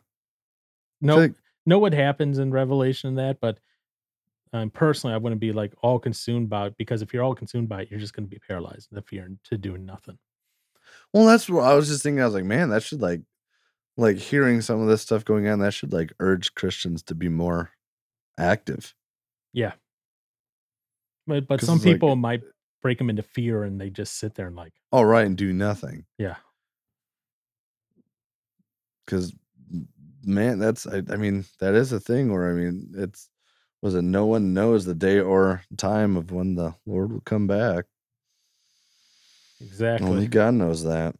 Know 1.00 1.16
like- 1.16 1.34
know 1.64 1.78
what 1.78 1.92
happens 1.94 2.38
in 2.38 2.50
Revelation 2.50 3.08
and 3.08 3.18
that, 3.18 3.40
but 3.40 3.58
um, 4.52 4.70
personally, 4.70 5.14
I 5.14 5.18
wouldn't 5.18 5.40
be 5.40 5.52
like 5.52 5.72
all 5.82 5.98
consumed 5.98 6.48
by 6.50 6.66
it 6.66 6.76
because 6.76 7.00
if 7.02 7.12
you're 7.14 7.22
all 7.24 7.34
consumed 7.34 7.68
by 7.68 7.82
it, 7.82 7.90
you're 7.90 8.00
just 8.00 8.14
going 8.14 8.24
to 8.24 8.30
be 8.30 8.38
paralyzed 8.46 8.88
if 8.92 9.12
you're 9.12 9.28
to 9.44 9.56
doing 9.58 9.84
nothing. 9.86 10.18
Well, 11.12 11.26
that's 11.26 11.48
what 11.48 11.64
I 11.64 11.74
was 11.74 11.88
just 11.88 12.02
thinking. 12.02 12.20
I 12.20 12.26
was 12.26 12.34
like, 12.34 12.44
man, 12.44 12.68
that 12.70 12.82
should 12.82 13.00
like, 13.00 13.22
like 13.96 14.16
hearing 14.18 14.60
some 14.60 14.80
of 14.80 14.88
this 14.88 15.00
stuff 15.02 15.24
going 15.24 15.48
on, 15.48 15.60
that 15.60 15.72
should 15.74 15.92
like 15.92 16.12
urge 16.20 16.54
Christians 16.54 17.02
to 17.04 17.14
be 17.14 17.28
more 17.28 17.70
active. 18.38 18.94
Yeah. 19.52 19.72
But 21.26 21.46
but 21.48 21.60
some 21.60 21.76
it's 21.76 21.86
like- 21.86 21.94
people 21.94 22.16
might 22.16 22.42
break 22.82 22.98
them 22.98 23.08
into 23.10 23.22
fear 23.22 23.62
and 23.64 23.80
they 23.80 23.90
just 23.90 24.18
sit 24.18 24.34
there 24.34 24.48
and 24.48 24.56
like, 24.56 24.72
All 24.90 25.04
right, 25.04 25.24
and 25.24 25.36
do 25.36 25.52
nothing. 25.52 26.04
yeah, 26.18 26.34
Because, 29.06 29.32
man, 30.24 30.58
that's 30.58 30.86
I, 30.86 31.02
I 31.10 31.16
mean, 31.16 31.44
that 31.60 31.74
is 31.74 31.92
a 31.92 32.00
thing 32.00 32.32
where 32.32 32.50
I 32.50 32.54
mean, 32.54 32.92
it's 32.96 33.28
was 33.82 33.94
it 33.96 34.02
no 34.02 34.24
one 34.26 34.54
knows 34.54 34.84
the 34.84 34.94
day 34.94 35.18
or 35.18 35.62
time 35.76 36.16
of 36.16 36.30
when 36.30 36.54
the 36.54 36.74
Lord 36.86 37.12
will 37.12 37.20
come 37.20 37.46
back. 37.48 37.84
exactly. 39.60 40.08
Only 40.08 40.28
God 40.28 40.54
knows 40.54 40.84
that. 40.84 41.16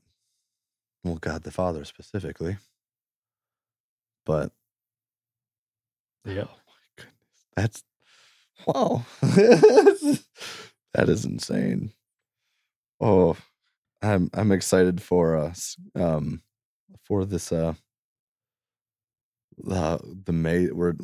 Well, 1.03 1.17
God 1.17 1.43
the 1.43 1.51
Father 1.51 1.85
specifically. 1.85 2.57
But 4.25 4.53
Yep. 6.25 6.49
Oh 6.49 6.59
my 6.69 7.05
goodness. 7.05 7.45
That's 7.57 7.85
wow. 8.67 9.05
that 10.95 11.09
is 11.09 11.25
insane. 11.25 11.93
Oh, 13.01 13.37
I'm 14.01 14.31
I'm 14.33 14.53
excited 14.53 15.03
for 15.03 15.37
us 15.37 15.77
um 15.97 16.43
for 17.05 17.25
this 17.25 17.51
uh 17.51 17.75
the 19.59 19.99
the 20.25 20.33
May 20.33 20.71
we're 20.71 20.95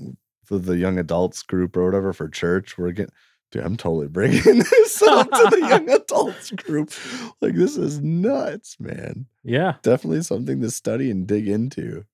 for 0.49 0.59
the 0.59 0.79
young 0.79 0.99
adults 0.99 1.43
group 1.43 1.77
or 1.77 1.85
whatever 1.85 2.15
for 2.15 2.27
church. 2.29 2.79
We're 2.79 2.93
getting 2.93 3.13
dude, 3.53 3.65
I'm 3.65 3.77
totally 3.77 4.09
bringing 4.09 4.41
this 4.45 5.03
up 5.07 5.31
to 5.31 5.49
the 5.51 5.61
young 5.61 5.91
adults 5.91 6.51
group. 6.53 6.91
Like 7.43 7.55
this 7.55 7.77
is 7.77 8.01
nuts, 8.01 8.77
man. 8.81 9.27
Yeah. 9.45 9.75
Definitely 9.83 10.23
something 10.23 10.61
to 10.63 10.71
study 10.71 11.11
and 11.11 11.27
dig 11.27 11.49
into. 11.49 12.05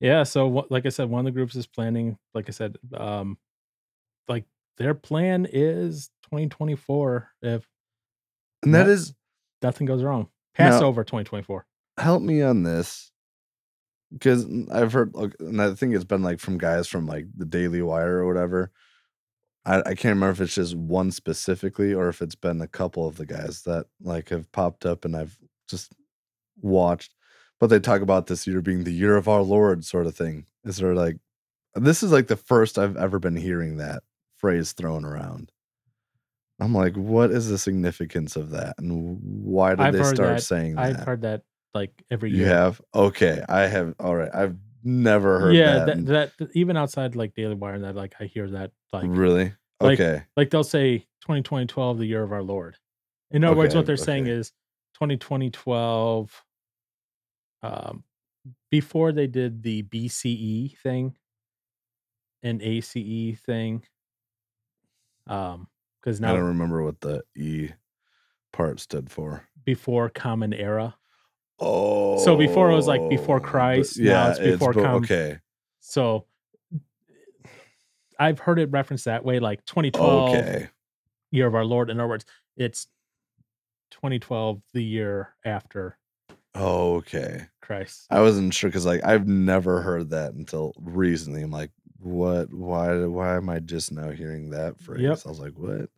Yeah. 0.00 0.24
So, 0.24 0.66
like 0.70 0.84
I 0.86 0.90
said, 0.90 1.08
one 1.08 1.20
of 1.20 1.24
the 1.24 1.30
groups 1.36 1.56
is 1.56 1.66
planning, 1.66 2.18
like 2.34 2.48
I 2.48 2.52
said, 2.52 2.76
um, 2.94 3.38
like 4.28 4.44
their 4.76 4.94
plan 4.94 5.46
is 5.50 6.10
2024 6.24 7.30
if 7.42 7.66
And 8.62 8.74
that 8.74 8.88
is 8.88 9.14
nothing 9.62 9.86
goes 9.86 10.02
wrong. 10.02 10.28
Now- 10.58 10.70
Passover 10.70 11.02
2024. 11.02 11.66
help 11.98 12.22
me 12.22 12.42
on 12.42 12.62
this 12.62 13.10
because 14.12 14.46
I've 14.72 14.92
heard, 14.92 15.14
and 15.40 15.60
I 15.60 15.74
think 15.74 15.94
it's 15.94 16.04
been 16.04 16.22
like 16.22 16.40
from 16.40 16.58
guys 16.58 16.88
from 16.88 17.06
like 17.06 17.26
the 17.36 17.44
Daily 17.44 17.82
Wire 17.82 18.18
or 18.18 18.26
whatever. 18.26 18.70
I, 19.64 19.80
I 19.80 19.94
can't 19.94 20.16
remember 20.16 20.30
if 20.30 20.40
it's 20.40 20.54
just 20.54 20.74
one 20.74 21.10
specifically 21.10 21.92
or 21.92 22.08
if 22.08 22.22
it's 22.22 22.34
been 22.34 22.60
a 22.62 22.68
couple 22.68 23.06
of 23.06 23.16
the 23.16 23.26
guys 23.26 23.62
that 23.62 23.86
like 24.00 24.30
have 24.30 24.50
popped 24.52 24.86
up 24.86 25.04
and 25.04 25.16
I've 25.16 25.36
just 25.68 25.92
watched. 26.60 27.14
But 27.60 27.68
they 27.68 27.80
talk 27.80 28.00
about 28.00 28.28
this 28.28 28.46
year 28.46 28.62
being 28.62 28.84
the 28.84 28.92
year 28.92 29.16
of 29.16 29.28
our 29.28 29.42
Lord, 29.42 29.84
sort 29.84 30.06
of 30.06 30.16
thing. 30.16 30.46
Is 30.64 30.76
there 30.76 30.94
like 30.94 31.16
this 31.74 32.02
is 32.02 32.12
like 32.12 32.28
the 32.28 32.36
first 32.36 32.78
I've 32.78 32.96
ever 32.96 33.18
been 33.18 33.36
hearing 33.36 33.76
that 33.76 34.02
phrase 34.36 34.72
thrown 34.72 35.04
around. 35.04 35.52
I'm 36.60 36.74
like, 36.74 36.96
what 36.96 37.30
is 37.30 37.48
the 37.48 37.58
significance 37.58 38.34
of 38.34 38.50
that, 38.50 38.74
and 38.78 39.18
why 39.22 39.70
did 39.70 39.80
I've 39.80 39.92
they 39.92 40.02
start 40.02 40.16
that. 40.16 40.42
saying 40.42 40.74
that? 40.74 40.84
I've 40.84 41.04
heard 41.04 41.22
that 41.22 41.42
like 41.74 41.92
every 42.10 42.30
year. 42.30 42.40
You 42.40 42.46
have? 42.46 42.80
Okay. 42.94 43.42
I 43.48 43.62
have 43.62 43.94
all 44.00 44.16
right. 44.16 44.30
I've 44.34 44.56
never 44.84 45.38
heard 45.40 45.54
yeah, 45.54 45.84
that. 45.84 46.06
that, 46.06 46.32
that, 46.38 46.48
even 46.54 46.76
outside 46.76 47.16
like 47.16 47.34
Daily 47.34 47.54
Wire 47.54 47.74
and 47.74 47.84
that, 47.84 47.94
like 47.96 48.14
I 48.20 48.24
hear 48.24 48.48
that 48.50 48.70
like 48.92 49.04
really? 49.06 49.52
like- 49.80 50.00
Okay. 50.00 50.22
like 50.36 50.50
they'll 50.50 50.64
say 50.64 50.98
2012 51.22 51.98
the 51.98 52.06
year 52.06 52.22
of 52.22 52.32
our 52.32 52.42
Lord. 52.42 52.76
In 53.30 53.44
other 53.44 53.56
words, 53.56 53.74
what 53.74 53.84
they're 53.86 53.96
saying 53.96 54.24
okay. 54.24 54.32
is 54.32 54.52
2012 54.94 56.44
um 57.62 58.04
before 58.70 59.12
they 59.12 59.26
did 59.26 59.62
the 59.62 59.82
BCE 59.82 60.76
thing 60.78 61.14
and 62.42 62.62
ACE 62.62 63.38
thing. 63.44 63.82
Um 65.26 65.68
because 66.00 66.20
now 66.20 66.32
I 66.32 66.36
don't 66.36 66.44
remember 66.46 66.82
what 66.84 67.00
the 67.00 67.22
E 67.36 67.70
part 68.52 68.80
stood 68.80 69.10
for. 69.10 69.44
before 69.64 70.08
common 70.08 70.54
era. 70.54 70.96
Oh. 71.60 72.18
So 72.24 72.36
before 72.36 72.70
it 72.70 72.74
was, 72.74 72.86
like, 72.86 73.00
oh, 73.00 73.08
before 73.08 73.40
but- 73.40 73.48
Christ, 73.48 73.98
now 73.98 74.04
Yeah. 74.04 74.30
it's 74.30 74.38
before 74.40 74.72
bo- 74.72 74.82
com- 74.82 74.94
Okay. 75.04 75.38
So 75.80 76.26
I've 78.18 78.38
heard 78.38 78.58
it 78.58 78.70
referenced 78.70 79.04
that 79.06 79.24
way, 79.24 79.38
like 79.40 79.64
2012 79.64 80.30
Okay. 80.36 80.68
year 81.30 81.46
of 81.46 81.54
our 81.54 81.64
Lord. 81.64 81.90
In 81.90 81.98
other 82.00 82.08
words, 82.08 82.24
it's 82.56 82.88
2012, 83.90 84.60
the 84.72 84.82
year 84.82 85.34
after 85.44 85.98
Okay. 86.56 87.46
Christ. 87.60 88.06
I 88.10 88.20
wasn't 88.20 88.52
sure 88.54 88.68
because 88.70 88.86
like 88.86 89.04
I've 89.04 89.28
never 89.28 89.82
heard 89.82 90.10
that 90.10 90.34
until 90.34 90.72
recently. 90.78 91.42
I'm 91.42 91.50
like, 91.50 91.70
what? 92.00 92.52
Why? 92.52 93.04
Why 93.06 93.36
am 93.36 93.48
I 93.48 93.60
just 93.60 93.92
now 93.92 94.10
hearing 94.10 94.50
that 94.50 94.80
phrase? 94.80 95.02
Yep. 95.02 95.18
I 95.26 95.28
was 95.28 95.38
like, 95.40 95.56
what? 95.58 95.88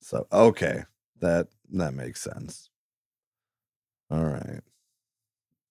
So 0.00 0.26
okay, 0.32 0.84
that 1.20 1.48
that 1.72 1.94
makes 1.94 2.20
sense. 2.20 2.70
All 4.10 4.24
right. 4.24 4.60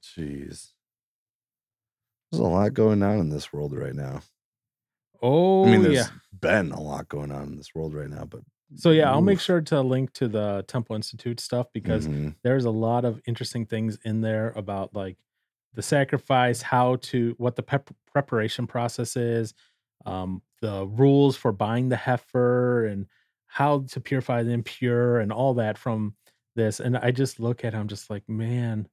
Jeez. 0.04 0.74
There's 2.32 2.40
a 2.40 2.44
lot 2.44 2.74
going 2.74 3.04
on 3.04 3.20
in 3.20 3.30
this 3.30 3.52
world 3.52 3.76
right 3.76 3.96
now. 3.96 4.22
Oh, 5.22 5.66
I 5.66 5.72
mean, 5.72 5.82
there's 5.84 6.10
yeah. 6.10 6.10
been 6.40 6.72
a 6.72 6.82
lot 6.82 7.08
going 7.08 7.32
on 7.32 7.44
in 7.50 7.56
this 7.56 7.76
world 7.76 7.94
right 7.94 8.10
now, 8.10 8.26
but 8.26 8.42
So 8.76 8.92
yeah, 8.92 9.12
I'll 9.12 9.22
make 9.22 9.40
sure 9.40 9.62
to 9.62 9.82
link 9.82 10.14
to 10.14 10.28
the 10.28 10.64
Temple 10.68 10.96
Institute 10.96 11.40
stuff 11.40 11.68
because 11.74 12.08
Mhm. 12.08 12.36
there's 12.44 12.66
a 12.66 12.72
lot 12.72 13.06
of 13.06 13.22
interesting 13.26 13.66
things 13.66 13.98
in 14.04 14.22
there 14.22 14.52
about 14.52 14.96
like 14.96 15.18
the 15.74 15.82
sacrifice, 15.82 16.62
how 16.62 16.96
to 16.98 17.36
what 17.38 17.56
the 17.56 17.64
pep- 17.64 17.92
preparation 18.12 18.68
process 18.68 19.16
is, 19.16 19.54
um, 20.06 20.42
the 20.62 20.88
rules 20.88 21.36
for 21.38 21.52
buying 21.52 21.90
the 21.90 21.96
heifer, 21.98 22.86
and 22.86 23.08
how 23.48 23.82
to 23.82 24.00
purify 24.02 24.42
the 24.44 24.52
impure, 24.52 25.20
and 25.20 25.32
all 25.32 25.54
that 25.56 25.78
from 25.78 26.16
this. 26.56 26.80
And 26.80 26.98
I 26.98 27.12
just 27.12 27.40
look 27.40 27.64
at, 27.66 27.74
it, 27.74 27.78
I'm 27.78 27.88
just 27.88 28.10
like, 28.10 28.28
man, 28.30 28.88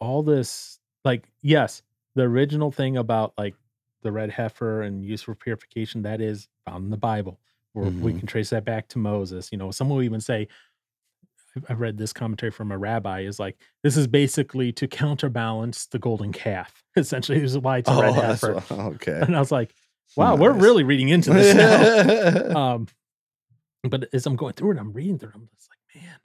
all 0.00 0.22
this, 0.22 0.78
like, 1.04 1.28
yes, 1.42 1.82
the 2.14 2.22
original 2.22 2.70
thing 2.72 2.96
about 2.96 3.32
like 3.38 3.54
the 4.02 4.12
red 4.12 4.30
heifer 4.30 4.82
and 4.82 5.04
use 5.04 5.22
for 5.22 5.34
purification 5.34 6.02
that 6.02 6.20
is 6.20 6.48
found 6.64 6.84
in 6.84 6.90
the 6.90 6.96
Bible. 6.96 7.38
Where 7.72 7.90
we 7.90 8.12
Mhm. 8.12 8.18
can 8.20 8.26
trace 8.26 8.50
that 8.50 8.64
back 8.64 8.88
to 8.88 8.98
Moses. 8.98 9.50
You 9.52 9.58
know, 9.58 9.70
some 9.70 9.90
will 9.90 10.02
even 10.02 10.20
say, 10.20 10.48
I 11.68 11.72
read 11.74 11.96
this 11.98 12.12
commentary 12.12 12.50
from 12.52 12.70
a 12.72 12.76
rabbi 12.78 13.20
is 13.20 13.38
like 13.38 13.56
this 13.82 13.96
is 13.96 14.06
basically 14.06 14.72
to 14.72 14.86
counterbalance 14.88 15.86
the 15.86 15.98
golden 15.98 16.32
calf. 16.32 16.82
Essentially, 16.96 17.38
is 17.42 17.56
why 17.58 17.78
it's 17.78 17.88
a 17.90 17.94
red 18.00 18.10
Oh, 18.12 18.14
that's 18.20 18.42
heifer. 18.42 18.62
wha- 18.74 18.84
okay. 18.94 19.20
And 19.22 19.34
I 19.36 19.40
was 19.40 19.50
like, 19.52 19.74
wow, 20.16 20.36
we're 20.36 20.52
really 20.52 20.84
reading 20.84 21.08
into 21.10 21.32
this 21.32 21.54
now. 21.54 22.56
um, 22.74 22.86
but 23.82 24.08
as 24.12 24.26
I'm 24.26 24.36
going 24.36 24.52
through 24.54 24.72
it, 24.72 24.78
I'm 24.78 24.92
reading 24.92 25.18
through 25.18 25.30
it. 25.30 25.34
I'm 25.34 25.48
just 25.54 25.68
like, 25.70 26.02
man, 26.02 26.16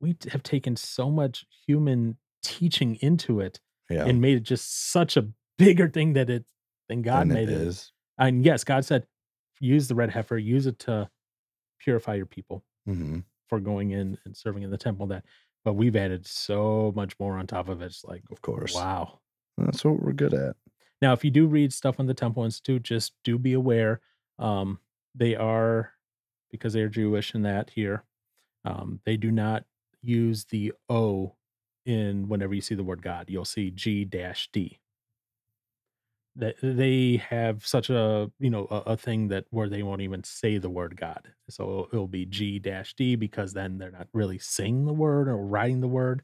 we 0.00 0.16
have 0.30 0.42
taken 0.42 0.76
so 0.76 1.10
much 1.10 1.44
human 1.66 2.16
teaching 2.42 2.96
into 2.96 3.40
it 3.40 3.60
yeah, 3.90 4.04
and 4.06 4.20
made 4.20 4.36
it 4.36 4.42
just 4.42 4.90
such 4.90 5.16
a 5.16 5.28
bigger 5.58 5.88
thing 5.88 6.12
that 6.14 6.30
it 6.30 6.44
than 6.88 7.02
God 7.02 7.22
and 7.22 7.32
made 7.34 7.48
it 7.48 7.54
it. 7.54 7.60
is. 7.68 7.92
And 8.18 8.44
yes, 8.44 8.64
God 8.64 8.84
said, 8.84 9.06
use 9.60 9.88
the 9.88 9.94
red 9.94 10.10
heifer, 10.10 10.36
use 10.36 10.66
it 10.66 10.78
to 10.80 11.08
purify 11.78 12.14
your 12.14 12.26
people 12.26 12.64
Mhm. 12.88 13.24
for 13.48 13.60
going 13.60 13.90
in 13.90 14.18
and 14.24 14.36
serving 14.36 14.62
in 14.62 14.70
the 14.70 14.78
temple. 14.78 15.06
That, 15.08 15.24
but 15.64 15.74
we've 15.74 15.96
added 15.96 16.26
so 16.26 16.92
much 16.96 17.18
more 17.20 17.38
on 17.38 17.46
top 17.46 17.68
of 17.68 17.80
it. 17.82 17.86
It's 17.86 18.04
like, 18.04 18.22
Of 18.30 18.42
course. 18.42 18.74
wow. 18.74 19.20
That's 19.58 19.84
what 19.84 20.02
we're 20.02 20.12
good 20.12 20.34
at. 20.34 20.56
Now, 21.00 21.12
if 21.12 21.24
you 21.24 21.30
do 21.30 21.46
read 21.46 21.72
stuff 21.72 21.98
on 22.00 22.06
the 22.06 22.14
Temple 22.14 22.44
Institute, 22.44 22.82
just 22.84 23.12
do 23.24 23.38
be 23.38 23.52
aware. 23.54 24.00
Um, 24.38 24.78
they 25.14 25.34
are 25.34 25.92
because 26.50 26.72
they're 26.72 26.88
Jewish 26.88 27.34
in 27.34 27.42
that 27.42 27.70
here. 27.70 28.04
Um, 28.64 29.00
they 29.04 29.16
do 29.16 29.30
not 29.32 29.64
use 30.00 30.44
the 30.46 30.72
O 30.88 31.34
in 31.84 32.28
whenever 32.28 32.54
you 32.54 32.60
see 32.60 32.74
the 32.74 32.84
word 32.84 33.02
God. 33.02 33.28
You'll 33.30 33.44
see 33.44 33.70
G 33.70 34.04
dash 34.04 34.48
D. 34.52 34.80
That 36.36 36.56
they 36.62 37.16
have 37.28 37.66
such 37.66 37.90
a 37.90 38.30
you 38.38 38.48
know 38.48 38.66
a, 38.70 38.92
a 38.92 38.96
thing 38.96 39.28
that 39.28 39.44
where 39.50 39.68
they 39.68 39.82
won't 39.82 40.00
even 40.00 40.24
say 40.24 40.56
the 40.58 40.70
word 40.70 40.96
God. 40.96 41.30
So 41.50 41.88
it'll 41.92 42.08
be 42.08 42.24
G 42.24 42.58
dash 42.58 42.94
D 42.94 43.16
because 43.16 43.52
then 43.52 43.76
they're 43.78 43.90
not 43.90 44.08
really 44.14 44.38
saying 44.38 44.86
the 44.86 44.94
word 44.94 45.28
or 45.28 45.36
writing 45.36 45.80
the 45.80 45.88
word. 45.88 46.22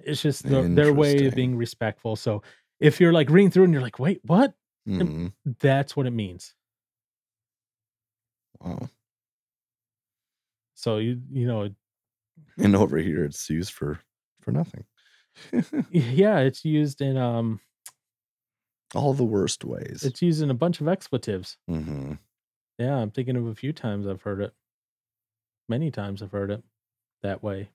It's 0.00 0.20
just 0.20 0.42
the, 0.42 0.62
their 0.74 0.92
way 0.92 1.26
of 1.26 1.34
being 1.36 1.56
respectful. 1.56 2.16
So 2.16 2.42
if 2.80 3.00
you're 3.00 3.12
like 3.12 3.30
reading 3.30 3.50
through 3.50 3.64
and 3.64 3.72
you're 3.72 3.82
like, 3.82 3.98
wait, 3.98 4.20
what? 4.24 4.54
Mhm. 4.86 5.32
That's 5.60 5.96
what 5.96 6.06
it 6.06 6.10
means. 6.12 6.54
Wow. 8.60 8.88
So 10.74 10.98
you 10.98 11.20
you 11.30 11.46
know, 11.46 11.70
And 12.58 12.76
over 12.76 12.98
here, 12.98 13.24
it's 13.24 13.48
used 13.48 13.72
for 13.72 14.00
for 14.46 14.52
nothing. 14.52 14.84
yeah, 15.90 16.38
it's 16.38 16.64
used 16.64 17.02
in 17.02 17.16
um 17.18 17.60
All 18.94 19.12
the 19.12 19.24
worst 19.24 19.64
ways. 19.64 20.02
it's 20.04 20.22
used 20.22 20.40
in 20.40 20.50
a 20.50 20.54
bunch 20.54 20.80
of 20.80 20.86
expletives. 20.88 21.58
hmm 21.68 22.12
Yeah, 22.78 22.94
I'm 22.96 23.10
thinking 23.10 23.36
of 23.36 23.46
a 23.46 23.54
few 23.54 23.72
times 23.72 24.06
I've 24.06 24.22
heard 24.22 24.40
it. 24.40 24.54
Many 25.68 25.90
times 25.90 26.22
I've 26.22 26.30
heard 26.32 26.50
it 26.52 26.62
that 27.22 27.42
way. 27.42 27.70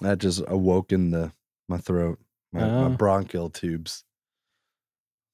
That 0.00 0.18
just 0.18 0.42
awoke 0.48 0.90
in 0.90 1.10
the 1.10 1.32
my 1.68 1.76
throat, 1.78 2.18
my, 2.52 2.60
my 2.62 2.86
Ah. 2.86 2.96
bronchial 2.96 3.50
tubes. 3.50 4.04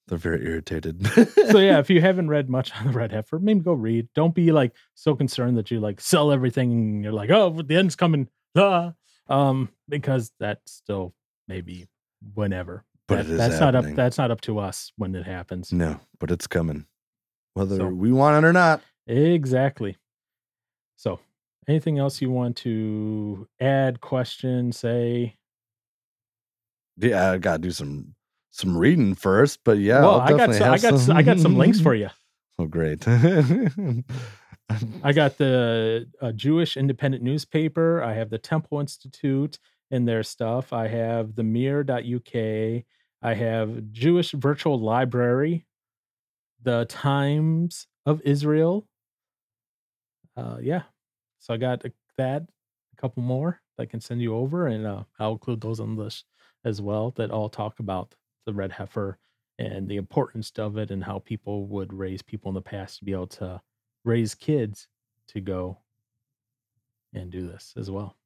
They're 0.08 0.18
very 0.18 0.44
irritated. 0.44 1.06
So 1.06 1.58
yeah, 1.58 1.78
if 1.84 1.88
you 1.88 2.00
haven't 2.00 2.28
read 2.28 2.50
much 2.50 2.72
on 2.76 2.88
the 2.88 2.92
red 2.92 3.12
heifer, 3.12 3.38
maybe 3.38 3.60
go 3.60 3.72
read. 3.74 4.08
Don't 4.16 4.34
be 4.34 4.50
like 4.50 4.74
so 4.94 5.14
concerned 5.14 5.56
that 5.58 5.70
you 5.70 5.78
like 5.78 6.00
sell 6.00 6.32
everything 6.32 6.72
and 6.72 7.04
you're 7.04 7.12
like, 7.12 7.30
oh, 7.30 7.62
the 7.62 7.76
end's 7.76 7.94
coming. 7.96 8.28
Ah. 8.56 8.92
Um, 9.30 9.70
because 9.88 10.32
that's 10.40 10.72
still 10.72 11.14
maybe 11.48 11.86
whenever. 12.34 12.84
But 13.08 13.16
That- 13.16 13.26
it 13.26 13.30
is 13.32 13.38
that's 13.38 13.60
not 13.60 13.74
up 13.74 13.84
that's 13.94 14.18
not 14.18 14.30
up 14.30 14.40
to 14.42 14.58
us 14.58 14.92
when 14.96 15.14
it 15.14 15.24
happens. 15.26 15.72
no, 15.72 15.98
but 16.18 16.30
it's 16.30 16.46
coming, 16.46 16.86
whether 17.54 17.76
So- 17.76 17.88
we 17.88 18.12
want 18.12 18.44
it 18.44 18.46
or 18.48 18.52
not. 18.52 18.82
Exactly. 19.06 19.96
So, 20.96 21.18
anything 21.66 21.98
else 21.98 22.20
you 22.20 22.30
want 22.30 22.56
to 22.58 23.48
add, 23.60 24.00
question, 24.00 24.70
say? 24.72 25.36
Yeah, 26.98 27.32
I 27.32 27.38
gotta 27.38 27.58
do 27.60 27.70
some 27.70 28.14
some 28.52 28.76
reading 28.76 29.14
first, 29.14 29.60
but 29.64 29.78
yeah, 29.78 30.00
well, 30.00 30.20
I 30.20 30.30
got 30.30 30.54
some, 30.54 30.72
I 30.72 30.78
got 30.78 30.94
s- 30.94 31.08
I 31.08 31.22
got 31.22 31.38
some 31.38 31.56
links 31.56 31.80
for 31.80 31.94
you. 31.94 32.08
Oh, 32.58 32.66
great! 32.66 33.06
I 35.02 35.12
got 35.12 35.38
the 35.38 36.06
uh, 36.20 36.32
Jewish 36.32 36.76
Independent 36.76 37.22
Newspaper. 37.22 38.02
I 38.02 38.14
have 38.14 38.30
the 38.30 38.38
Temple 38.38 38.80
Institute 38.80 39.58
and 39.90 40.06
their 40.06 40.22
stuff. 40.22 40.72
I 40.72 40.88
have 40.88 41.34
the 41.34 41.42
Mirror.uk. 41.42 42.84
I 43.22 43.34
have 43.34 43.92
Jewish 43.92 44.32
Virtual 44.32 44.78
Library, 44.78 45.66
the 46.62 46.86
Times 46.86 47.86
of 48.06 48.20
Israel. 48.22 48.86
Uh, 50.36 50.58
yeah, 50.60 50.82
so 51.38 51.52
I 51.52 51.56
got 51.56 51.84
that, 52.16 52.42
a 52.42 53.00
couple 53.00 53.22
more 53.22 53.60
that 53.76 53.82
I 53.82 53.86
can 53.86 54.00
send 54.00 54.22
you 54.22 54.34
over, 54.36 54.68
and 54.68 54.86
uh, 54.86 55.02
I'll 55.18 55.32
include 55.32 55.60
those 55.60 55.80
on 55.80 55.96
this 55.96 56.24
as 56.64 56.80
well 56.80 57.10
that 57.16 57.30
all 57.30 57.48
talk 57.48 57.80
about 57.80 58.14
the 58.46 58.54
red 58.54 58.72
heifer 58.72 59.18
and 59.58 59.88
the 59.88 59.96
importance 59.96 60.50
of 60.56 60.78
it 60.78 60.90
and 60.90 61.04
how 61.04 61.18
people 61.18 61.66
would 61.66 61.92
raise 61.92 62.22
people 62.22 62.50
in 62.50 62.54
the 62.54 62.62
past 62.62 62.98
to 62.98 63.04
be 63.04 63.12
able 63.12 63.26
to 63.26 63.60
raise 64.04 64.34
kids 64.34 64.88
to 65.28 65.40
go 65.40 65.78
and 67.12 67.30
do 67.30 67.46
this 67.46 67.74
as 67.76 67.90
well. 67.90 68.16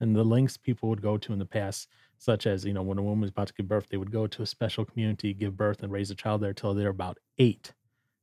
And 0.00 0.14
the 0.14 0.22
links 0.24 0.56
people 0.56 0.88
would 0.88 1.02
go 1.02 1.18
to 1.18 1.32
in 1.32 1.38
the 1.40 1.44
past, 1.44 1.88
such 2.18 2.46
as, 2.46 2.64
you 2.64 2.72
know, 2.72 2.82
when 2.82 2.98
a 2.98 3.02
woman 3.02 3.22
was 3.22 3.30
about 3.30 3.48
to 3.48 3.54
give 3.54 3.66
birth, 3.66 3.88
they 3.88 3.96
would 3.96 4.12
go 4.12 4.26
to 4.28 4.42
a 4.42 4.46
special 4.46 4.84
community, 4.84 5.34
give 5.34 5.56
birth, 5.56 5.82
and 5.82 5.90
raise 5.90 6.10
a 6.10 6.14
child 6.14 6.40
there 6.40 6.52
till 6.52 6.72
they're 6.74 6.88
about 6.90 7.18
eight. 7.38 7.72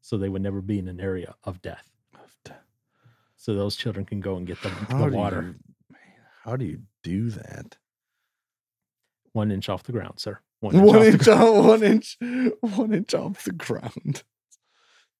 So 0.01 0.17
they 0.17 0.29
would 0.29 0.41
never 0.41 0.61
be 0.61 0.79
in 0.79 0.87
an 0.87 1.01
area 1.01 1.35
of 1.43 1.61
death. 1.61 1.89
So 3.37 3.53
those 3.53 3.75
children 3.75 4.05
can 4.05 4.21
go 4.21 4.37
and 4.37 4.47
get 4.47 4.61
the, 4.61 4.69
the 4.89 4.95
water 5.17 5.41
you- 5.41 5.95
how 6.43 6.55
do 6.55 6.63
you 6.65 6.81
do 7.03 7.29
that? 7.31 7.77
one 9.33 9.51
inch 9.51 9.67
off 9.67 9.83
the 9.83 9.91
ground, 9.91 10.17
sir. 10.19 10.39
One 10.61 10.75
off 10.79 10.95
inch, 11.03 11.23
ground. 11.23 11.41
off, 11.41 11.65
one 11.65 11.83
inch, 11.83 12.17
one 12.61 12.93
inch 12.93 13.13
off 13.13 13.43
the 13.43 13.51
ground. 13.51 14.23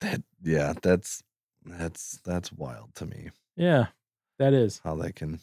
That 0.01 0.21
yeah, 0.43 0.73
that's 0.81 1.23
that's 1.65 2.19
that's 2.25 2.51
wild 2.51 2.93
to 2.95 3.05
me. 3.05 3.29
Yeah, 3.55 3.87
that 4.39 4.53
is. 4.53 4.81
How 4.83 4.95
they 4.95 5.11
can 5.11 5.39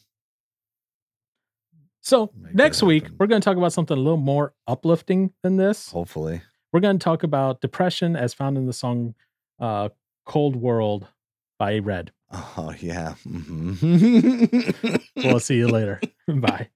So 2.01 2.31
next 2.53 2.83
week, 2.83 3.09
we're 3.19 3.27
going 3.27 3.41
to 3.41 3.45
talk 3.45 3.57
about 3.57 3.73
something 3.73 3.97
a 3.97 4.01
little 4.01 4.17
more 4.19 4.55
uplifting 4.67 5.33
than 5.43 5.57
this. 5.57 5.91
hopefully. 5.91 6.43
We're 6.73 6.81
going 6.81 6.99
to 6.99 7.05
talk 7.05 7.23
about 7.23 7.61
depression 7.61 8.17
as 8.17 8.33
found 8.33 8.57
in 8.57 8.67
the 8.67 8.73
song 8.73 9.15
uh, 9.61 9.91
Cold 10.25 10.57
World 10.57 11.07
by 11.59 11.79
Red. 11.79 12.13
Oh 12.33 12.75
yeah. 12.79 13.15
Mm-hmm. 13.27 14.97
We'll 15.25 15.41
see 15.41 15.57
you 15.57 15.69
later. 15.69 16.01
Bye. 16.29 16.71